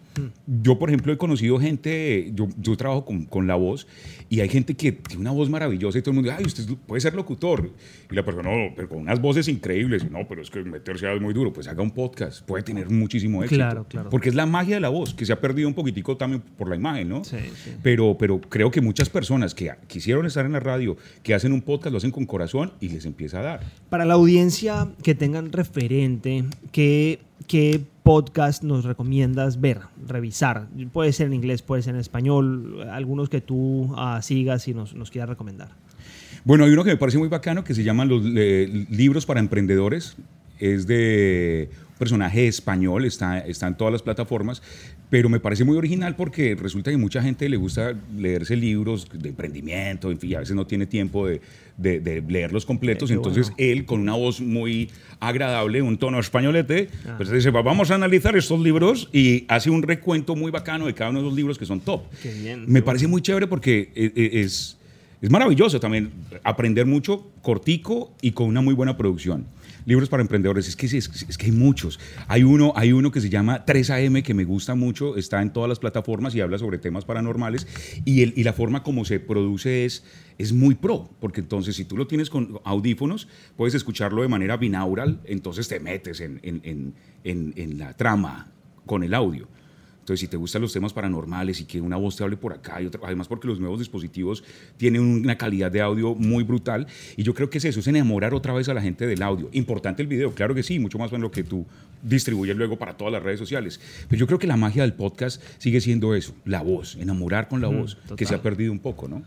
Yo, 0.47 0.79
por 0.79 0.91
ejemplo, 0.91 1.13
he 1.13 1.17
conocido 1.17 1.59
gente, 1.59 2.31
yo, 2.35 2.49
yo 2.59 2.77
trabajo 2.77 3.05
con, 3.05 3.25
con 3.25 3.47
la 3.47 3.55
voz 3.55 3.87
y 4.29 4.41
hay 4.41 4.49
gente 4.49 4.75
que 4.75 4.93
tiene 4.93 5.23
una 5.23 5.31
voz 5.31 5.49
maravillosa 5.49 5.99
y 5.99 6.03
todo 6.03 6.11
el 6.11 6.17
mundo 6.17 6.31
dice, 6.31 6.39
ay, 6.41 6.47
usted 6.47 6.77
puede 6.87 7.01
ser 7.01 7.15
locutor. 7.15 7.71
Y 8.11 8.15
la 8.15 8.25
persona, 8.25 8.51
no, 8.51 8.75
pero 8.75 8.89
con 8.89 8.99
unas 8.99 9.21
voces 9.21 9.49
increíbles. 9.49 10.11
No, 10.11 10.27
pero 10.29 10.43
es 10.43 10.51
que 10.51 10.63
meterse 10.63 11.07
a 11.07 11.13
es 11.13 11.21
muy 11.21 11.35
duro. 11.35 11.53
Pues 11.53 11.69
haga 11.69 11.83
un 11.83 11.91
podcast, 11.91 12.45
puede 12.45 12.63
tener 12.63 12.91
muchísimo 12.91 13.43
éxito. 13.43 13.59
Claro, 13.59 13.87
claro. 13.89 14.11
Porque 14.11 14.29
es 14.29 14.35
la 14.35 14.47
magia 14.47 14.77
de 14.77 14.81
la 14.81 14.89
voz, 14.89 15.15
que 15.15 15.25
se 15.25 15.33
ha 15.33 15.41
perdido 15.41 15.69
un 15.69 15.75
poquitico 15.75 16.17
también 16.17 16.43
por 16.43 16.69
la 16.69 16.77
imagen, 16.77 17.09
¿no? 17.09 17.25
Sí, 17.25 17.37
sí. 17.65 17.73
Pero, 17.83 18.17
pero 18.19 18.41
creo 18.41 18.71
que 18.71 18.81
muchas 18.81 19.09
personas 19.09 19.55
que 19.55 19.73
quisieron 19.87 20.27
estar 20.27 20.45
en 20.47 20.53
la 20.53 20.61
radio, 20.61 20.97
que 21.23 21.35
hacen 21.35 21.53
un 21.53 21.63
podcast, 21.63 21.93
lo 21.93 21.99
hacen 21.99 22.11
con 22.11 22.27
corazón 22.27 22.73
y 22.81 22.89
les 22.89 23.07
empieza 23.07 23.41
a 23.41 23.43
dar. 23.43 23.61
Para 23.89 24.05
la 24.05 24.15
audiencia 24.15 24.89
que 25.03 25.15
tengan 25.15 25.53
referente, 25.53 26.45
¿qué, 26.71 27.21
qué 27.47 27.81
podcast 28.03 28.63
nos 28.63 28.85
recomiendas 28.85 29.61
ver, 29.61 29.81
revisar? 30.07 30.69
Puede 30.93 31.13
ser 31.13 31.29
en 31.29 31.35
inglés, 31.35 31.63
puede 31.63 31.83
ser 31.83 31.95
en 31.95 32.01
español, 32.01 32.89
algunos 32.91 33.29
que 33.29 33.41
tú 33.41 33.93
ah, 33.97 34.21
sigas 34.23 34.67
y 34.69 34.75
nos, 34.75 34.95
nos 34.95 35.11
quieras 35.11 35.29
recomendar. 35.29 35.71
Bueno, 36.45 36.65
hay 36.65 36.73
uno 36.73 36.83
que 36.85 36.91
me 36.91 36.97
parece 36.97 37.19
muy 37.19 37.29
bacano 37.29 37.63
que 37.65 37.75
se 37.75 37.85
llaman 37.85 38.09
los 38.09 38.23
eh, 38.37 38.87
libros 38.91 39.27
para 39.27 39.41
emprendedores. 39.41 40.17
Es 40.59 40.87
de 40.87 41.69
un 41.93 41.97
personaje 41.99 42.47
español, 42.47 43.05
está, 43.05 43.39
está 43.41 43.67
en 43.69 43.77
todas 43.77 43.93
las 43.93 44.03
plataformas, 44.03 44.63
pero 45.11 45.29
me 45.29 45.41
parece 45.41 45.65
muy 45.65 45.77
original 45.77 46.15
porque 46.17 46.55
resulta 46.57 46.91
que 46.91 46.97
mucha 46.97 47.21
gente 47.23 47.49
le 47.49 47.57
gusta 47.57 47.95
leerse 48.17 48.57
libros 48.57 49.09
de 49.13 49.29
emprendimiento, 49.31 50.11
en 50.11 50.19
fin, 50.19 50.31
y 50.31 50.35
a 50.35 50.41
veces 50.41 50.55
no 50.57 50.67
tiene 50.67 50.87
tiempo 50.87 51.27
de, 51.27 51.41
de- 51.77 52.01
de 52.01 52.21
leerlos 52.23 52.65
completos. 52.65 53.11
Entonces 53.11 53.51
bueno. 53.51 53.57
él, 53.59 53.85
con 53.87 54.01
una 54.01 54.15
voz 54.15 54.41
muy 54.41 54.91
agradable, 55.21 55.83
un 55.83 55.97
tono 55.99 56.19
españolete, 56.21 56.89
Ah. 57.07 57.15
pues 57.17 57.31
dice, 57.31 57.51
"Va- 57.51 57.63
vamos 57.63 57.91
a 57.91 57.97
analizar 57.97 58.37
estos 58.37 58.61
libros 58.61 59.09
y 59.13 59.45
hace 59.49 59.69
un 59.71 59.83
recuento 59.83 60.35
muy 60.37 60.51
bacano 60.51 60.87
de 60.87 60.95
cada 60.95 61.11
uno 61.11 61.21
de 61.21 61.25
los 61.27 61.35
libros 61.35 61.59
que 61.59 61.67
son 61.67 61.81
top. 61.81 62.03
Qué 62.23 62.33
bien, 62.33 62.65
Me 62.69 62.83
parece 62.83 63.07
muy 63.09 63.21
chévere 63.23 63.47
porque 63.49 63.91
eh, 63.95 64.13
eh, 64.17 64.31
es, 64.41 64.79
es 65.23 65.31
maravilloso 65.31 65.81
también 65.81 66.11
aprender 66.45 66.85
mucho, 66.85 67.31
cortico 67.43 68.15
y 68.21 68.33
con 68.33 68.49
una 68.49 68.61
muy 68.61 68.75
buena 68.75 68.97
producción. 68.97 69.47
Libros 69.85 70.09
para 70.09 70.21
emprendedores, 70.21 70.69
es 70.69 70.77
que, 70.77 70.87
es, 70.87 71.09
que 71.39 71.47
hay 71.47 71.53
muchos. 71.53 71.99
Hay 72.29 72.45
uno, 72.45 72.73
hay 72.77 72.93
uno 72.93 73.11
que 73.11 73.21
se 73.21 73.31
llama 73.31 73.65
3AM 73.67 74.23
que 74.23 74.33
me 74.35 74.45
gusta 74.45 74.75
mucho, 74.77 75.17
está 75.17 75.43
en 75.43 75.53
todas 75.53 75.69
las 75.69 75.79
plataformas 75.81 76.35
y 76.35 76.41
habla 76.41 76.59
sobre 76.59 76.79
temas 76.79 77.05
paranormales 77.05 77.67
y, 78.05 78.23
el, 78.23 78.33
y 78.37 78.45
la 78.45 78.53
forma 78.53 78.83
como 78.85 79.05
se 79.05 79.19
produce 79.19 79.85
es, 79.85 80.05
es 80.39 80.53
muy 80.53 80.75
pro, 80.77 81.11
porque 81.21 81.41
entonces 81.41 81.75
si 81.75 81.85
tú 81.85 81.97
lo 81.97 82.07
tienes 82.07 82.31
con 82.31 82.61
audífonos, 82.65 83.27
puedes 83.57 83.75
escucharlo 83.75 84.23
de 84.23 84.29
manera 84.29 84.57
binaural, 84.57 85.21
entonces 85.25 85.67
te 85.69 85.81
metes 85.81 86.21
en- 86.21 86.39
en- 86.45 86.95
en- 87.25 87.53
en 87.57 87.79
la 87.79 87.97
trama 87.97 88.53
con 88.87 89.03
el 89.03 89.15
audio. 89.15 89.49
Entonces, 90.03 90.19
si 90.19 90.27
te 90.27 90.37
gustan 90.37 90.63
los 90.63 90.73
temas 90.73 90.93
paranormales 90.93 91.61
y 91.61 91.65
que 91.65 91.81
una 91.81 91.97
voz 91.97 92.17
te 92.17 92.25
hable 92.25 92.37
por 92.37 92.53
acá 92.53 92.83
y 92.83 92.87
otra, 92.87 93.01
además 93.05 93.29
porque 93.29 93.47
los 93.47 93.61
nuevos 93.61 93.79
dispositivos 93.79 94.43
tienen 94.77 95.01
una 95.01 95.39
calidad 95.39 95.71
de 95.71 95.81
audio 95.81 96.17
muy 96.17 96.43
brutal 96.43 96.89
y 97.17 97.23
yo 97.23 97.35
creo 97.35 97.49
que 97.51 97.59
es 97.59 97.65
eso, 97.67 97.79
es 97.79 97.87
enamorar 97.87 98.35
otra 98.35 98.53
vez 98.53 98.69
a 98.69 98.75
la 98.75 98.83
gente 98.83 99.07
del 99.07 99.23
audio. 99.23 99.49
Importante 99.53 100.03
el 100.03 100.09
video, 100.09 100.35
claro 100.35 100.57
que 100.57 100.65
sí, 100.65 100.81
mucho 100.81 100.99
más 100.99 101.13
en 101.13 101.21
lo 101.21 101.31
que 101.31 101.45
tú 101.45 101.65
distribuyes 102.03 102.57
luego 102.57 102.77
para 102.77 102.97
todas 102.97 103.13
las 103.13 103.23
redes 103.23 103.39
sociales. 103.39 103.79
Pero 104.09 104.19
yo 104.19 104.27
creo 104.27 104.41
que 104.41 104.49
la 104.49 104.57
magia 104.57 104.83
del 104.83 104.95
podcast 104.95 105.41
sigue 105.59 105.81
siendo 105.81 106.17
eso, 106.17 106.35
la 106.47 106.63
voz, 106.63 106.97
enamorar 106.97 107.47
con 107.47 107.61
la 107.61 107.69
voz, 107.69 107.97
que 108.17 108.27
se 108.27 108.35
ha 108.35 108.43
perdido 108.43 108.73
un 108.73 108.81
poco, 108.81 109.07
¿no? 109.07 109.23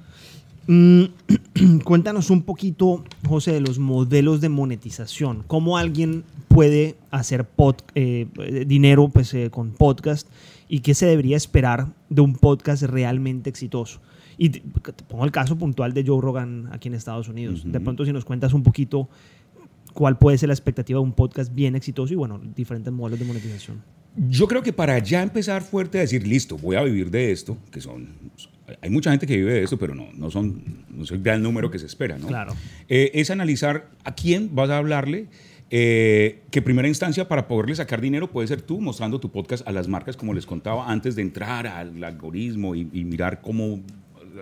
Mm, 0.67 1.05
cuéntanos 1.83 2.29
un 2.29 2.41
poquito, 2.41 3.05
José, 3.25 3.53
de 3.53 3.61
los 3.61 3.79
modelos 3.79 4.41
de 4.41 4.49
monetización. 4.49 5.43
¿Cómo 5.47 5.77
alguien 5.77 6.23
puede 6.55 6.95
hacer 7.11 7.45
pod- 7.57 7.83
eh, 7.95 8.27
dinero 8.65 9.09
pues, 9.09 9.33
eh, 9.33 9.49
con 9.51 9.71
podcast 9.71 10.27
y 10.69 10.79
qué 10.79 10.93
se 10.93 11.05
debería 11.05 11.37
esperar 11.37 11.87
de 12.09 12.21
un 12.21 12.33
podcast 12.35 12.83
realmente 12.83 13.49
exitoso? 13.49 13.99
Y 14.37 14.49
te, 14.49 14.59
te 14.59 15.03
pongo 15.03 15.25
el 15.25 15.31
caso 15.31 15.57
puntual 15.57 15.93
de 15.93 16.03
Joe 16.05 16.21
Rogan 16.21 16.69
aquí 16.71 16.87
en 16.87 16.93
Estados 16.93 17.27
Unidos. 17.29 17.63
De 17.71 17.79
pronto, 17.79 18.05
si 18.05 18.11
nos 18.11 18.25
cuentas 18.25 18.53
un 18.53 18.63
poquito 18.63 19.07
cuál 19.93 20.17
puede 20.17 20.37
ser 20.37 20.47
la 20.49 20.53
expectativa 20.53 20.99
de 20.99 21.03
un 21.03 21.13
podcast 21.13 21.53
bien 21.53 21.75
exitoso 21.75 22.11
y, 22.13 22.15
bueno, 22.17 22.41
diferentes 22.55 22.91
modelos 22.91 23.19
de 23.19 23.25
monetización. 23.25 23.81
Yo 24.29 24.47
creo 24.47 24.61
que 24.61 24.73
para 24.73 24.97
ya 24.99 25.21
empezar 25.21 25.61
fuerte 25.61 25.97
a 25.97 26.01
decir, 26.01 26.25
listo, 26.27 26.57
voy 26.57 26.75
a 26.77 26.83
vivir 26.83 27.11
de 27.11 27.31
esto, 27.31 27.57
que 27.71 27.81
son... 27.81 28.09
Hay 28.81 28.89
mucha 28.89 29.11
gente 29.11 29.27
que 29.27 29.37
vive 29.37 29.53
de 29.53 29.63
esto, 29.63 29.77
pero 29.77 29.93
no, 29.93 30.07
no, 30.13 30.31
son, 30.31 30.83
no 30.89 31.03
es 31.03 31.11
el 31.11 31.21
gran 31.21 31.41
número 31.43 31.69
que 31.69 31.77
se 31.79 31.85
espera, 31.85 32.17
¿no? 32.17 32.27
Claro. 32.27 32.53
Eh, 32.89 33.11
es 33.13 33.29
analizar 33.29 33.89
a 34.03 34.15
quién 34.15 34.55
vas 34.55 34.69
a 34.69 34.77
hablarle, 34.77 35.27
eh, 35.77 36.39
que 36.51 36.61
primera 36.61 36.87
instancia 36.87 37.27
para 37.27 37.49
poderle 37.49 37.75
sacar 37.75 37.99
dinero 37.99 38.31
puede 38.31 38.47
ser 38.47 38.61
tú 38.61 38.79
mostrando 38.79 39.19
tu 39.19 39.29
podcast 39.29 39.67
a 39.67 39.73
las 39.73 39.89
marcas, 39.89 40.15
como 40.15 40.33
les 40.33 40.45
contaba, 40.45 40.89
antes 40.89 41.17
de 41.17 41.21
entrar 41.21 41.67
al 41.67 42.01
algoritmo 42.01 42.75
y, 42.75 42.87
y 42.93 43.03
mirar 43.03 43.41
cómo 43.41 43.81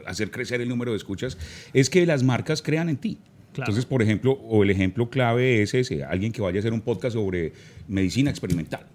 hacer 0.06 0.30
crecer 0.30 0.62
el 0.62 0.70
número 0.70 0.92
de 0.92 0.98
escuchas, 0.98 1.40
es 1.74 1.90
que 1.90 2.06
las 2.06 2.22
marcas 2.22 2.62
crean 2.62 2.88
en 2.88 2.98
ti. 2.98 3.18
Claro. 3.52 3.72
Entonces, 3.72 3.88
por 3.88 4.04
ejemplo, 4.04 4.34
o 4.34 4.62
el 4.62 4.70
ejemplo 4.70 5.10
clave 5.10 5.64
es 5.64 5.74
ese, 5.74 6.04
alguien 6.04 6.32
que 6.32 6.42
vaya 6.44 6.58
a 6.58 6.60
hacer 6.60 6.72
un 6.72 6.82
podcast 6.82 7.16
sobre 7.16 7.54
medicina 7.88 8.30
experimental 8.30 8.86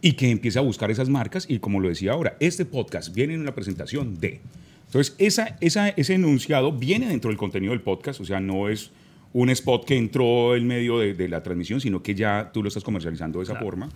y 0.00 0.12
que 0.12 0.30
empiece 0.30 0.60
a 0.60 0.62
buscar 0.62 0.92
esas 0.92 1.08
marcas 1.08 1.46
y 1.48 1.58
como 1.58 1.80
lo 1.80 1.88
decía 1.88 2.12
ahora, 2.12 2.36
este 2.38 2.64
podcast 2.64 3.12
viene 3.12 3.34
en 3.34 3.40
una 3.40 3.56
presentación 3.56 4.20
de. 4.20 4.40
Entonces, 4.86 5.16
esa, 5.18 5.56
esa, 5.60 5.88
ese 5.88 6.14
enunciado 6.14 6.70
viene 6.70 7.08
dentro 7.08 7.28
del 7.28 7.38
contenido 7.38 7.72
del 7.72 7.80
podcast, 7.80 8.20
o 8.20 8.24
sea, 8.24 8.38
no 8.38 8.68
es 8.68 8.92
un 9.32 9.48
spot 9.50 9.84
que 9.84 9.96
entró 9.96 10.56
en 10.56 10.66
medio 10.66 10.98
de, 10.98 11.14
de 11.14 11.28
la 11.28 11.42
transmisión, 11.42 11.80
sino 11.80 12.02
que 12.02 12.14
ya 12.14 12.50
tú 12.52 12.62
lo 12.62 12.68
estás 12.68 12.82
comercializando 12.84 13.38
de 13.38 13.44
esa 13.44 13.52
Claro. 13.52 13.66
forma. 13.66 13.88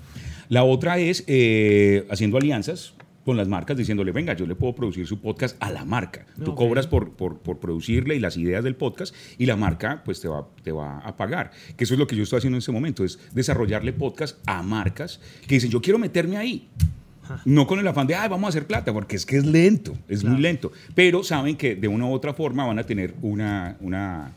La 0.49 0.63
otra 0.65 0.99
es 0.99 1.25
eh, 1.27 2.07
haciendo 2.11 2.37
alianzas 2.37 2.95
con 3.25 3.37
las 3.39 3.49
marcas, 3.49 3.77
diciéndole, 3.79 4.13
venga, 4.13 4.35
yo 4.35 4.47
le 4.47 4.55
puedo 4.55 4.75
producir 4.75 5.07
su 5.07 5.19
podcast 5.19 5.57
a 5.61 5.71
la 5.73 5.85
marca. 5.87 6.27
Tú 6.45 6.55
cobras 6.55 6.87
por, 6.87 7.13
por, 7.13 7.39
por 7.39 7.59
producirle 7.59 8.15
y 8.17 8.21
las 8.21 8.37
ideas 8.37 8.63
del 8.63 8.77
podcast 8.77 9.15
y 9.39 9.47
la 9.47 9.57
marca 9.57 10.03
pues 10.05 10.21
te 10.21 10.29
va, 10.29 10.47
te 10.63 10.73
va 10.73 10.99
a 10.99 11.17
pagar. 11.17 11.51
Que 11.77 11.85
eso 11.85 11.95
es 11.95 11.99
lo 11.99 12.07
que 12.07 12.17
yo 12.17 12.23
estoy 12.23 12.37
haciendo 12.37 12.57
en 12.57 12.59
este 12.59 12.71
momento, 12.73 13.03
es 13.03 13.19
desarrollarle 13.33 13.95
podcast 13.95 14.39
a 14.47 14.63
marcas 14.63 15.21
que 15.49 15.55
dicen, 15.55 15.71
yo 15.71 15.81
quiero 15.81 15.99
meterme 15.99 16.37
ahí. 16.37 16.69
No 17.47 17.67
con 17.67 17.79
el 17.79 17.89
afán 17.89 18.07
de, 18.07 18.15
ay, 18.15 18.29
vamos 18.29 18.45
a 18.45 18.49
hacer 18.51 18.67
plata, 18.67 18.93
porque 18.93 19.17
es 19.17 19.25
que 19.25 19.39
es 19.39 19.47
lento, 19.47 19.97
es 20.09 20.21
Claro. 20.21 20.35
muy 20.35 20.43
lento. 20.43 20.71
Pero 20.95 21.25
saben 21.25 21.57
que 21.57 21.75
de 21.75 21.89
una 21.89 22.05
u 22.05 22.13
otra 22.13 22.35
forma 22.35 22.67
van 22.67 22.79
a 22.79 22.85
tener 22.85 23.15
una, 23.23 23.79
una 23.81 24.33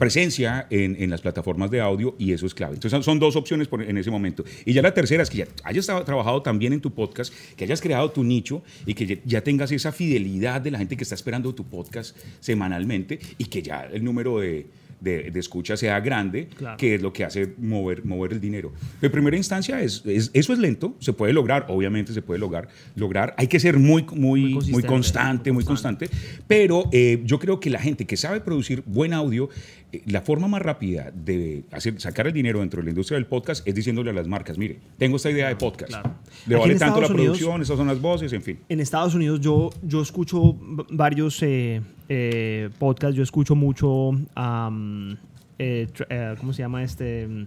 presencia 0.00 0.66
en, 0.70 0.96
en 1.00 1.10
las 1.10 1.20
plataformas 1.20 1.70
de 1.70 1.80
audio 1.80 2.16
y 2.18 2.32
eso 2.32 2.46
es 2.46 2.54
clave. 2.54 2.74
Entonces 2.74 3.04
son- 3.04 3.20
dos 3.20 3.36
opciones 3.36 3.68
en 3.86 3.98
ese 3.98 4.10
momento. 4.10 4.42
Y 4.64 4.72
ya 4.72 4.82
la 4.82 4.92
tercera 4.92 5.22
es 5.22 5.30
que 5.30 5.38
ya 5.38 5.46
hayas 5.62 5.86
traba- 5.86 6.04
trabajado 6.04 6.42
también 6.42 6.72
en 6.72 6.80
tu 6.80 6.90
podcast, 6.92 7.32
que 7.56 7.64
hayas 7.64 7.80
creado 7.80 8.10
tu 8.10 8.24
nicho 8.24 8.62
y 8.86 8.94
que 8.94 9.20
ya 9.24 9.42
tengas 9.42 9.70
esa 9.70 9.92
fidelidad 9.92 10.60
de 10.60 10.70
la 10.72 10.78
gente 10.78 10.96
que 10.96 11.04
está 11.04 11.14
esperando 11.14 11.54
tu 11.54 11.64
podcast 11.64 12.16
semanalmente 12.40 13.20
y 13.38 13.44
que 13.44 13.62
ya 13.62 13.84
el 13.92 14.02
número 14.02 14.40
de, 14.40 14.66
de, 15.00 15.30
de 15.30 15.40
escucha 15.40 15.76
sea 15.76 15.98
grande, 16.00 16.48
Claro. 16.56 16.76
que 16.76 16.94
es 16.96 17.02
lo 17.02 17.12
que 17.12 17.24
hace 17.24 17.54
mover, 17.58 18.04
mover 18.04 18.32
el 18.32 18.40
dinero. 18.40 18.72
En 19.00 19.10
primera 19.10 19.36
instancia, 19.36 19.80
es, 19.82 20.02
es- 20.06 20.30
eso 20.34 20.52
es 20.52 20.58
lento, 20.58 20.94
se 20.98 21.12
puede 21.12 21.32
lograr, 21.32 21.66
obviamente 21.68 22.12
se 22.12 22.22
puede 22.22 22.38
lograr, 22.38 22.68
lograr. 22.96 23.34
Hay 23.38 23.46
que 23.46 23.58
ser 23.60 23.78
muy, 23.78 24.04
muy, 24.14 24.54
Muy 24.70 24.82
constante, 24.82 25.52
muy 25.52 25.64
constante, 25.64 26.08
pero 26.46 26.84
eh, 26.92 27.22
yo 27.24 27.38
creo 27.38 27.60
que 27.60 27.70
la 27.70 27.78
gente 27.80 28.06
que 28.06 28.16
sabe 28.16 28.40
producir 28.40 28.82
buen 28.86 29.12
audio, 29.12 29.48
eh, 29.92 30.02
la 30.06 30.20
forma 30.20 30.48
más 30.48 30.62
rápida 30.62 31.10
de 31.14 31.64
hacer, 31.72 32.00
sacar 32.00 32.26
el 32.26 32.32
dinero 32.32 32.60
dentro 32.60 32.80
de 32.80 32.84
la 32.84 32.90
industria 32.90 33.16
del 33.16 33.26
podcast 33.26 33.66
es 33.66 33.74
diciéndole 33.74 34.10
a 34.10 34.12
las 34.12 34.28
marcas, 34.28 34.58
mire, 34.58 34.78
tengo 34.98 35.16
esta 35.16 35.30
idea 35.30 35.48
de 35.48 35.56
podcast, 35.56 35.90
Claro. 35.90 36.14
le 36.46 36.54
Aquí 36.56 36.60
vale 36.62 36.74
tanto 36.76 37.00
la 37.00 37.06
Unidos- 37.08 37.24
producción, 37.38 37.62
estas 37.62 37.76
son 37.76 37.86
las 37.86 38.00
voces, 38.00 38.32
en 38.32 38.42
fin. 38.42 38.58
En 38.68 38.80
Estados 38.80 39.14
Unidos 39.14 39.40
yo, 39.40 39.70
yo 39.82 40.02
escucho 40.02 40.56
varios 40.90 41.42
eh, 41.42 41.80
eh, 42.12 42.68
podcasts, 42.78 43.16
yo 43.16 43.22
escucho 43.22 43.54
mucho, 43.54 44.10
am, 44.34 45.12
eh, 45.58 45.86
eh, 46.08 46.34
¿cómo 46.40 46.52
se 46.52 46.62
llama 46.62 46.82
este? 46.82 47.26
Mm, 47.28 47.46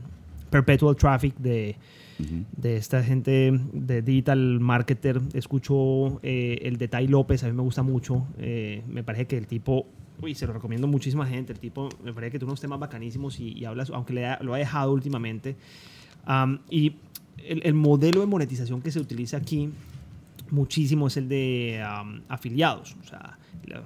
Perpetual 0.49 0.95
Traffic 0.95 1.35
de, 1.37 1.75
de 2.57 2.77
esta 2.77 3.03
gente 3.03 3.59
de 3.73 4.01
digital 4.03 4.59
marketer. 4.59 5.19
Escucho 5.33 6.19
eh, 6.23 6.59
el 6.61 6.77
de 6.77 6.87
Tai 6.87 7.07
López, 7.07 7.43
a 7.43 7.47
mí 7.47 7.53
me 7.53 7.63
gusta 7.63 7.81
mucho. 7.83 8.25
eh, 8.37 8.83
me 8.87 9.03
parece 9.03 9.25
que 9.25 9.37
el 9.37 9.47
tipo, 9.47 9.85
uy, 10.21 10.35
se 10.35 10.45
lo 10.47 10.53
recomiendo 10.53 10.85
a 10.87 10.89
muchísima 10.91 11.25
gente. 11.25 11.53
El 11.53 11.59
tipo 11.59 11.89
me 12.03 12.13
parece 12.13 12.31
que 12.33 12.39
tiene 12.39 12.51
unos 12.51 12.61
temas 12.61 12.79
bacanísimos 12.79 13.39
y, 13.39 13.49
y 13.57 13.65
hablas, 13.65 13.89
aunque 13.89 14.13
le 14.13 14.27
ha- 14.27 14.39
lo 14.43 14.53
ha 14.53 14.57
dejado 14.59 14.93
últimamente. 14.93 15.55
Am, 16.25 16.59
y 16.69 16.93
el, 17.45 17.61
el 17.65 17.73
modelo 17.73 18.21
de 18.21 18.27
monetización 18.27 18.81
que 18.81 18.91
se 18.91 18.99
utiliza 18.99 19.37
aquí 19.37 19.69
muchísimo 20.53 21.07
es 21.07 21.17
el 21.17 21.27
de 21.27 21.83
um, 22.01 22.21
afiliados, 22.29 22.95
o 23.03 23.07
sea, 23.07 23.37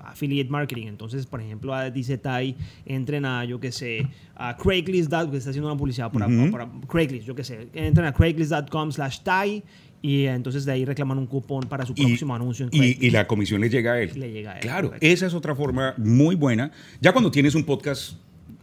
affiliate 0.04 0.50
marketing. 0.50 0.88
Entonces, 0.88 1.26
por 1.26 1.42
ejemplo, 1.42 1.74
dice 1.92 2.18
Tai, 2.18 2.56
entren 2.86 3.26
a, 3.26 3.46
yo 3.46 3.60
qué 3.60 3.72
sé, 3.72 4.08
a 4.36 4.56
Craigslist, 4.58 5.12
que 5.32 5.38
está 5.38 5.50
haciendo 5.52 5.70
una 5.70 5.78
publicidad 5.78 6.12
para, 6.12 6.28
para 6.52 6.70
Craigslist, 6.88 7.26
yo 7.26 7.36
qué 7.36 7.44
sé, 7.44 7.70
entren 7.74 8.06
a 8.06 8.14
craigslist.com 8.14 8.92
slash 8.92 9.20
Tai 9.20 9.64
y 10.02 10.26
eh, 10.26 10.34
entonces 10.34 10.66
de 10.66 10.74
ahí 10.74 10.86
reclaman 10.86 11.18
un 11.18 11.26
cupón 11.26 11.64
para 11.64 11.86
su 11.86 11.96
próximo 11.96 12.36
anuncio 12.36 12.68
en 12.68 12.84
y, 12.84 12.98
y 13.00 13.10
la 13.10 13.26
comisión 13.26 13.62
le 13.62 13.70
llega 13.70 13.94
a 13.94 14.02
él. 14.02 14.12
Le 14.16 14.32
llega 14.32 14.52
a 14.52 14.56
él, 14.56 14.62
Claro, 14.62 14.88
correcto. 14.90 15.08
esa 15.08 15.26
es 15.26 15.34
otra 15.34 15.56
forma 15.56 15.94
muy 15.98 16.36
buena. 16.36 16.72
Ya 17.02 17.14
cuando 17.14 17.32
tienes 17.32 17.56
un 17.56 17.64
podcast 17.64 18.14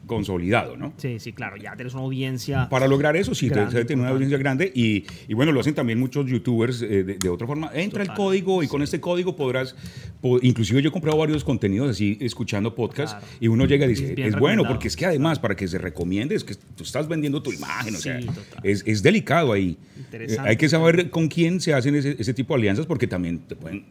consolidado, 0.07 0.77
¿no? 0.77 0.93
Sí, 0.97 1.19
sí, 1.19 1.33
claro, 1.33 1.57
ya 1.57 1.75
tienes 1.77 1.95
una 1.95 2.03
audiencia. 2.03 2.69
Para 2.69 2.87
lograr 2.87 3.17
eso, 3.17 3.35
sí, 3.35 3.49
Grande, 3.49 3.85
tener 3.85 4.01
una 4.03 4.11
audiencia 4.11 4.39
grande 4.39 4.71
y, 4.75 5.05
y 5.29 5.35
bueno, 5.35 5.53
lo 5.53 5.61
hacen 5.61 5.75
también 5.75 5.99
muchos 5.99 6.27
youtubers 6.27 6.83
eh, 6.83 7.05
de, 7.05 7.19
de 7.19 7.29
otra 7.29 7.47
forma. 7.47 7.71
Entra 7.75 8.03
el 8.03 8.09
Total, 8.09 8.17
código 8.17 8.63
y 8.63 8.69
con 8.69 8.83
este 8.83 9.01
código 9.01 9.37
podrás, 9.37 9.75
po- 10.21 10.39
inclusive 10.43 10.83
yo 10.83 10.89
he 10.89 10.93
comprado 10.93 11.17
varios 11.19 11.45
contenidos 11.45 11.91
así, 11.91 12.19
escuchando 12.21 12.75
podcast 12.75 13.19
Claro. 13.19 13.27
y 13.41 13.49
uno 13.49 13.67
llega 13.67 13.87
y 13.87 13.89
dice, 13.91 14.13
Es 14.17 14.35
es, 14.35 14.39
bueno, 14.39 14.65
porque 14.67 14.89
es 14.89 14.97
que 14.97 15.07
además 15.07 15.39
para 15.39 15.55
que 15.57 15.67
se 15.69 15.79
recomiende 15.79 16.35
es 16.35 16.45
que 16.45 16.55
tú 16.55 16.85
estás 16.85 17.09
vendiendo 17.09 17.43
tu 17.43 17.53
imagen, 17.53 17.95
o 17.95 17.99
sea, 17.99 18.21
Sí, 18.21 18.27
es, 18.63 18.83
es 18.87 19.03
delicado 19.03 19.53
ahí. 19.53 19.77
Interesante. 19.97 20.43
Eh, 20.49 20.51
hay 20.51 20.57
que 20.57 20.69
saber 20.69 21.11
con 21.11 21.29
quién 21.29 21.61
se 21.61 21.75
hacen 21.75 21.95
ese, 21.95 22.17
ese 22.19 22.33
tipo 22.35 22.55
de 22.55 22.61
alianzas 22.61 22.87
porque 22.87 23.07
también 23.07 23.39
te 23.41 23.57
pueden 23.57 23.85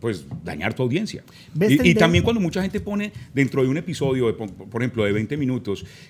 pues, 0.00 0.24
dañar 0.44 0.74
tu 0.74 0.82
audiencia. 0.82 1.22
¿Ves 1.54 1.72
Y, 1.84 1.90
y 1.90 1.94
también 1.94 2.24
cuando 2.24 2.40
mucha 2.40 2.62
gente 2.62 2.80
pone 2.80 3.12
dentro 3.34 3.62
de 3.62 3.68
un 3.68 3.76
episodio, 3.76 4.26
de, 4.26 4.32
por 4.34 4.82
ejemplo, 4.82 5.04
de 5.04 5.12
20 5.12 5.36
minutos, 5.36 5.57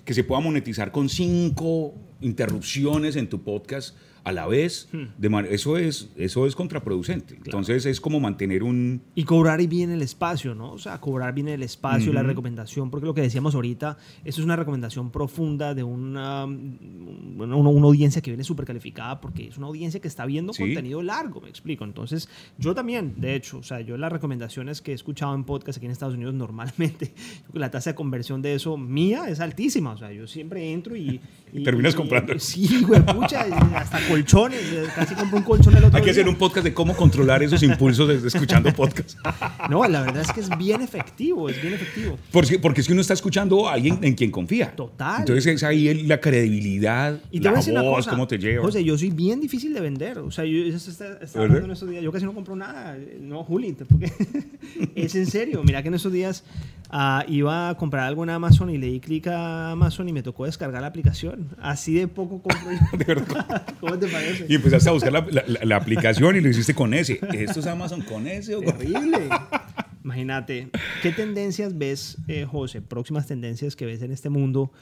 que 0.05 0.15
se 0.15 0.25
pueda 0.25 0.41
monetizar 0.41 0.93
con 0.93 1.09
cinco 1.09 1.95
interrupciones 2.21 3.17
en 3.17 3.29
tu 3.29 3.43
podcast 3.43 3.97
a 4.29 4.33
la 4.33 4.47
vez, 4.47 4.88
Hmm. 4.93 5.05
de 5.19 5.49
eso, 5.51 5.77
es, 5.77 6.11
eso 6.17 6.47
es 6.47 6.55
contraproducente. 6.57 7.35
Entonces 7.37 7.87
es 7.87 8.01
como 8.01 8.21
mantener 8.21 8.62
un... 8.62 9.01
Y 9.14 9.25
cobrar 9.25 9.64
bien 9.67 9.91
el 9.91 10.03
espacio, 10.03 10.55
¿no? 10.55 10.73
O 10.73 10.79
sea, 10.79 11.01
cobrar 11.01 11.35
bien 11.35 11.49
el 11.49 11.62
espacio, 11.62 12.12
la 12.12 12.23
recomendación, 12.23 12.91
porque 12.91 13.07
lo 13.07 13.14
que 13.14 13.21
decíamos 13.23 13.55
ahorita, 13.55 13.97
eso 14.25 14.41
es 14.41 14.45
una 14.45 14.57
recomendación 14.57 15.11
profunda 15.11 15.75
de 15.75 15.83
una, 15.83 16.45
una, 16.45 17.57
una 17.57 17.87
audiencia 17.87 18.23
que 18.23 18.31
viene 18.31 18.45
súper 18.45 18.67
calificada, 18.67 19.21
porque 19.21 19.49
es 19.49 19.59
una 19.59 19.67
audiencia 19.67 20.01
que 20.01 20.09
está 20.09 20.27
viendo 20.27 20.53
Sí. 20.53 20.62
contenido 20.62 21.03
largo, 21.03 21.41
me 21.41 21.49
explico. 21.49 21.85
Entonces, 21.85 22.29
yo 22.59 22.75
también, 22.75 23.14
de 23.19 23.35
hecho, 23.35 23.59
o 23.59 23.62
sea, 23.62 23.81
yo 23.81 23.97
las 23.97 24.12
recomendaciones 24.12 24.81
que 24.81 24.93
he 24.93 24.95
escuchado 24.95 25.35
en 25.35 25.45
podcast 25.45 25.79
aquí 25.79 25.87
en 25.87 25.93
Estados 25.93 26.14
Unidos, 26.14 26.35
normalmente, 26.35 27.12
la 27.53 27.71
tasa 27.71 27.91
de 27.91 27.95
conversión 27.95 28.43
de 28.43 28.55
eso 28.55 28.77
mía 28.77 29.29
es 29.29 29.41
altísima. 29.41 29.93
O 29.93 29.97
sea, 29.99 30.12
yo 30.12 30.27
siempre 30.27 30.73
entro 30.73 30.97
y... 30.97 31.21
y- 31.53 31.64
Terminas 31.69 31.95
y- 31.95 31.97
comprando. 31.97 32.38
Sí, 32.38 32.83
güey, 32.87 33.05
pucha, 33.05 33.43
hasta 33.77 33.99
colchones. 34.22 34.61
eh, 34.72 34.85
Casi 34.94 35.14
compré 35.14 35.38
un 35.38 35.44
colchón 35.44 35.76
el 35.76 35.85
otro 35.85 35.96
Hay 35.96 36.02
que 36.04 36.11
hacer 36.11 36.24
día. 36.24 36.33
un 36.33 36.38
podcast 36.38 36.64
de 36.64 36.74
cómo 36.74 36.94
controlar 36.96 37.42
esos 37.42 37.62
impulsos 37.62 38.09
desde 38.09 38.28
escuchando 38.28 38.72
podcast. 38.72 39.18
No, 39.70 39.87
la 39.87 40.02
verdad 40.02 40.22
es 40.22 40.33
que 40.33 40.40
es 40.40 40.48
bien 40.57 40.81
efectivo, 40.81 41.48
es 41.48 41.61
bien 41.61 41.74
efectivo. 41.74 42.16
Porque, 42.33 42.59
porque 42.59 42.81
es 42.81 42.87
que 42.87 42.92
uno 42.92 43.02
está 43.02 43.12
escuchando 43.12 43.68
a 43.68 43.74
alguien 43.74 43.98
en 44.02 44.14
quien 44.14 44.31
confía. 44.31 44.74
Total. 44.74 45.20
Entonces 45.20 45.46
es 45.46 45.62
ahí 45.62 46.04
la 46.04 46.20
credibilidad, 46.20 47.20
Y 47.31 47.40
la 47.40 47.50
voz, 47.52 47.66
cosa, 47.68 48.11
cómo 48.11 48.26
te 48.26 48.38
lleva. 48.38 48.64
José, 48.64 48.83
yo 48.85 48.96
soy 48.96 49.11
bien 49.11 49.40
difícil 49.40 49.74
de 49.74 49.81
vender. 49.81 50.18
O 50.18 50.31
sea, 50.31 50.44
yo 50.44 50.64
¿Verdad? 50.64 51.28
hablando 51.35 51.64
en 51.66 51.70
estos 51.72 51.90
días. 51.90 52.02
Yo 52.02 52.12
casi 52.12 52.24
no 52.24 52.33
compro 52.33 52.57
nada. 52.57 52.96
No, 53.20 53.44
Juli, 53.44 53.76
porque 53.88 54.11
es 54.94 55.14
en 55.14 55.26
serio. 55.26 55.62
Mira 55.64 55.83
que 55.83 55.88
en 55.88 55.94
esos 55.94 56.12
días 56.12 56.44
ah, 56.90 57.24
iba 57.28 57.68
a 57.70 57.76
comprar 57.76 58.04
algo 58.07 58.22
en 58.24 58.31
Amazon 58.31 58.70
y 58.70 58.78
le 58.78 58.87
di 58.87 59.00
clic 59.00 59.26
a 59.26 59.72
Amazon 59.72 60.09
y 60.09 60.12
me 60.12 60.22
tocó 60.22 60.46
descargar 60.46 60.81
la 60.81 60.88
aplicación. 60.88 61.48
Así 61.61 61.94
de 61.94 62.09
poco 62.09 62.40
compro 62.40 62.70
yo. 62.72 62.78
De 62.98 63.04
verdad. 63.04 63.64
¿Cómo 63.81 63.98
te 63.99 64.09
parece? 64.09 64.47
Y 64.49 64.55
empezaste 64.55 64.89
a 64.89 64.93
buscar 64.93 65.13
la, 65.13 65.27
la- 65.31 65.45
la- 65.47 65.65
la 65.65 65.77
aplicación 65.77 66.37
y 66.37 66.41
lo 66.41 66.49
hiciste 66.49 66.75
con 66.75 66.95
ese. 66.95 67.21
¿Esto 67.35 67.61
es 67.61 67.67
Amazon 67.67 68.03
con 68.03 68.27
ese 68.27 68.55
o 68.55 68.63
con 68.63 68.77
Terrible. 68.79 69.19
Imagínate, 70.05 70.71
¿qué 71.03 71.11
tendencias 71.13 71.77
ves, 71.77 72.17
eh, 72.29 72.47
José? 72.49 72.81
Próximas 72.81 73.27
tendencias 73.27 73.77
que 73.77 73.85
ves 73.85 74.01
en 74.03 74.13
este 74.13 74.29
mundo 74.31 74.73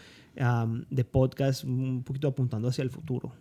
de 0.91 1.05
podcast, 1.05 1.65
un 1.65 2.03
poquito 2.05 2.29
apuntando 2.29 2.69
hacia 2.69 2.83
el 2.83 2.91
futuro. 2.91 3.33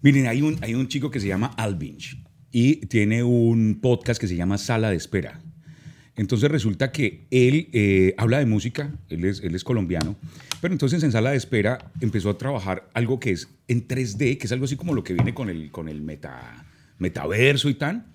Miren, 0.00 0.26
hay 0.26 0.40
un, 0.42 0.56
hay 0.62 0.74
un 0.74 0.88
chico 0.88 1.10
que 1.10 1.20
se 1.20 1.28
llama 1.28 1.48
Alvinch 1.56 2.18
y 2.50 2.76
tiene 2.86 3.22
un 3.22 3.78
podcast 3.82 4.20
que 4.20 4.26
se 4.26 4.36
llama 4.36 4.56
Sala 4.58 4.90
de 4.90 4.96
Espera. 4.96 5.40
Entonces 6.16 6.50
resulta 6.50 6.92
que 6.92 7.26
él 7.30 7.68
eh, 7.72 8.14
habla 8.16 8.38
de 8.38 8.46
música, 8.46 8.90
él 9.10 9.24
es, 9.24 9.64
colombiano, 9.64 10.16
pero 10.60 10.72
entonces 10.72 11.02
en 11.02 11.12
Sala 11.12 11.30
de 11.30 11.36
Espera 11.36 11.92
empezó 12.00 12.30
a 12.30 12.38
trabajar 12.38 12.88
algo 12.94 13.20
que 13.20 13.30
es 13.32 13.48
en 13.68 13.86
3D, 13.86 14.38
que 14.38 14.46
es 14.46 14.52
algo 14.52 14.64
así 14.64 14.76
como 14.76 14.94
lo 14.94 15.04
que 15.04 15.12
viene 15.12 15.34
con 15.34 15.50
el, 15.50 15.70
con 15.70 15.88
el 15.88 16.00
meta, 16.00 16.66
metaverso 16.98 17.68
y 17.68 17.74
tal. 17.74 18.06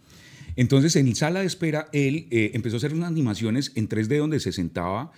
Entonces 0.55 0.95
en 0.95 1.15
Sala 1.15 1.41
de 1.41 1.45
Espera 1.45 1.89
él 1.93 2.27
eh, 2.31 2.51
empezó 2.55 2.75
a 2.75 2.77
hacer 2.77 2.93
unas 2.93 3.09
animaciones 3.09 3.71
en 3.75 3.87
3D 3.87 4.17
donde 4.17 4.39
se 4.39 4.51
sentaba 4.51 5.11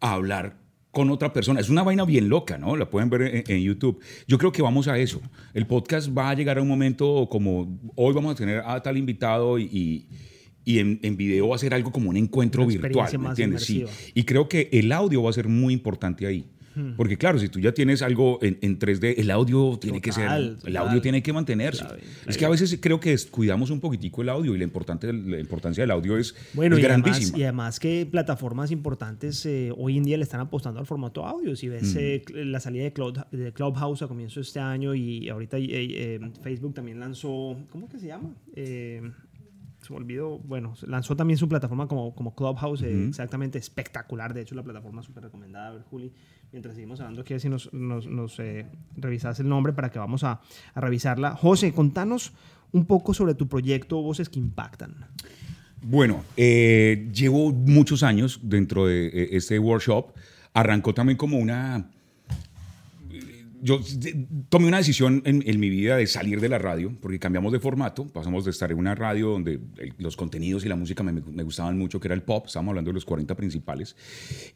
a 0.00 0.12
hablar 0.12 0.56
con 0.90 1.10
otra 1.10 1.32
persona. 1.32 1.60
Es 1.60 1.68
una 1.68 1.82
vaina 1.82 2.04
bien 2.04 2.28
loca, 2.28 2.56
¿no? 2.58 2.76
La 2.76 2.88
pueden 2.88 3.10
ver 3.10 3.22
en, 3.22 3.44
en 3.46 3.62
YouTube. 3.62 4.00
Yo 4.26 4.38
creo 4.38 4.52
que 4.52 4.62
vamos 4.62 4.88
a 4.88 4.98
eso. 4.98 5.20
El 5.52 5.66
podcast 5.66 6.16
va 6.16 6.30
a 6.30 6.34
llegar 6.34 6.58
a 6.58 6.62
un 6.62 6.68
momento 6.68 7.28
como 7.30 7.78
hoy 7.94 8.14
vamos 8.14 8.32
a 8.32 8.36
tener 8.36 8.62
a 8.64 8.82
tal 8.82 8.96
invitado 8.96 9.58
y, 9.58 9.64
y, 9.64 10.08
y 10.64 10.78
en, 10.78 11.00
en 11.02 11.16
video 11.16 11.48
va 11.48 11.56
a 11.56 11.58
ser 11.58 11.74
algo 11.74 11.90
como 11.92 12.10
un 12.10 12.16
encuentro 12.16 12.62
Una 12.64 12.72
virtual, 12.72 13.18
¿me 13.18 13.28
entiendes? 13.28 13.64
Sí. 13.64 13.84
Y 14.14 14.22
creo 14.24 14.48
que 14.48 14.68
el 14.72 14.92
audio 14.92 15.22
va 15.22 15.30
a 15.30 15.32
ser 15.32 15.48
muy 15.48 15.74
importante 15.74 16.26
ahí. 16.26 16.46
Porque 16.96 17.18
claro, 17.18 17.38
si 17.38 17.50
tú 17.50 17.60
ya 17.60 17.72
tienes 17.74 18.00
algo 18.00 18.38
en, 18.40 18.56
en 18.62 18.78
3D, 18.78 19.16
el 19.18 19.30
audio 19.30 19.78
tiene 19.78 20.00
que 20.00 20.10
ser, 20.10 20.24
Total, 20.24 20.42
el 20.42 20.56
total. 20.56 20.76
audio 20.78 21.02
tiene 21.02 21.22
que 21.22 21.30
mantenerse. 21.30 21.84
Clave, 21.84 22.00
Es 22.26 22.38
que 22.38 22.46
a 22.46 22.48
veces 22.48 22.78
creo 22.80 22.98
que 22.98 23.10
descuidamos 23.10 23.68
un 23.68 23.78
poquitico 23.78 24.22
el 24.22 24.30
audio 24.30 24.54
y 24.54 24.58
la, 24.58 24.64
importante, 24.64 25.12
la 25.12 25.38
importancia 25.38 25.82
del 25.82 25.90
audio 25.90 26.16
es, 26.16 26.34
Bueno, 26.54 26.76
es 26.76 26.82
y 26.82 26.86
además, 26.86 27.10
grandísima. 27.10 27.38
y 27.38 27.42
además 27.42 27.78
que 27.78 28.08
plataformas 28.10 28.70
importantes 28.70 29.44
eh, 29.44 29.70
hoy 29.76 29.98
en 29.98 30.04
día 30.04 30.16
le 30.16 30.22
están 30.22 30.40
apostando 30.40 30.80
al 30.80 30.86
formato 30.86 31.26
audio. 31.26 31.54
Si 31.56 31.68
ves 31.68 31.94
eh, 31.94 32.22
cl- 32.26 32.44
la 32.44 32.58
salida 32.58 32.84
de, 32.84 32.94
Cloud- 32.94 33.26
de 33.30 33.52
Clubhouse 33.52 34.00
a 34.00 34.08
comienzo 34.08 34.40
de 34.40 34.44
este 34.44 34.60
año 34.60 34.94
y 34.94 35.28
ahorita 35.28 35.58
eh, 35.58 35.66
eh, 35.68 36.20
Facebook 36.42 36.72
también 36.72 36.98
lanzó, 36.98 37.54
¿cómo 37.68 37.86
que 37.86 37.98
se 37.98 38.06
llama? 38.06 38.34
Se 39.82 39.92
me 39.92 39.98
olvidó, 39.98 40.38
bueno, 40.38 40.74
lanzó 40.86 41.16
también 41.16 41.36
su 41.36 41.48
plataforma 41.48 41.86
como, 41.86 42.14
como 42.14 42.34
Clubhouse, 42.34 42.82
eh, 42.82 43.08
exactamente 43.08 43.58
espectacular. 43.58 44.32
De 44.32 44.40
hecho, 44.42 44.54
la 44.54 44.62
plataforma 44.62 45.02
súper 45.02 45.24
recomendada. 45.24 45.68
A 45.68 45.72
ver, 45.72 45.82
Juli, 45.82 46.12
mientras 46.52 46.74
seguimos 46.74 47.00
hablando, 47.00 47.24
quiero 47.24 47.40
si 47.40 47.48
nos, 47.48 47.72
nos, 47.74 48.06
nos, 48.06 48.38
eh, 48.38 48.66
revisas 48.96 49.40
el 49.40 49.48
nombre 49.48 49.72
para 49.72 49.90
que 49.90 49.98
vamos 49.98 50.24
a, 50.24 50.40
a 50.74 50.80
revisarla. 50.80 51.36
José, 51.36 51.72
contanos 51.72 52.32
un 52.72 52.86
poco 52.86 53.14
sobre 53.14 53.34
tu 53.34 53.48
proyecto 53.48 54.00
Voces 54.00 54.28
que 54.28 54.38
Impactan. 54.38 54.94
Bueno, 55.84 56.24
eh, 56.36 57.08
llevo 57.12 57.52
muchos 57.52 58.04
años 58.04 58.38
dentro 58.42 58.86
de 58.86 59.06
eh, 59.08 59.28
este 59.32 59.58
workshop. 59.58 60.12
Arrancó 60.54 60.94
también 60.94 61.16
como 61.16 61.38
una... 61.38 61.90
Yo 63.64 63.80
tomé 64.48 64.66
una 64.66 64.78
decisión 64.78 65.22
en, 65.24 65.42
en 65.46 65.60
mi 65.60 65.70
vida 65.70 65.96
de 65.96 66.06
salir 66.08 66.40
de 66.40 66.48
la 66.48 66.58
radio, 66.58 66.92
porque 67.00 67.18
cambiamos 67.20 67.52
de 67.52 67.60
formato, 67.60 68.06
pasamos 68.08 68.44
de 68.44 68.50
estar 68.50 68.72
en 68.72 68.78
una 68.78 68.94
radio 68.96 69.28
donde 69.28 69.60
el- 69.78 69.94
los 69.98 70.16
contenidos 70.16 70.64
y 70.64 70.68
la 70.68 70.74
música 70.76 71.04
me, 71.04 71.12
me 71.12 71.42
gustaban 71.44 71.78
mucho, 71.78 72.00
que 72.00 72.08
era 72.08 72.14
el 72.16 72.22
pop, 72.22 72.46
estábamos 72.48 72.72
hablando 72.72 72.90
de 72.90 72.94
los 72.94 73.04
40 73.04 73.36
principales, 73.36 73.94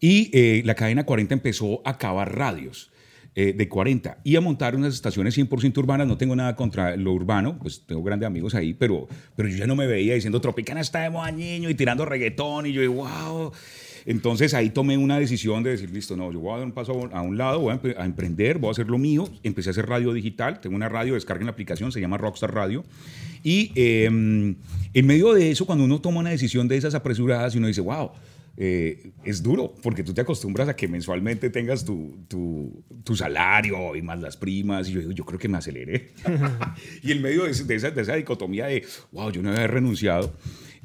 y 0.00 0.28
eh, 0.32 0.62
la 0.64 0.74
cadena 0.74 1.04
40 1.06 1.34
empezó 1.34 1.82
a 1.86 1.90
acabar 1.90 2.36
radios 2.36 2.90
eh, 3.36 3.52
de 3.52 3.68
40 3.68 4.18
y 4.24 4.34
a 4.36 4.40
montar 4.40 4.74
unas 4.74 4.94
estaciones 4.94 5.36
100% 5.36 5.76
urbanas. 5.78 6.06
No 6.08 6.16
tengo 6.16 6.34
nada 6.34 6.56
contra 6.56 6.96
lo 6.96 7.12
urbano, 7.12 7.58
pues 7.60 7.82
tengo 7.86 8.02
grandes 8.02 8.26
amigos 8.26 8.54
ahí, 8.54 8.72
pero, 8.72 9.06
pero 9.36 9.48
yo 9.48 9.56
ya 9.58 9.66
no 9.66 9.76
me 9.76 9.86
veía 9.86 10.14
diciendo 10.14 10.40
Tropicana 10.40 10.80
está 10.80 11.00
de 11.02 11.10
moda, 11.10 11.30
niño, 11.30 11.68
y 11.70 11.74
tirando 11.74 12.04
reggaetón, 12.06 12.66
y 12.66 12.72
yo, 12.72 12.90
wow. 12.90 13.52
Entonces 14.06 14.54
ahí 14.54 14.70
tomé 14.70 14.96
una 14.96 15.18
decisión 15.18 15.64
de 15.64 15.70
decir, 15.70 15.90
listo, 15.90 16.16
no, 16.16 16.32
yo 16.32 16.38
voy 16.38 16.54
a 16.54 16.58
dar 16.58 16.66
un 16.66 16.72
paso 16.72 17.10
a 17.12 17.22
un 17.22 17.36
lado, 17.36 17.58
voy 17.58 17.74
a, 17.96 18.04
emprender, 18.04 18.58
voy 18.58 18.68
a 18.68 18.70
hacer 18.70 18.86
lo 18.86 18.98
mío. 18.98 19.28
Empecé 19.42 19.70
a 19.70 19.72
hacer 19.72 19.86
radio 19.88 20.12
digital, 20.12 20.60
tengo 20.60 20.76
una 20.76 20.88
radio, 20.88 21.14
descarguen 21.14 21.46
la 21.46 21.52
aplicación, 21.52 21.90
se 21.90 22.00
llama 22.00 22.16
Rockstar 22.16 22.54
Radio. 22.54 22.84
Y 23.42 23.72
em, 23.74 24.54
en 24.94 25.06
medio 25.06 25.34
de 25.34 25.50
eso, 25.50 25.66
cuando 25.66 25.84
uno 25.84 26.00
toma 26.00 26.20
una 26.20 26.30
decisión 26.30 26.68
de 26.68 26.76
esas 26.76 26.94
apresuradas 26.94 27.56
y 27.56 27.58
uno 27.58 27.66
dice, 27.66 27.80
wow, 27.80 28.12
eh, 28.58 29.10
es 29.24 29.42
duro, 29.42 29.74
porque 29.82 30.02
tú 30.02 30.14
te 30.14 30.22
acostumbras 30.22 30.68
a 30.68 30.76
que 30.76 30.88
mensualmente 30.88 31.50
tengas 31.50 31.84
tu, 31.84 32.16
tu, 32.26 32.84
tu 33.04 33.14
salario 33.14 33.94
y 33.94 34.02
más 34.02 34.20
las 34.20 34.36
primas, 34.36 34.88
y 34.88 34.92
yo 34.92 35.00
digo, 35.00 35.12
yo 35.12 35.24
creo 35.24 35.38
que 35.38 35.48
me 35.48 35.58
aceleré. 35.58 36.12
y 37.02 37.12
en 37.12 37.22
medio 37.22 37.44
de, 37.44 37.50
esa, 37.50 37.90
de, 37.90 38.02
esa, 38.02 38.14
dicotomía 38.14 38.66
de, 38.66 38.84
wow, 39.12 39.30
yo 39.30 39.42
no 39.42 39.50
había 39.50 39.66
renunciado, 39.66 40.32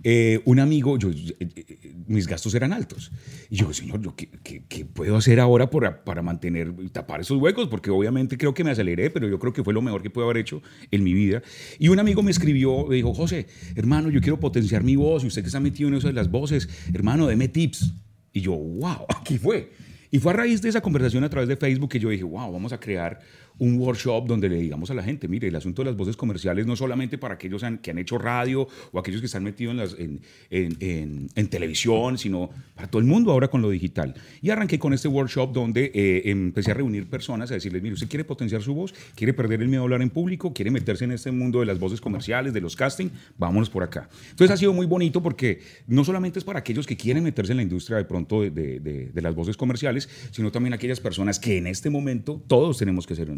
eh, 0.04 0.42
un 0.46 0.60
amigo, 0.60 0.98
yo, 0.98 1.10
eh, 1.10 1.36
eh, 1.40 1.94
mis 2.08 2.28
gastos 2.28 2.54
eran 2.56 2.74
altos. 2.74 3.12
Y 3.50 3.58
yo, 3.58 3.74
señor, 3.74 4.02
¿yo 4.02 4.16
qué, 4.16 4.30
qué, 4.68 4.86
puedo 4.86 5.16
hacer 5.16 5.40
ahora 5.40 5.70
para, 5.70 6.04
para 6.04 6.22
mantener, 6.22 6.74
tapar 6.92 7.22
esos 7.22 7.38
huecos? 7.38 7.68
Porque 7.68 7.92
obviamente 7.92 8.38
creo 8.38 8.54
que 8.54 8.64
me 8.64 8.72
aceleré, 8.72 9.10
pero 9.10 9.28
yo 9.28 9.38
creo 9.40 9.54
que 9.54 9.64
fue 9.64 9.74
lo 9.74 9.82
mejor 9.82 10.02
que 10.02 10.10
puedo 10.10 10.28
haber 10.28 10.42
hecho 10.42 10.62
en 10.90 11.04
mi 11.04 11.14
vida. 11.14 11.42
Y 11.78 11.90
un 11.90 12.00
amigo 12.00 12.24
me 12.24 12.32
escribió, 12.32 12.86
me 12.88 12.96
dijo, 12.96 13.14
José, 13.14 13.48
hermano, 13.76 14.10
yo 14.10 14.22
quiero 14.22 14.40
potenciar 14.40 14.84
mi 14.84 14.96
voz 14.96 15.24
y 15.24 15.28
usted 15.28 15.42
que 15.42 15.48
está 15.48 15.60
metido 15.60 15.90
en 15.90 15.96
eso 15.96 16.08
de 16.08 16.14
las 16.14 16.32
voces, 16.32 16.68
hermano, 16.94 17.28
deme 17.28 17.48
tips. 17.48 17.94
Y 18.34 18.42
yo, 18.42 18.54
wow, 18.54 19.06
aquí 19.20 19.38
fue. 19.38 19.72
Y 20.14 20.20
fue 20.20 20.34
a 20.34 20.36
raíz 20.36 20.62
de 20.62 20.68
esa 20.68 20.82
conversación 20.82 21.24
a 21.24 21.30
través 21.30 21.48
de 21.48 21.56
Facebook 21.56 21.90
que 21.90 22.00
yo 22.00 22.10
dije, 22.10 22.24
wow, 22.24 22.52
vamos 22.52 22.74
a 22.74 22.80
crear 22.80 23.22
un 23.60 23.78
workshop 23.78 24.26
donde 24.28 24.50
le 24.50 24.58
digamos 24.58 24.90
a 24.92 24.94
la 24.94 25.04
gente, 25.04 25.28
mire, 25.28 25.48
el 25.48 25.56
asunto 25.56 25.84
de 25.84 25.88
las 25.88 25.98
voces 25.98 26.18
comerciales 26.18 26.66
no 26.66 26.76
solamente 26.76 27.18
para 27.18 27.36
aquellos 27.36 27.64
que 27.82 27.92
han 27.92 27.98
hecho 27.98 28.18
radio 28.18 28.68
o 28.92 29.00
aquellos 29.00 29.22
que 29.22 29.28
están 29.28 29.44
metidos 29.44 29.96
en, 30.00 30.22
en, 30.50 31.48
televisión, 31.48 32.18
sino 32.18 32.50
para 32.76 32.88
todo 32.88 33.02
el 33.02 33.08
mundo 33.08 33.32
ahora 33.32 33.50
con 33.50 33.62
lo 33.62 33.70
digital. 33.70 34.16
Y 34.42 34.50
arranqué 34.50 34.80
con 34.80 34.94
este 34.94 35.08
workshop 35.08 35.52
donde 35.52 35.92
eh, 35.94 36.24
empecé 36.26 36.72
a 36.72 36.76
reunir 36.76 37.08
personas 37.08 37.52
a 37.52 37.56
decirles, 37.56 37.82
mire, 37.82 37.94
usted 37.94 38.08
quiere 38.08 38.24
potenciar 38.24 38.62
su 38.62 38.74
voz, 38.74 38.94
quiere 39.16 39.34
perder 39.34 39.62
el 39.62 39.68
miedo 39.68 39.82
a 39.82 39.84
hablar 39.84 40.02
en 40.02 40.10
público, 40.10 40.54
quiere 40.54 40.72
meterse 40.72 41.04
en 41.06 41.12
este 41.12 41.32
mundo 41.32 41.60
de 41.60 41.66
las 41.66 41.80
voces 41.80 42.00
comerciales, 42.00 42.54
de 42.54 42.62
los 42.62 42.76
casting, 42.76 43.10
vámonos 43.38 43.70
por 43.70 43.84
acá. 43.84 44.10
Entonces 44.30 44.52
ha 44.52 44.58
sido 44.58 44.74
muy 44.74 44.86
bonito 44.86 45.22
porque 45.22 45.62
no 45.88 46.04
solamente 46.04 46.40
es 46.40 46.46
para 46.46 46.60
aquellos 46.60 46.88
que 46.88 46.96
quieren 46.96 47.24
meterse 47.24 47.52
en 47.52 47.58
la 47.58 47.64
industria 47.64 47.98
de 47.98 48.06
pronto 48.06 48.42
de, 48.42 48.50
de, 48.52 48.80
de 49.14 49.22
las 49.22 49.36
voces 49.36 49.58
comerciales, 49.58 50.10
sino 50.32 50.52
también 50.52 50.74
aquellas 50.74 51.00
personas 51.00 51.40
que 51.40 51.58
en 51.58 51.68
este 51.68 51.90
momento 51.90 52.42
todos 52.48 52.78
tenemos 52.78 53.06
que 53.06 53.16
ser 53.16 53.30
un, 53.30 53.38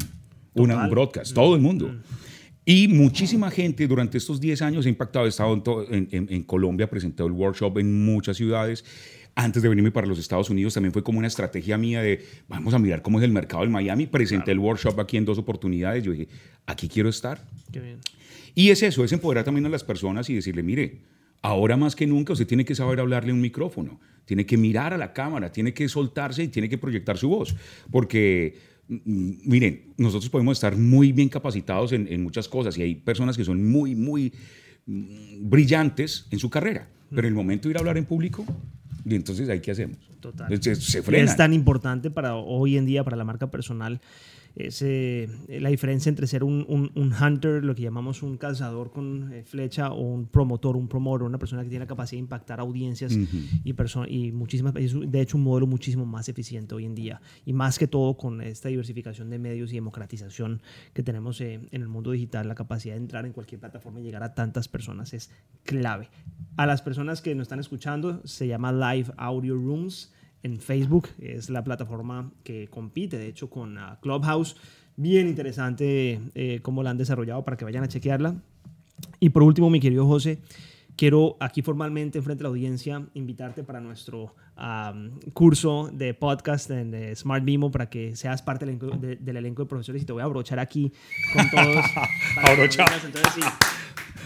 una, 0.54 0.84
un 0.84 0.90
broadcast, 0.90 1.34
todo 1.34 1.56
el 1.56 1.62
mundo. 1.62 1.88
Mm. 1.88 2.02
Y 2.66 2.88
muchísima 2.88 3.52
gente 3.52 3.88
durante 3.88 4.18
estos 4.18 4.40
10 4.40 4.62
años 4.62 4.86
ha 4.86 4.90
impactado. 4.90 5.26
He 5.26 5.30
estado 5.30 5.54
en, 5.90 6.08
en, 6.12 6.44
Colombia, 6.44 6.90
presentado 6.90 7.28
el 7.28 7.34
workshop 7.34 7.78
en 7.80 8.06
muchas 8.06 8.38
ciudades. 8.38 8.86
Antes 9.36 9.64
de 9.64 9.70
venirme 9.70 9.92
para 9.92 10.08
los 10.08 10.20
Estados 10.20 10.50
Unidos 10.50 10.76
también 10.76 10.94
fue 10.94 11.04
como 11.04 11.18
una 11.18 11.28
estrategia 11.28 11.78
mía 11.78 12.02
de 12.02 12.24
vamos 12.48 12.74
a 12.74 12.80
mirar 12.80 13.02
cómo 13.02 13.18
es 13.18 13.26
el 13.26 13.32
mercado 13.32 13.64
en 13.64 13.72
Miami. 13.72 14.06
Presenté 14.06 14.52
el 14.52 14.60
workshop 14.60 15.00
aquí 15.00 15.18
en 15.18 15.26
dos 15.26 15.40
oportunidades. 15.40 16.04
Yo 16.04 16.12
dije, 16.12 16.30
aquí 16.66 16.88
quiero 16.88 17.10
estar. 17.10 17.44
Qué 17.72 17.80
bien. 17.80 18.00
Y 18.56 18.70
es 18.70 18.84
eso, 18.84 19.04
es 19.04 19.12
empoderar 19.12 19.44
también 19.44 19.66
a 19.66 19.70
las 19.70 19.84
personas 19.84 20.30
y 20.30 20.36
decirle, 20.36 20.62
mire, 20.64 21.02
ahora 21.42 21.76
más 21.76 21.96
que 21.96 22.06
nunca 22.06 22.34
usted 22.34 22.48
tiene 22.48 22.64
que 22.64 22.76
saber 22.76 23.00
hablarle 23.00 23.32
a 23.32 23.34
un 23.34 23.42
micrófono, 23.42 24.00
tiene 24.26 24.46
que 24.46 24.58
mirar 24.58 24.94
a 24.94 24.98
la 24.98 25.12
cámara, 25.12 25.52
tiene 25.52 25.74
que 25.74 25.90
soltarse 25.90 26.44
y 26.44 26.48
tiene 26.50 26.70
que 26.70 26.78
proyectar 26.78 27.18
su 27.18 27.30
voz. 27.30 27.56
Porque 27.92 28.56
miren, 28.88 29.94
nosotros 29.98 30.30
podemos 30.30 30.58
estar 30.58 30.76
muy 30.78 31.12
bien 31.12 31.30
capacitados 31.30 31.94
en, 31.94 32.24
muchas 32.24 32.48
cosas 32.48 32.78
y 32.78 32.82
hay 32.82 32.96
personas 32.96 33.38
que 33.38 33.44
son 33.44 33.70
muy, 33.70 33.96
muy 33.96 34.34
mm, 34.86 35.50
brillantes 35.50 36.28
en 36.32 36.40
su 36.40 36.50
carrera, 36.50 36.88
pero 37.10 37.22
en 37.22 37.34
el 37.34 37.36
momento 37.36 37.68
de 37.68 37.72
ir 37.72 37.78
a 37.78 37.80
hablar 37.80 37.98
en 37.98 38.06
público, 38.06 38.46
y 39.06 39.16
entonces 39.16 39.50
ahí 39.50 39.60
qué 39.60 39.72
hacemos. 39.72 39.98
Total. 40.20 40.62
Se, 40.62 41.00
Es 41.00 41.36
tan 41.36 41.54
importante 41.54 42.10
para 42.10 42.36
hoy 42.36 42.78
en 42.78 42.86
día, 42.86 43.04
para 43.04 43.18
la 43.18 43.26
marca 43.26 43.52
personal, 43.52 44.00
ese, 44.56 45.24
eh, 45.48 45.60
la 45.60 45.70
diferencia 45.70 46.10
entre 46.10 46.28
ser 46.28 46.44
un, 46.44 46.66
un, 46.68 47.14
hunter, 47.14 47.64
lo 47.64 47.74
que 47.74 47.82
llamamos 47.82 48.22
un 48.22 48.38
cazador 48.38 48.92
con 48.92 49.34
eh, 49.34 49.44
flecha, 49.44 49.92
o 49.92 50.02
un 50.02 50.28
promotor, 50.28 50.78
un 50.78 50.88
promotor, 50.88 51.24
una 51.24 51.40
persona 51.40 51.64
que 51.64 51.70
tiene 51.70 51.86
la 51.86 51.88
capacidad 51.88 52.18
de 52.18 52.24
impactar 52.24 52.60
audiencias 52.60 53.14
y, 53.14 53.74
y 54.08 54.32
muchísimas, 54.32 54.74
de 54.74 55.22
hecho 55.22 55.38
un 55.38 55.44
modelo 55.44 55.66
muchísimo 55.66 56.06
más 56.06 56.30
eficiente 56.30 56.76
hoy 56.76 56.86
en 56.86 56.94
día. 56.94 57.22
Y 57.46 57.54
más 57.54 57.80
que 57.80 57.88
todo 57.88 58.16
con 58.16 58.42
esta 58.42 58.70
diversificación 58.70 59.30
de 59.30 59.40
medios 59.40 59.72
y 59.72 59.76
democratización 59.76 60.62
que 60.94 61.02
tenemos 61.02 61.42
eh, 61.42 61.60
en 61.72 61.82
el 61.82 61.88
mundo 61.88 62.12
digital, 62.12 62.48
la 62.48 62.56
capacidad 62.56 62.94
de 62.94 63.02
entrar 63.02 63.26
en 63.26 63.34
cualquier 63.34 63.60
plataforma 63.60 64.02
y 64.02 64.04
llegar 64.04 64.24
a 64.24 64.36
tantas 64.36 64.68
personas 64.68 65.14
es 65.14 65.32
clave. 65.64 66.10
A 66.58 66.68
las 66.68 66.82
personas 66.82 67.22
que 67.22 67.34
nos 67.34 67.46
están 67.46 67.60
escuchando, 67.60 68.22
se 68.26 68.48
llama 68.48 68.72
Live 68.72 69.12
Audio 69.18 69.56
Rooms 69.56 70.14
en 70.44 70.60
Facebook. 70.60 71.10
Es 71.20 71.50
la 71.50 71.64
plataforma 71.64 72.32
que 72.44 72.68
compite, 72.68 73.18
de 73.18 73.28
hecho, 73.28 73.50
con 73.50 73.78
ah, 73.78 73.98
Clubhouse. 74.02 74.56
Bien 74.96 75.28
interesante 75.28 76.22
eh, 76.36 76.60
cómo 76.62 76.84
la 76.84 76.92
han 76.92 76.98
desarrollado 76.98 77.44
para 77.44 77.58
que 77.58 77.66
vayan 77.66 77.84
a 77.84 77.88
chequearla. 77.88 78.36
Y 79.20 79.30
por 79.30 79.44
último, 79.44 79.70
mi 79.70 79.80
querido 79.80 80.06
José, 80.06 80.40
quiero 80.96 81.38
aquí 81.40 81.62
formalmente, 81.62 82.22
frente 82.22 82.44
a 82.44 82.46
la 82.46 82.50
audiencia, 82.50 83.08
invitarte 83.14 83.64
para 83.64 83.80
nuestro 83.80 84.36
curso 85.34 85.90
de 85.92 86.14
podcast 86.14 86.70
en 86.70 87.16
Smart 87.16 87.44
Vimo 87.44 87.72
para 87.72 87.90
que 87.90 88.16
seas 88.16 88.44
parte 88.44 88.66
del 88.66 88.76
elenco, 88.76 88.98
del 88.98 89.38
elenco 89.38 89.64
de 89.64 89.68
profesores 89.68 90.04
y 90.04 90.06
te 90.06 90.14
voy 90.14 90.22
a 90.22 90.26
abrochar 90.26 90.60
aquí 90.60 90.92
con 91.34 91.50
todos. 91.50 91.86
Abrochar. 92.38 92.88
Entonces, 93.04 93.34
sí. 93.34 93.42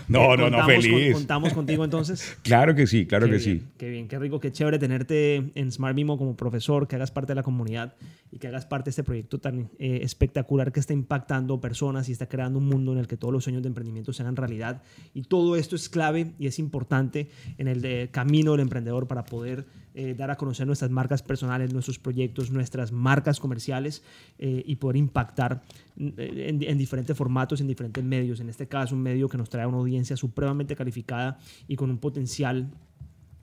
No, 0.07 0.37
no, 0.37 0.49
no, 0.49 0.65
feliz. 0.65 1.13
¿Contamos 1.13 1.53
contigo 1.53 1.83
entonces? 1.83 2.37
claro 2.43 2.75
que 2.75 2.87
sí, 2.87 3.05
claro 3.05 3.29
que 3.29 3.39
sí. 3.39 3.63
Qué 3.77 3.89
bien, 3.89 4.07
qué 4.07 4.17
rico, 4.19 4.39
qué 4.39 4.51
chévere 4.51 4.79
tenerte 4.79 5.51
en 5.53 5.71
Smart 5.71 5.95
Mimo 5.95 6.17
como 6.17 6.35
profesor, 6.35 6.87
que 6.87 6.95
hagas 6.95 7.11
parte 7.11 7.31
de 7.31 7.35
la 7.35 7.43
comunidad 7.43 7.95
y 8.31 8.39
que 8.39 8.47
hagas 8.47 8.65
parte 8.65 8.85
de 8.85 8.91
este 8.91 9.03
proyecto 9.03 9.39
tan 9.39 9.69
eh, 9.79 9.99
espectacular 10.03 10.71
que 10.71 10.79
está 10.79 10.93
impactando 10.93 11.59
personas 11.59 12.09
y 12.09 12.11
está 12.11 12.27
creando 12.27 12.59
un 12.59 12.65
mundo 12.65 12.93
en 12.93 12.99
el 12.99 13.07
que 13.07 13.17
todos 13.17 13.33
los 13.33 13.43
sueños 13.43 13.63
de 13.63 13.67
emprendimiento 13.67 14.13
se 14.13 14.23
hagan 14.23 14.35
realidad. 14.35 14.81
Y 15.13 15.23
todo 15.23 15.55
esto 15.55 15.75
es 15.75 15.89
clave 15.89 16.33
y 16.39 16.47
es 16.47 16.59
importante 16.59 17.29
en 17.57 17.67
el 17.67 18.09
camino 18.11 18.51
del 18.51 18.61
emprendedor 18.61 19.07
para 19.07 19.25
poder 19.25 19.65
eh, 19.99 20.13
dar 20.13 20.29
a 20.29 20.35
conocer 20.35 20.67
nuestras 20.67 20.91
marcas 20.91 21.23
personales, 21.23 21.73
nuestros 21.73 21.97
proyectos, 21.97 22.51
nuestras 22.51 22.91
marcas 22.91 23.39
comerciales 23.39 24.03
eh, 24.37 24.61
y 24.63 24.75
poder 24.75 24.97
impactar 24.97 25.63
en, 25.97 26.61
en, 26.61 26.77
diferentes 26.77 27.17
formatos, 27.17 27.61
en 27.61 27.67
diferentes 27.67 28.03
medios. 28.03 28.39
En 28.39 28.47
este 28.47 28.67
caso, 28.67 28.93
un 28.93 29.01
medio 29.01 29.27
que 29.27 29.39
nos 29.39 29.49
trae 29.49 29.65
una 29.65 29.77
audiencia 29.77 29.96
supremamente 30.05 30.75
calificada 30.75 31.39
y 31.67 31.75
con 31.75 31.89
un 31.89 31.97
potencial 31.97 32.71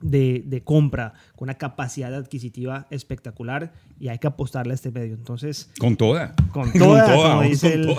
de, 0.01 0.43
de, 0.45 0.63
compra, 0.63 1.13
con 1.35 1.47
una 1.47 1.55
capacidad 1.55 2.13
adquisitiva 2.13 2.87
espectacular 2.89 3.73
y 3.99 4.09
hay 4.09 4.19
que 4.19 4.27
apostarle 4.27 4.73
a 4.73 4.75
este 4.75 4.91
medio. 4.91 5.13
Entonces, 5.13 5.71
con 5.79 5.95
toda. 5.95 6.35
Con 6.51 6.71
toda, 6.77 7.13
como 7.13 7.41
dice 7.41 7.73
el, 7.73 7.95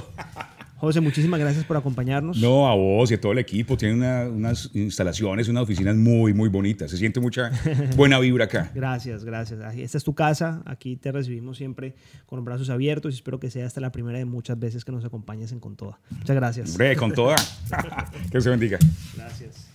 José, 0.77 1.01
muchísimas 1.01 1.41
gracias 1.41 1.65
por 1.65 1.77
acompañarnos. 1.77 2.39
No, 2.39 2.69
a 2.69 2.75
vos 2.75 3.11
y 3.11 3.15
a 3.15 3.21
todo 3.21 3.33
el 3.33 3.39
equipo. 3.39 3.77
Tienen 3.77 4.03
unas 4.33 4.71
instalaciones, 4.75 5.49
unas 5.49 5.63
oficinas 5.63 5.97
muy, 5.97 6.35
muy 6.35 6.51
bonitas. 6.51 6.91
Se 6.91 6.99
siente 6.99 7.19
mucha 7.19 7.51
buena 7.97 8.19
vibra 8.19 8.45
acá. 8.45 8.71
gracias, 8.75 9.25
gracias. 9.25 9.59
Esta 9.77 9.99
es 9.99 10.05
tu 10.05 10.15
casa. 10.15 10.63
Aquí 10.67 10.97
te 10.97 11.13
recibimos 11.13 11.57
siempre 11.57 11.95
con 12.27 12.37
los 12.37 12.45
brazos 12.45 12.69
abiertos 12.69 13.15
y 13.15 13.17
espero 13.17 13.41
que 13.41 13.51
sea 13.51 13.67
hasta 13.67 13.81
la 13.81 13.91
primera 13.91 14.19
de 14.19 14.27
muchas 14.27 14.59
veces 14.59 14.85
que 14.85 14.93
nos 14.93 15.05
acompañes 15.05 15.51
en 15.53 15.61
Con 15.61 15.77
Toda. 15.77 15.99
Muchas 16.11 16.37
gracias. 16.37 16.71
Hombre, 16.71 16.95
con 16.97 17.13
toda. 17.13 17.37
que 18.31 18.41
se 18.41 18.51
bendiga. 18.51 18.79
Gracias. 19.17 19.71